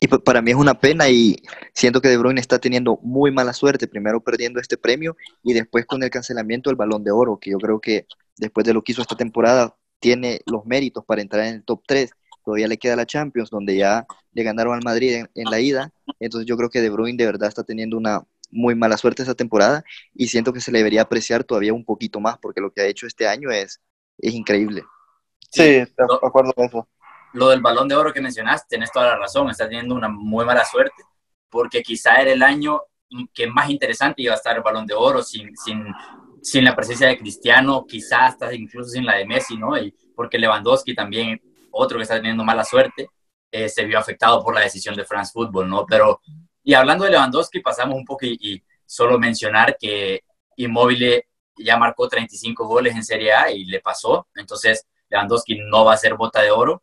Y 0.00 0.08
para 0.08 0.42
mí 0.42 0.50
es 0.50 0.56
una 0.56 0.74
pena 0.74 1.08
y 1.08 1.36
siento 1.72 2.00
que 2.00 2.08
De 2.08 2.16
Bruyne 2.16 2.40
está 2.40 2.58
teniendo 2.58 2.98
muy 3.00 3.30
mala 3.30 3.52
suerte, 3.52 3.86
primero 3.86 4.20
perdiendo 4.20 4.58
este 4.58 4.76
premio 4.76 5.16
y 5.44 5.52
después 5.52 5.86
con 5.86 6.02
el 6.02 6.10
cancelamiento 6.10 6.68
del 6.68 6.76
Balón 6.76 7.04
de 7.04 7.12
Oro, 7.12 7.38
que 7.38 7.52
yo 7.52 7.58
creo 7.58 7.80
que 7.80 8.04
después 8.36 8.66
de 8.66 8.74
lo 8.74 8.82
que 8.82 8.90
hizo 8.90 9.02
esta 9.02 9.16
temporada 9.16 9.76
tiene 10.00 10.40
los 10.46 10.66
méritos 10.66 11.04
para 11.04 11.22
entrar 11.22 11.46
en 11.46 11.54
el 11.54 11.64
top 11.64 11.82
3. 11.86 12.10
Todavía 12.44 12.66
le 12.66 12.78
queda 12.78 12.96
la 12.96 13.06
Champions, 13.06 13.48
donde 13.48 13.76
ya 13.76 14.04
le 14.32 14.42
ganaron 14.42 14.74
al 14.74 14.82
Madrid 14.82 15.24
en, 15.32 15.44
la 15.48 15.60
ida. 15.60 15.92
Entonces 16.18 16.48
yo 16.48 16.56
creo 16.56 16.68
que 16.68 16.80
De 16.80 16.90
Bruyne 16.90 17.16
de 17.16 17.26
verdad 17.26 17.48
está 17.48 17.62
teniendo 17.62 17.96
una 17.96 18.24
muy 18.50 18.74
mala 18.74 18.96
suerte 18.96 19.22
esta 19.22 19.36
temporada 19.36 19.84
y 20.14 20.26
siento 20.26 20.52
que 20.52 20.60
se 20.60 20.72
le 20.72 20.78
debería 20.78 21.02
apreciar 21.02 21.44
todavía 21.44 21.72
un 21.72 21.84
poquito 21.84 22.18
más, 22.18 22.38
porque 22.38 22.60
lo 22.60 22.72
que 22.72 22.80
ha 22.80 22.86
hecho 22.86 23.06
este 23.06 23.28
año 23.28 23.52
es, 23.52 23.80
es 24.18 24.34
increíble. 24.34 24.82
Sí, 25.48 25.62
de 25.62 25.88
acuerdo 26.24 26.52
con 26.52 26.64
eso 26.64 26.88
lo 27.36 27.50
del 27.50 27.60
balón 27.60 27.86
de 27.86 27.94
oro 27.94 28.12
que 28.12 28.20
mencionaste, 28.20 28.66
tienes 28.70 28.90
toda 28.90 29.08
la 29.08 29.16
razón, 29.16 29.50
está 29.50 29.68
teniendo 29.68 29.94
una 29.94 30.08
muy 30.08 30.44
mala 30.44 30.64
suerte, 30.64 31.02
porque 31.50 31.82
quizá 31.82 32.16
era 32.16 32.32
el 32.32 32.42
año 32.42 32.80
que 33.32 33.46
más 33.46 33.68
interesante 33.68 34.22
iba 34.22 34.32
a 34.32 34.36
estar 34.36 34.56
el 34.56 34.62
balón 34.62 34.86
de 34.86 34.94
oro 34.94 35.22
sin, 35.22 35.54
sin, 35.54 35.84
sin 36.42 36.64
la 36.64 36.74
presencia 36.74 37.08
de 37.08 37.18
Cristiano, 37.18 37.84
quizá 37.86 38.24
hasta 38.24 38.52
incluso 38.54 38.90
sin 38.90 39.04
la 39.04 39.16
de 39.16 39.26
Messi, 39.26 39.56
¿no? 39.58 39.76
Y 39.76 39.94
porque 40.14 40.38
Lewandowski 40.38 40.94
también, 40.94 41.40
otro 41.72 41.98
que 41.98 42.04
está 42.04 42.16
teniendo 42.16 42.42
mala 42.42 42.64
suerte, 42.64 43.10
eh, 43.50 43.68
se 43.68 43.84
vio 43.84 43.98
afectado 43.98 44.42
por 44.42 44.54
la 44.54 44.62
decisión 44.62 44.94
de 44.96 45.04
France 45.04 45.32
Football, 45.32 45.68
¿no? 45.68 45.84
Pero, 45.86 46.20
y 46.64 46.72
hablando 46.72 47.04
de 47.04 47.10
Lewandowski, 47.10 47.60
pasamos 47.60 47.96
un 47.96 48.04
poco 48.06 48.24
y, 48.24 48.38
y 48.40 48.62
solo 48.86 49.18
mencionar 49.18 49.76
que 49.78 50.24
Immobile 50.56 51.26
ya 51.58 51.76
marcó 51.76 52.08
35 52.08 52.66
goles 52.66 52.94
en 52.96 53.04
Serie 53.04 53.34
A 53.34 53.50
y 53.50 53.66
le 53.66 53.80
pasó, 53.80 54.26
entonces 54.34 54.86
Lewandowski 55.10 55.58
no 55.70 55.84
va 55.84 55.92
a 55.92 55.98
ser 55.98 56.14
bota 56.14 56.40
de 56.40 56.50
oro, 56.50 56.82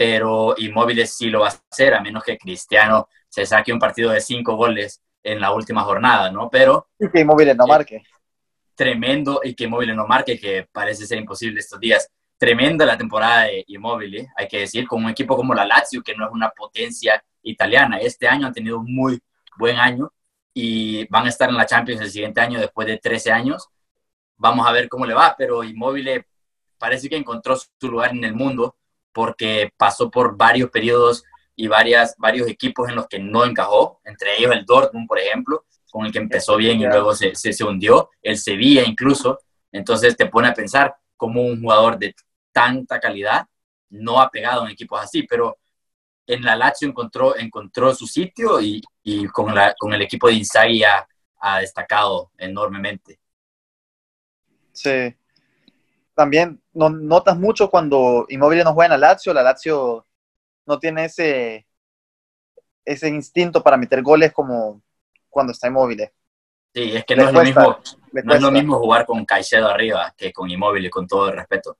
pero 0.00 0.54
Inmóviles 0.56 1.12
sí 1.12 1.28
lo 1.28 1.40
va 1.40 1.48
a 1.48 1.60
hacer, 1.70 1.92
a 1.92 2.00
menos 2.00 2.24
que 2.24 2.38
Cristiano 2.38 3.06
se 3.28 3.44
saque 3.44 3.70
un 3.70 3.78
partido 3.78 4.10
de 4.10 4.22
cinco 4.22 4.56
goles 4.56 5.02
en 5.22 5.38
la 5.38 5.52
última 5.52 5.82
jornada, 5.82 6.30
¿no? 6.30 6.48
Pero... 6.48 6.88
Y 6.98 7.10
que 7.10 7.20
Inmóviles 7.20 7.54
no 7.54 7.66
marque. 7.66 8.02
tremendo, 8.74 9.42
y 9.44 9.54
que 9.54 9.64
Inmóviles 9.64 9.94
no 9.94 10.06
marque, 10.06 10.40
que 10.40 10.66
parece 10.72 11.06
ser 11.06 11.18
imposible 11.18 11.60
estos 11.60 11.78
días. 11.78 12.08
Tremenda 12.38 12.86
la 12.86 12.96
temporada 12.96 13.42
de 13.42 13.62
Inmóviles, 13.66 14.26
hay 14.38 14.48
que 14.48 14.60
decir, 14.60 14.88
con 14.88 15.04
un 15.04 15.10
equipo 15.10 15.36
como 15.36 15.52
la 15.52 15.66
Lazio, 15.66 16.02
que 16.02 16.14
no 16.14 16.24
es 16.24 16.32
una 16.32 16.48
potencia 16.48 17.22
italiana. 17.42 17.98
Este 17.98 18.26
año 18.26 18.46
han 18.46 18.54
tenido 18.54 18.78
un 18.78 18.94
muy 18.94 19.20
buen 19.58 19.76
año 19.76 20.10
y 20.54 21.06
van 21.08 21.26
a 21.26 21.28
estar 21.28 21.50
en 21.50 21.58
la 21.58 21.66
Champions 21.66 22.00
el 22.00 22.10
siguiente 22.10 22.40
año 22.40 22.58
después 22.58 22.88
de 22.88 22.96
13 22.96 23.32
años. 23.32 23.68
Vamos 24.38 24.66
a 24.66 24.72
ver 24.72 24.88
cómo 24.88 25.04
le 25.04 25.12
va, 25.12 25.34
pero 25.36 25.62
Inmóviles 25.62 26.24
parece 26.78 27.10
que 27.10 27.16
encontró 27.16 27.54
su 27.54 27.90
lugar 27.90 28.12
en 28.12 28.24
el 28.24 28.32
mundo 28.32 28.76
porque 29.12 29.72
pasó 29.76 30.10
por 30.10 30.36
varios 30.36 30.70
periodos 30.70 31.24
y 31.56 31.68
varias, 31.68 32.14
varios 32.18 32.48
equipos 32.48 32.88
en 32.88 32.96
los 32.96 33.06
que 33.06 33.18
no 33.18 33.44
encajó, 33.44 34.00
entre 34.04 34.38
ellos 34.38 34.52
el 34.52 34.64
Dortmund, 34.64 35.06
por 35.06 35.18
ejemplo, 35.18 35.64
con 35.90 36.06
el 36.06 36.12
que 36.12 36.18
empezó 36.18 36.56
bien 36.56 36.80
y 36.80 36.86
luego 36.86 37.14
se, 37.14 37.34
se, 37.34 37.64
hundió, 37.64 38.10
el 38.22 38.38
Sevilla 38.38 38.82
incluso, 38.86 39.40
entonces 39.72 40.16
te 40.16 40.26
pone 40.26 40.48
a 40.48 40.54
pensar 40.54 40.94
cómo 41.16 41.42
un 41.42 41.60
jugador 41.60 41.98
de 41.98 42.14
tanta 42.52 42.98
calidad 42.98 43.46
no 43.90 44.20
ha 44.20 44.30
pegado 44.30 44.64
en 44.64 44.70
equipos 44.70 45.00
así, 45.02 45.24
pero 45.24 45.58
en 46.26 46.42
la 46.42 46.56
Lazio 46.56 46.88
encontró, 46.88 47.36
encontró 47.36 47.92
su 47.94 48.06
sitio 48.06 48.60
y, 48.60 48.80
y 49.02 49.26
con, 49.26 49.54
la, 49.54 49.74
con 49.78 49.92
el 49.92 50.00
equipo 50.02 50.28
de 50.28 50.34
Inzaghi 50.34 50.84
ha, 50.84 51.06
ha 51.40 51.58
destacado 51.58 52.30
enormemente. 52.38 53.18
Sí, 54.72 55.14
también 56.14 56.59
no, 56.72 56.90
notas 56.90 57.38
mucho 57.38 57.70
cuando 57.70 58.26
Inmóvil 58.28 58.64
no 58.64 58.74
juega 58.74 58.94
en 58.94 59.00
la 59.00 59.08
Lazio, 59.08 59.32
la 59.32 59.42
Lazio 59.42 60.06
no 60.66 60.78
tiene 60.78 61.06
ese, 61.06 61.66
ese 62.84 63.08
instinto 63.08 63.62
para 63.62 63.76
meter 63.76 64.02
goles 64.02 64.32
como 64.32 64.82
cuando 65.28 65.52
está 65.52 65.68
Inmóvil. 65.68 66.08
Sí, 66.72 66.92
es 66.94 67.04
que 67.04 67.16
no, 67.16 67.26
es, 67.26 67.32
lo 67.32 67.42
mismo, 67.42 67.78
no 68.12 68.34
es 68.34 68.40
lo 68.40 68.50
mismo 68.52 68.78
jugar 68.78 69.04
con 69.04 69.24
Caicedo 69.24 69.68
arriba 69.68 70.14
que 70.16 70.32
con 70.32 70.48
Inmóvil, 70.48 70.88
con 70.90 71.06
todo 71.06 71.28
el 71.28 71.36
respeto. 71.36 71.78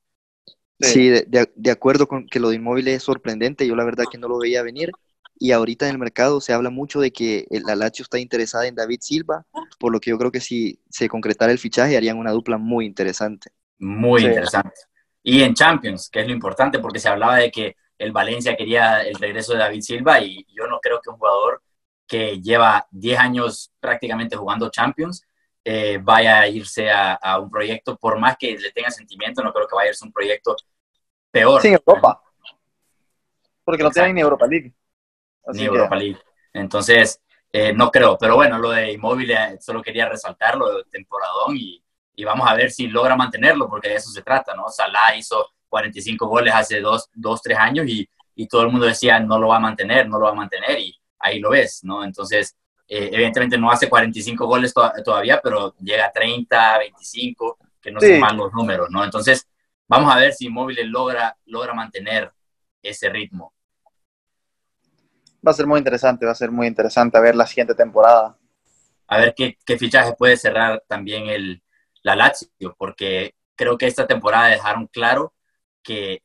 Sí, 0.81 1.09
de, 1.09 1.51
de, 1.55 1.71
acuerdo 1.71 2.09
con 2.09 2.27
que 2.27 2.41
lo 2.41 2.49
de 2.49 2.57
Inmóvil 2.57 2.89
es 2.89 3.03
sorprendente, 3.03 3.67
yo 3.67 3.77
la 3.77 3.85
verdad 3.85 4.05
que 4.11 4.19
no 4.19 4.29
lo 4.29 4.39
veía 4.39 4.63
venir. 4.63 4.91
Y 5.39 5.53
ahorita 5.53 5.87
en 5.87 5.93
el 5.93 5.99
mercado 5.99 6.41
se 6.41 6.53
habla 6.53 6.71
mucho 6.71 7.01
de 7.01 7.13
que 7.13 7.47
la 7.51 7.75
Lazio 7.75 8.03
está 8.03 8.19
interesada 8.19 8.67
en 8.67 8.75
David 8.75 8.99
Silva, 9.01 9.47
por 9.79 9.93
lo 9.93 10.01
que 10.01 10.11
yo 10.11 10.19
creo 10.19 10.31
que 10.31 10.41
si 10.41 10.81
se 10.91 11.09
concretara 11.09 11.53
el 11.53 11.59
fichaje 11.59 11.97
harían 11.97 12.19
una 12.19 12.33
dupla 12.33 12.59
muy 12.59 12.85
interesante 12.85 13.51
muy 13.81 14.25
interesante. 14.25 14.81
Y 15.23 15.43
en 15.43 15.55
Champions, 15.55 16.09
que 16.09 16.21
es 16.21 16.27
lo 16.27 16.33
importante, 16.33 16.79
porque 16.79 16.99
se 16.99 17.09
hablaba 17.09 17.37
de 17.37 17.51
que 17.51 17.77
el 17.99 18.13
Valencia 18.13 18.57
quería 18.57 19.03
el 19.03 19.17
regreso 19.17 19.53
de 19.53 19.59
David 19.59 19.83
Silva 19.83 20.21
y 20.21 20.47
yo 20.55 20.67
no 20.67 20.81
creo 20.81 21.01
que 21.03 21.11
un 21.11 21.19
jugador 21.19 21.63
que 22.07 22.41
lleva 22.41 22.87
10 22.91 23.19
años 23.19 23.73
prácticamente 23.79 24.37
jugando 24.37 24.71
Champions 24.71 25.27
eh, 25.63 25.99
vaya 26.03 26.41
a 26.41 26.49
irse 26.49 26.91
a, 26.91 27.39
un 27.39 27.51
proyecto, 27.51 27.97
por 27.97 28.19
más 28.19 28.37
que 28.39 28.57
le 28.57 28.73
tenga 28.73 28.91
sentimiento, 28.91 29.43
no 29.43 29.53
creo 29.53 29.69
que 29.69 29.77
vaya 29.77 29.89
a 29.89 29.91
irse 29.91 30.05
a 30.05 30.09
un 30.09 30.13
proyecto 30.13 30.57
peor. 31.31 31.61
Sin 31.61 31.75
Europa. 31.75 32.23
Porque 33.63 33.83
no 33.83 33.91
tienen 33.91 34.15
ni 34.15 34.23
Europa 34.23 34.47
League. 34.47 34.73
ni 35.53 35.65
Europa 35.65 35.97
League. 35.97 36.19
Entonces, 36.55 37.21
eh, 37.53 37.73
no 37.75 37.91
creo. 37.91 38.17
Pero 38.19 38.37
bueno, 38.37 38.59
lo 38.59 38.71
de 38.71 38.93
Inmóvil, 38.93 39.31
eh, 39.31 39.59
solo 39.61 39.83
quería 39.83 40.09
resaltarlo, 40.09 40.85
temporadón 40.85 41.57
y 41.57 41.83
y 42.21 42.25
vamos 42.25 42.47
a 42.47 42.55
ver 42.55 42.71
si 42.71 42.87
logra 42.87 43.17
mantenerlo, 43.17 43.67
porque 43.67 43.89
de 43.89 43.95
eso 43.95 44.11
se 44.11 44.21
trata, 44.21 44.55
¿no? 44.55 44.69
Salah 44.69 45.17
hizo 45.17 45.53
45 45.71 46.27
goles 46.27 46.53
hace 46.55 46.81
dos, 46.81 47.09
dos 47.15 47.41
tres 47.41 47.57
años 47.57 47.87
y, 47.89 48.07
y, 48.35 48.47
todo 48.47 48.63
el 48.63 48.69
mundo 48.69 48.85
decía 48.85 49.19
no 49.19 49.39
lo 49.39 49.49
va 49.49 49.57
a 49.57 49.61
mantener, 49.61 50.07
no 50.07 50.19
lo 50.19 50.27
va 50.27 50.33
a 50.33 50.35
mantener 50.35 50.79
y 50.79 50.95
ahí 51.19 51.39
lo 51.39 51.49
ves, 51.49 51.81
¿no? 51.83 52.05
Entonces, 52.05 52.59
eh, 52.87 53.09
evidentemente 53.11 53.57
no 53.57 53.71
hace 53.71 53.89
45 53.89 54.47
goles 54.47 54.75
todavía, 55.03 55.41
pero 55.43 55.75
llega 55.79 56.07
a 56.07 56.13
30, 56.13 56.79
25, 56.81 57.57
que 57.81 57.91
no 57.91 58.01
son 58.01 58.21
mal 58.21 58.37
los 58.37 58.53
números, 58.53 58.89
¿no? 58.91 59.03
Entonces, 59.03 59.49
vamos 59.89 60.15
a 60.15 60.19
ver 60.19 60.35
si 60.35 60.51
Móviles 60.51 60.89
logra, 60.89 61.35
logra 61.47 61.73
mantener 61.73 62.31
ese 62.83 63.09
ritmo. 63.09 63.55
Va 65.47 65.53
a 65.53 65.55
ser 65.55 65.67
muy 65.67 65.79
interesante, 65.79 66.27
va 66.27 66.33
a 66.33 66.35
ser 66.35 66.51
muy 66.51 66.67
interesante 66.67 67.17
a 67.17 67.23
ver 67.23 67.35
la 67.35 67.47
siguiente 67.47 67.75
temporada. 67.75 68.37
A 69.07 69.19
ver 69.19 69.35
qué, 69.35 69.57
qué 69.65 69.79
fichaje 69.79 70.13
puede 70.13 70.37
cerrar 70.37 70.85
también 70.87 71.27
el, 71.29 71.63
la 72.03 72.17
Lazio, 72.17 72.75
porque 72.79 73.35
creo 73.55 73.77
que 73.77 73.87
esta 73.87 74.07
temporada 74.07 74.49
dejaron 74.49 74.87
claro 74.87 75.35
que 75.83 76.23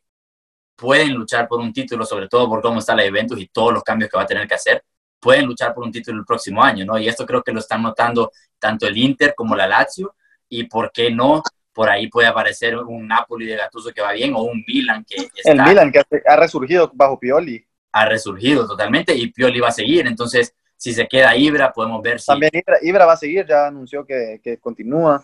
pueden 0.76 1.14
luchar 1.14 1.48
por 1.48 1.60
un 1.60 1.74
título, 1.74 2.06
sobre 2.06 2.28
todo 2.28 2.50
por 2.50 2.62
cómo 2.62 2.80
está 2.80 2.96
la 2.96 3.08
Juventus 3.08 3.40
y 3.40 3.48
todos 3.48 3.74
los 3.74 3.84
cambios 3.84 4.10
que 4.10 4.18
va 4.18 4.24
a 4.24 4.28
tener 4.28 4.48
que 4.48 4.56
hacer, 4.56 4.84
pueden 5.20 5.46
luchar 5.46 5.74
por 5.74 5.84
un 5.84 5.92
título 5.92 6.20
el 6.20 6.26
próximo 6.26 6.64
año, 6.64 6.86
¿no? 6.86 6.98
Y 6.98 7.08
esto 7.08 7.26
creo 7.26 7.42
que 7.44 7.52
lo 7.52 7.60
están 7.60 7.82
notando 7.82 8.32
tanto 8.60 8.88
el 8.88 8.98
Inter 8.98 9.34
como 9.36 9.56
la 9.56 9.68
Lazio, 9.68 10.16
y 10.50 10.66
por 10.66 10.92
qué 10.92 11.12
no 11.12 11.42
por 11.74 11.90
ahí 11.90 12.08
puede 12.08 12.28
aparecer 12.28 12.78
un 12.78 13.08
Napoli 13.08 13.46
de 13.46 13.58
Gattuso 13.58 13.92
que 13.92 14.02
va 14.02 14.14
bien 14.14 14.34
o 14.34 14.44
un 14.44 14.64
Milan 14.66 15.06
que 15.06 15.28
está, 15.36 15.52
el 15.52 15.62
Milan 15.62 15.92
que 15.92 16.02
ha 16.26 16.36
resurgido 16.38 16.90
bajo 16.94 17.20
Pioli 17.20 17.66
ha 17.92 18.06
resurgido 18.06 18.66
totalmente 18.66 19.14
y 19.14 19.32
Pioli 19.32 19.60
va 19.60 19.68
a 19.70 19.74
seguir 19.74 20.08
entonces 20.08 20.56
si 20.78 20.94
se 20.94 21.08
queda 21.08 21.36
Ibra 21.36 21.74
podemos 21.74 22.02
ver 22.02 22.20
si 22.20 22.28
también 22.28 22.52
Ibra, 22.82 23.06
va 23.06 23.14
a 23.14 23.18
seguir 23.18 23.46
ya 23.46 23.68
anunció 23.68 24.06
que, 24.06 24.40
que 24.42 24.58
continúa 24.58 25.24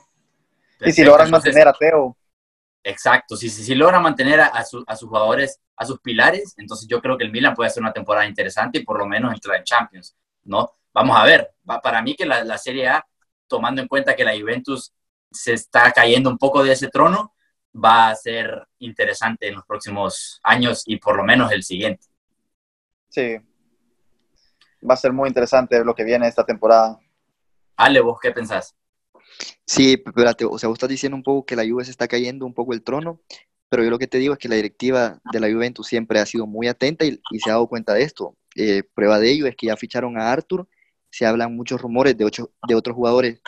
y 0.82 0.92
si 0.92 1.04
logran 1.04 1.30
mantener 1.30 1.68
a 1.68 1.74
Teo 1.74 2.18
exacto 2.84 3.36
si, 3.36 3.50
si, 3.50 3.64
si 3.64 3.76
logran 3.76 4.02
mantener 4.02 4.42
a, 4.42 4.48
a, 4.48 4.64
sus 4.64 4.86
jugadores 5.02 5.60
a 5.76 5.86
sus 5.86 6.00
pilares 6.00 6.54
entonces 6.58 6.88
yo 6.88 7.02
creo 7.02 7.18
que 7.18 7.24
el 7.24 7.32
Milan 7.32 7.54
puede 7.54 7.70
hacer 7.70 7.82
una 7.82 7.94
temporada 7.94 8.26
interesante 8.26 8.80
y 8.80 8.84
por 8.84 8.98
lo 8.98 9.06
menos 9.06 9.34
entrar 9.34 9.58
en 9.58 9.64
Champions 9.64 10.16
no 10.44 10.72
vamos 10.94 11.18
a 11.18 11.26
ver 11.26 11.52
para 11.84 12.02
mí 12.02 12.16
que 12.16 12.26
la, 12.26 12.44
la 12.44 12.58
Serie 12.58 12.88
A 12.88 13.06
tomando 13.52 13.82
en 13.82 13.88
cuenta 13.90 14.16
que 14.16 14.24
la 14.24 14.40
Juventus 14.40 14.94
se 15.30 15.54
está 15.54 15.92
cayendo 15.92 16.30
un 16.30 16.38
poco 16.38 16.64
de 16.64 16.72
ese 16.72 16.88
trono, 16.88 17.34
va 17.74 18.10
a 18.10 18.16
ser 18.16 18.68
interesante 18.80 19.50
en 19.50 19.56
los 19.56 19.66
próximos 19.66 20.40
años 20.42 20.84
y 20.86 20.98
por 20.98 21.18
lo 21.18 21.24
menos 21.24 21.52
el 21.52 21.64
siguiente. 21.64 22.08
Sí, 23.10 23.38
va 24.90 24.94
a 24.94 24.98
ser 24.98 25.12
muy 25.12 25.28
interesante 25.28 25.84
lo 25.84 25.94
que 25.94 26.06
viene 26.06 26.28
esta 26.28 26.46
temporada. 26.46 26.98
Ale, 27.76 28.00
¿vos 28.00 28.20
qué 28.22 28.32
pensás? 28.32 28.76
Sí, 29.66 29.94
espérate, 30.06 30.46
o 30.46 30.58
sea, 30.58 30.70
vos 30.70 30.76
estás 30.76 30.90
diciendo 30.90 31.16
un 31.16 31.24
poco 31.24 31.46
que 31.46 31.56
la 31.56 31.68
Juve 31.68 31.86
se 31.86 31.92
está 31.92 32.08
cayendo 32.08 32.46
un 32.46 32.54
poco 32.54 32.74
el 32.74 32.84
trono, 32.84 33.22
pero 33.70 33.84
yo 33.84 33.90
lo 33.90 34.00
que 34.00 34.08
te 34.08 34.18
digo 34.18 34.34
es 34.34 34.40
que 34.40 34.50
la 34.50 34.56
directiva 34.56 35.20
de 35.32 35.40
la 35.40 35.52
Juventus 35.52 35.88
siempre 35.88 36.20
ha 36.20 36.26
sido 36.26 36.48
muy 36.48 36.68
atenta 36.68 37.06
y, 37.06 37.20
se 37.44 37.50
ha 37.50 37.54
dado 37.54 37.68
cuenta 37.68 37.94
de 37.94 38.04
esto. 38.04 38.38
Eh, 38.56 38.84
prueba 38.94 39.20
de 39.20 39.32
ello 39.32 39.48
es 39.48 39.56
que 39.56 39.68
ya 39.68 39.78
ficharon 39.78 40.18
a 40.20 40.32
Arthur, 40.32 40.68
se 41.10 41.26
hablan 41.26 41.56
muchos 41.56 41.82
rumores 41.82 42.18
de, 42.18 42.26
ocho, 42.26 42.52
de 42.68 42.76
otros 42.76 42.96
jugadores 42.96 43.42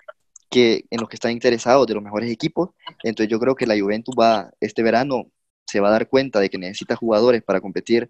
que 0.49 0.85
en 0.91 0.99
los 1.01 1.09
que 1.09 1.15
están 1.15 1.31
interesados 1.31 1.87
de 1.87 1.95
los 1.95 2.03
mejores 2.03 2.31
equipos. 2.31 2.69
Entonces 3.03 3.29
yo 3.29 3.39
creo 3.39 3.55
que 3.55 3.67
la 3.67 3.79
Juventus 3.79 4.15
va 4.19 4.51
este 4.61 4.83
verano 4.83 5.31
se 5.65 5.79
va 5.79 5.89
a 5.89 5.91
dar 5.91 6.07
cuenta 6.07 6.39
de 6.39 6.49
que 6.49 6.57
necesita 6.57 6.95
jugadores 6.95 7.41
para 7.43 7.59
competir 7.59 8.09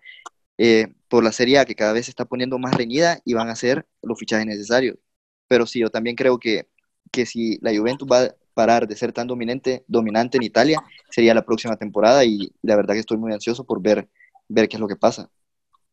eh, 0.58 0.88
por 1.08 1.24
la 1.24 1.32
Serie 1.32 1.60
A, 1.60 1.66
que 1.66 1.76
cada 1.76 1.94
vez 1.94 2.06
se 2.06 2.12
está 2.12 2.26
poniendo 2.26 2.60
más 2.60 2.76
reñida 2.76 3.22
y 3.26 3.34
van 3.34 3.50
a 3.50 3.56
ser 3.56 3.88
los 4.02 4.20
fichajes 4.20 4.46
necesarios. 4.46 4.98
Pero 5.48 5.66
sí, 5.66 5.80
yo 5.80 5.90
también 5.90 6.16
creo 6.16 6.40
que, 6.40 6.68
que 7.12 7.26
si 7.26 7.60
la 7.62 7.76
Juventus 7.76 8.08
va 8.12 8.24
a 8.24 8.36
parar 8.54 8.88
de 8.88 8.96
ser 8.96 9.12
tan 9.12 9.28
dominante, 9.28 9.84
dominante 9.88 10.38
en 10.38 10.44
Italia, 10.44 10.84
sería 11.10 11.34
la 11.34 11.44
próxima 11.44 11.76
temporada 11.76 12.24
y 12.24 12.54
la 12.62 12.76
verdad 12.76 12.94
que 12.94 13.00
estoy 13.00 13.18
muy 13.18 13.34
ansioso 13.34 13.64
por 13.64 13.82
ver, 13.82 14.08
ver 14.48 14.68
qué 14.68 14.78
es 14.78 14.80
lo 14.80 14.88
que 14.88 14.96
pasa. 14.96 15.30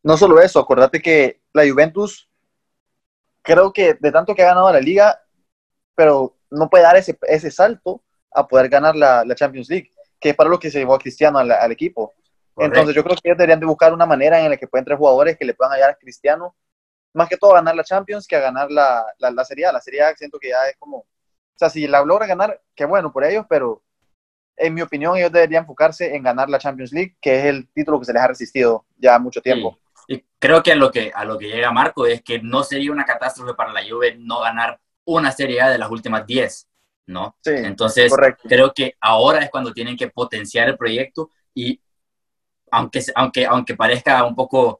No 0.03 0.17
solo 0.17 0.41
eso, 0.41 0.59
acordate 0.59 1.01
que 1.01 1.41
la 1.53 1.67
Juventus, 1.69 2.29
creo 3.41 3.71
que 3.71 3.95
de 3.99 4.11
tanto 4.11 4.33
que 4.33 4.43
ha 4.43 4.47
ganado 4.47 4.71
la 4.71 4.79
liga, 4.79 5.19
pero 5.95 6.37
no 6.49 6.69
puede 6.69 6.83
dar 6.83 6.95
ese, 6.97 7.17
ese 7.27 7.51
salto 7.51 8.03
a 8.33 8.47
poder 8.47 8.69
ganar 8.69 8.95
la, 8.95 9.23
la, 9.25 9.35
Champions 9.35 9.69
League, 9.69 9.91
que 10.19 10.29
es 10.29 10.35
para 10.35 10.49
lo 10.49 10.59
que 10.59 10.71
se 10.71 10.79
llevó 10.79 10.95
a 10.95 10.99
Cristiano 10.99 11.39
al, 11.39 11.51
al 11.51 11.71
equipo. 11.71 12.13
Entonces 12.57 12.95
yo 12.95 13.03
creo 13.03 13.15
que 13.15 13.29
ellos 13.29 13.37
deberían 13.37 13.59
de 13.59 13.65
buscar 13.65 13.93
una 13.93 14.05
manera 14.05 14.39
en 14.43 14.49
la 14.49 14.57
que 14.57 14.67
pueden 14.67 14.85
tres 14.85 14.97
jugadores 14.97 15.37
que 15.37 15.45
le 15.45 15.53
puedan 15.53 15.73
ayudar 15.73 15.91
a 15.91 15.95
Cristiano, 15.95 16.55
más 17.13 17.29
que 17.29 17.37
todo 17.37 17.53
ganar 17.53 17.75
la 17.75 17.83
Champions 17.83 18.27
que 18.27 18.35
a 18.35 18.39
ganar 18.39 18.71
la, 18.71 19.05
la, 19.17 19.31
la 19.31 19.45
Serie 19.45 19.65
A. 19.65 19.71
La 19.71 19.81
Serie 19.81 20.01
A 20.01 20.15
siento 20.15 20.39
que 20.39 20.49
ya 20.49 20.63
es 20.69 20.77
como, 20.77 20.97
o 20.97 21.05
sea, 21.55 21.69
si 21.69 21.87
la 21.87 22.03
logra 22.03 22.25
ganar, 22.27 22.61
qué 22.75 22.85
bueno 22.85 23.11
por 23.11 23.23
ellos, 23.23 23.45
pero 23.49 23.83
en 24.57 24.73
mi 24.73 24.81
opinión 24.81 25.17
ellos 25.17 25.31
deberían 25.31 25.63
enfocarse 25.63 26.15
en 26.15 26.23
ganar 26.23 26.49
la 26.49 26.59
Champions 26.59 26.91
League, 26.91 27.17
que 27.19 27.39
es 27.39 27.45
el 27.45 27.67
título 27.69 27.99
que 27.99 28.05
se 28.05 28.13
les 28.13 28.21
ha 28.21 28.27
resistido 28.27 28.85
ya 28.97 29.17
mucho 29.19 29.41
tiempo. 29.41 29.77
Y 30.07 30.23
creo 30.39 30.61
que 30.61 30.71
a 30.71 30.75
lo 30.75 30.91
que, 30.91 31.11
a 31.13 31.25
lo 31.25 31.37
que 31.37 31.47
llega 31.47 31.71
Marco 31.71 32.05
es 32.05 32.21
que 32.21 32.41
no 32.41 32.63
sería 32.63 32.91
una 32.91 33.05
catástrofe 33.05 33.53
para 33.53 33.71
la 33.71 33.81
Juve 33.87 34.15
no 34.17 34.41
ganar 34.41 34.79
una 35.05 35.31
Serie 35.31 35.61
A 35.61 35.69
de 35.69 35.77
las 35.77 35.89
últimas 35.89 36.25
10, 36.25 36.67
¿no? 37.07 37.35
Sí, 37.41 37.51
Entonces, 37.55 38.13
creo 38.43 38.73
que 38.73 38.95
ahora 38.99 39.39
es 39.39 39.49
cuando 39.49 39.73
tienen 39.73 39.97
que 39.97 40.09
potenciar 40.09 40.69
el 40.69 40.77
proyecto 40.77 41.29
y 41.53 41.81
aunque, 42.71 43.03
aunque, 43.15 43.45
aunque 43.45 43.75
parezca 43.75 44.23
un 44.23 44.35
poco 44.35 44.79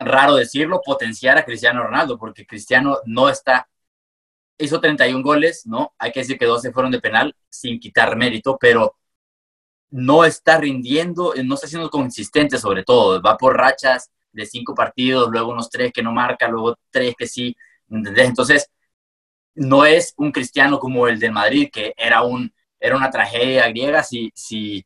raro 0.00 0.34
decirlo, 0.34 0.80
potenciar 0.84 1.38
a 1.38 1.44
Cristiano 1.44 1.82
Ronaldo, 1.84 2.18
porque 2.18 2.46
Cristiano 2.46 2.98
no 3.04 3.28
está, 3.28 3.68
hizo 4.58 4.80
31 4.80 5.22
goles, 5.22 5.66
¿no? 5.66 5.94
Hay 5.98 6.10
que 6.10 6.20
decir 6.20 6.38
que 6.38 6.46
12 6.46 6.72
fueron 6.72 6.90
de 6.90 7.00
penal, 7.00 7.36
sin 7.48 7.78
quitar 7.78 8.16
mérito, 8.16 8.56
pero 8.58 8.96
no 9.90 10.24
está 10.24 10.58
rindiendo, 10.58 11.34
no 11.44 11.54
está 11.54 11.66
siendo 11.66 11.90
consistente 11.90 12.58
sobre 12.58 12.84
todo, 12.84 13.20
va 13.20 13.36
por 13.36 13.56
rachas 13.56 14.10
de 14.32 14.46
cinco 14.46 14.74
partidos, 14.74 15.28
luego 15.30 15.50
unos 15.50 15.68
tres 15.68 15.92
que 15.92 16.02
no 16.02 16.12
marca, 16.12 16.48
luego 16.48 16.76
tres 16.90 17.14
que 17.16 17.26
sí, 17.26 17.56
¿entendés? 17.88 18.28
Entonces, 18.28 18.70
no 19.54 19.84
es 19.84 20.14
un 20.16 20.32
cristiano 20.32 20.78
como 20.78 21.08
el 21.08 21.18
del 21.18 21.32
Madrid, 21.32 21.68
que 21.72 21.92
era, 21.96 22.22
un, 22.22 22.52
era 22.78 22.96
una 22.96 23.10
tragedia 23.10 23.68
griega 23.68 24.02
si, 24.02 24.30
si 24.34 24.84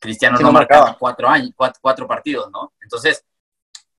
Cristiano 0.00 0.38
no, 0.38 0.50
marcaba 0.50 0.96
cuatro, 0.98 1.28
años, 1.28 1.52
cuatro, 1.54 2.08
partidos, 2.08 2.50
¿no? 2.50 2.72
Entonces, 2.80 3.24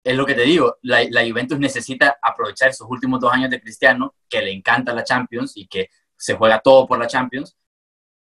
es 0.03 0.15
lo 0.15 0.25
que 0.25 0.33
te 0.33 0.41
digo, 0.41 0.77
la, 0.81 1.03
la, 1.09 1.27
Juventus 1.27 1.59
necesita 1.59 2.17
aprovechar 2.21 2.69
esos 2.69 2.87
últimos 2.89 3.19
dos 3.19 3.31
años 3.31 3.49
de 3.49 3.61
Cristiano, 3.61 4.15
que 4.27 4.41
le 4.41 4.51
encanta 4.51 4.93
la 4.93 5.03
Champions 5.03 5.53
y 5.55 5.67
que 5.67 5.89
se 6.17 6.35
juega 6.35 6.59
todo 6.59 6.87
por 6.87 6.97
la 6.97 7.07
Champions, 7.07 7.55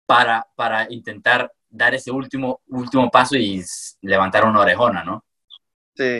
para, 0.05 0.47
para 0.55 0.91
intentar 0.91 1.51
dar 1.69 1.93
ese 1.93 2.11
último, 2.11 2.61
último 2.67 3.09
paso 3.11 3.35
y 3.35 3.63
levantar 4.01 4.45
una 4.45 4.61
orejona, 4.61 5.03
¿no? 5.03 5.23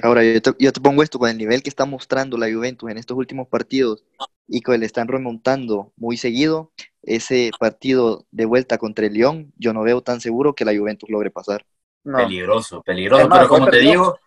Ahora, 0.04 0.24
yo 0.24 0.42
te, 0.42 0.52
yo 0.60 0.74
te, 0.74 0.82
pongo 0.82 1.04
esto, 1.04 1.18
con 1.18 1.30
el 1.30 1.38
nivel 1.38 1.64
que 1.64 1.70
está 1.70 1.86
mostrando 1.86 2.38
la 2.38 2.52
Juventus 2.52 2.92
en 2.92 2.98
estos 2.98 3.18
últimos 3.18 3.48
partidos 3.48 4.04
y 4.46 4.60
que 4.60 4.78
le 4.78 4.86
están 4.86 5.08
remontando 5.08 5.94
muy 5.96 6.18
seguido, 6.18 6.74
ese 7.02 7.50
partido 7.58 8.26
de 8.32 8.46
vuelta 8.46 8.78
contra 8.78 9.06
el 9.06 9.14
León, 9.14 9.54
yo 9.58 9.72
no 9.72 9.82
veo 9.84 10.02
tan 10.02 10.20
seguro 10.20 10.54
que 10.54 10.66
la 10.66 10.78
Juventus 10.78 11.10
logre 11.10 11.32
pasar. 11.32 11.66
Peligroso, 12.04 12.82
peligroso, 12.82 13.30
pero 13.30 13.48
como 13.48 13.68
te 13.68 13.80
digo, 13.80 14.20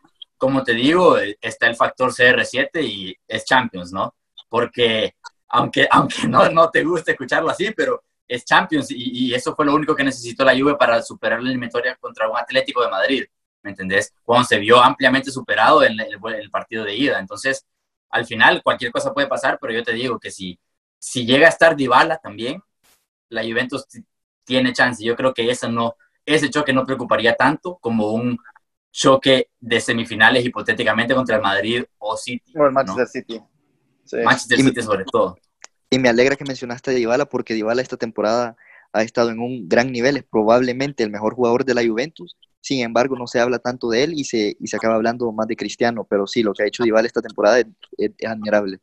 como 0.43 0.65
te 0.65 0.73
digo, 0.75 1.17
está 1.41 1.69
el 1.69 1.77
factor 1.77 2.11
CR7 2.13 2.83
y 2.83 3.17
es 3.29 3.45
Champions, 3.45 3.93
¿no? 3.93 4.13
Porque 4.49 5.15
aunque, 5.47 5.87
aunque 5.91 6.27
no, 6.27 6.49
no 6.49 6.69
te 6.69 6.83
guste 6.83 7.13
escucharlo 7.13 7.51
así, 7.51 7.71
pero 7.71 8.03
es 8.27 8.45
Champions 8.45 8.91
y, 8.91 9.29
y 9.29 9.35
eso 9.35 9.55
fue 9.55 9.67
lo 9.67 9.73
único 9.73 9.95
que 9.95 10.03
necesitó 10.03 10.45
la 10.45 10.59
Juve 10.59 10.75
para 10.75 11.01
superar 11.01 11.41
la 11.41 11.49
eliminatoria 11.49 11.95
contra 11.95 12.29
un 12.29 12.37
Atlético 12.37 12.83
de 12.83 12.91
Madrid. 12.91 13.25
¿me 13.63 13.71
entendés? 13.71 14.13
Cuando 14.25 14.45
se 14.49 14.59
vio 14.59 14.83
ampliamente 14.83 15.31
superado 15.31 15.85
en 15.85 15.97
el, 16.01 16.51
partido 16.51 16.85
de 16.85 16.97
ida. 16.97 17.21
Entonces, 17.21 17.65
al 18.11 18.27
final, 18.27 18.63
cualquier 18.65 18.91
cosa 18.91 19.15
puede 19.15 19.29
pasar, 19.29 19.59
pero 19.61 19.73
yo 19.73 19.85
te 19.85 19.93
digo 19.93 20.19
que 20.19 20.33
si, 20.33 20.59
si 20.99 21.25
llega 21.25 21.47
a 21.47 21.51
estar 21.51 21.77
Dybala 21.77 22.19
también, 22.19 22.61
la 23.29 23.43
Juventus 23.43 23.87
tiene 24.45 24.73
chance. 24.73 25.05
Yo 25.05 25.15
creo 25.15 25.33
que 25.33 25.49
ese, 25.49 25.69
no, 25.69 25.95
ese 26.27 26.51
choque 26.51 26.73
no 26.73 26.85
preocuparía 26.85 27.37
tanto 27.37 27.79
como 27.81 28.11
un 28.11 28.37
choque 28.93 29.49
de 29.59 29.81
semifinales 29.81 30.45
hipotéticamente 30.45 31.15
contra 31.15 31.37
el 31.37 31.43
Madrid 31.43 31.85
o 31.99 32.17
City. 32.17 32.53
O 32.57 32.67
el 32.67 32.73
Manchester 32.73 33.09
City. 33.09 33.43
Manchester 34.25 34.59
City 34.59 34.83
sobre 34.83 35.05
todo. 35.05 35.37
Y 35.91 35.99
me 35.99 36.09
alegra 36.09 36.37
que 36.37 36.45
mencionaste 36.45 36.93
a 36.93 36.95
Dybala 36.95 37.27
porque 37.27 37.55
Dybala 37.55 37.83
esta 37.83 37.97
temporada 37.97 38.57
ha 38.93 39.03
estado 39.03 39.31
en 39.31 39.41
un 39.41 39.69
gran 39.69 39.91
nivel, 39.91 40.19
es 40.19 40.25
probablemente 40.25 41.03
el 41.03 41.11
mejor 41.11 41.35
jugador 41.35 41.65
de 41.65 41.75
la 41.75 41.85
Juventus 41.85 42.37
sin 42.63 42.85
embargo, 42.85 43.17
no 43.17 43.27
se 43.27 43.41
habla 43.41 43.59
tanto 43.59 43.91
de 43.91 44.05
él 44.05 44.13
y 44.15 44.23
se, 44.23 44.57
y 44.59 44.69
se 44.69 44.77
acaba 44.77 44.95
hablando 44.95 45.31
más 45.33 45.49
de 45.49 45.57
Cristiano, 45.57 46.07
pero 46.09 46.29
sí, 46.29 46.45
lo 46.45 46.55
que 46.55 46.63
ha 46.63 46.67
hecho 46.67 46.85
Dybala 46.85 47.09
esta 47.09 47.21
temporada 47.21 47.59
es, 47.59 47.67
admirable. 48.25 48.79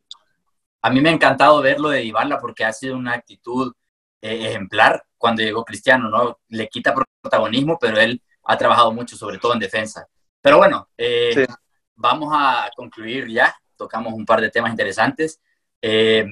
A 0.81 0.89
mí 0.89 0.99
me 0.99 1.09
ha 1.09 1.13
encantado 1.13 1.61
verlo 1.61 1.89
de 1.89 2.01
Dybala 2.01 2.39
porque 2.39 2.65
ha 2.65 2.73
sido 2.73 2.97
una 2.97 3.13
actitud 3.13 3.73
eh, 4.21 4.49
ejemplar 4.49 5.01
cuando 5.17 5.41
llegó 5.43 5.63
Cristiano, 5.63 6.09
¿no? 6.09 6.39
Le 6.49 6.67
quita 6.67 6.93
protagonismo, 7.21 7.77
pero 7.79 7.97
él 7.99 8.21
ha 8.49 8.57
trabajado 8.57 8.91
mucho, 8.91 9.15
sobre 9.15 9.37
todo 9.37 9.53
en 9.53 9.59
defensa. 9.59 10.07
Pero 10.41 10.57
bueno, 10.57 10.89
eh, 10.97 11.45
vamos 11.95 12.33
a 12.33 12.67
concluir 12.75 13.27
ya. 13.27 13.55
Tocamos 13.75 14.11
un 14.13 14.25
par 14.25 14.41
de 14.41 14.49
temas 14.49 14.71
interesantes. 14.71 15.39
Eh, 15.79 16.25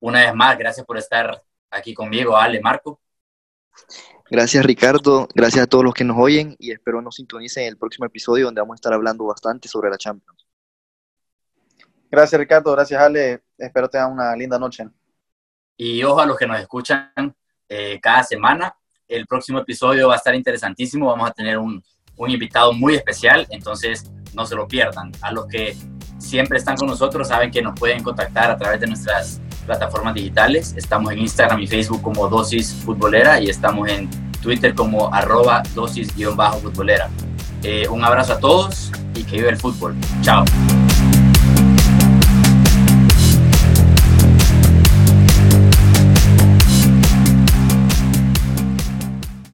una 0.00 0.20
vez 0.20 0.34
más, 0.34 0.56
gracias 0.56 0.86
por 0.86 0.96
estar 0.96 1.42
aquí 1.70 1.92
conmigo, 1.92 2.38
Ale, 2.38 2.58
Marco. 2.62 3.02
Gracias 4.30 4.64
Ricardo, 4.64 5.28
gracias 5.34 5.64
a 5.64 5.66
todos 5.66 5.84
los 5.84 5.92
que 5.92 6.04
nos 6.04 6.16
oyen 6.18 6.56
y 6.58 6.72
espero 6.72 7.02
nos 7.02 7.16
sintonicen 7.16 7.64
en 7.64 7.68
el 7.70 7.78
próximo 7.78 8.06
episodio 8.06 8.46
donde 8.46 8.60
vamos 8.60 8.74
a 8.74 8.80
estar 8.80 8.92
hablando 8.92 9.24
bastante 9.24 9.68
sobre 9.68 9.90
la 9.90 9.98
Champions. 9.98 10.46
Gracias 12.10 12.38
Ricardo, 12.38 12.72
gracias 12.72 13.00
Ale, 13.00 13.42
espero 13.58 13.88
tengan 13.90 14.12
una 14.12 14.34
linda 14.34 14.58
noche. 14.58 14.88
Y 15.76 16.02
ojo 16.02 16.20
a 16.20 16.26
los 16.26 16.38
que 16.38 16.46
nos 16.46 16.58
escuchan 16.60 17.12
eh, 17.68 18.00
cada 18.00 18.22
semana, 18.22 18.74
el 19.08 19.26
próximo 19.26 19.58
episodio 19.58 20.08
va 20.08 20.14
a 20.14 20.16
estar 20.18 20.34
interesantísimo, 20.34 21.06
vamos 21.06 21.30
a 21.30 21.32
tener 21.32 21.58
un, 21.58 21.82
un 22.16 22.30
invitado 22.30 22.72
muy 22.72 22.94
especial, 22.94 23.46
entonces 23.50 24.10
no 24.34 24.46
se 24.46 24.54
lo 24.54 24.68
pierdan. 24.68 25.12
A 25.22 25.32
los 25.32 25.46
que 25.46 25.76
siempre 26.18 26.58
están 26.58 26.76
con 26.76 26.88
nosotros 26.88 27.28
saben 27.28 27.50
que 27.50 27.62
nos 27.62 27.78
pueden 27.78 28.02
contactar 28.02 28.50
a 28.50 28.56
través 28.56 28.80
de 28.80 28.86
nuestras 28.86 29.40
plataformas 29.66 30.14
digitales. 30.14 30.74
Estamos 30.76 31.12
en 31.12 31.20
Instagram 31.20 31.60
y 31.60 31.66
Facebook 31.66 32.02
como 32.02 32.28
Dosis 32.28 32.74
Futbolera 32.74 33.40
y 33.40 33.48
estamos 33.48 33.88
en 33.88 34.08
Twitter 34.40 34.74
como 34.74 35.12
arroba 35.12 35.62
dosis-futbolera. 35.74 37.08
Eh, 37.62 37.88
un 37.88 38.04
abrazo 38.04 38.34
a 38.34 38.38
todos 38.38 38.90
y 39.14 39.24
que 39.24 39.36
vive 39.36 39.50
el 39.50 39.56
fútbol. 39.56 39.94
Chao. 40.22 40.44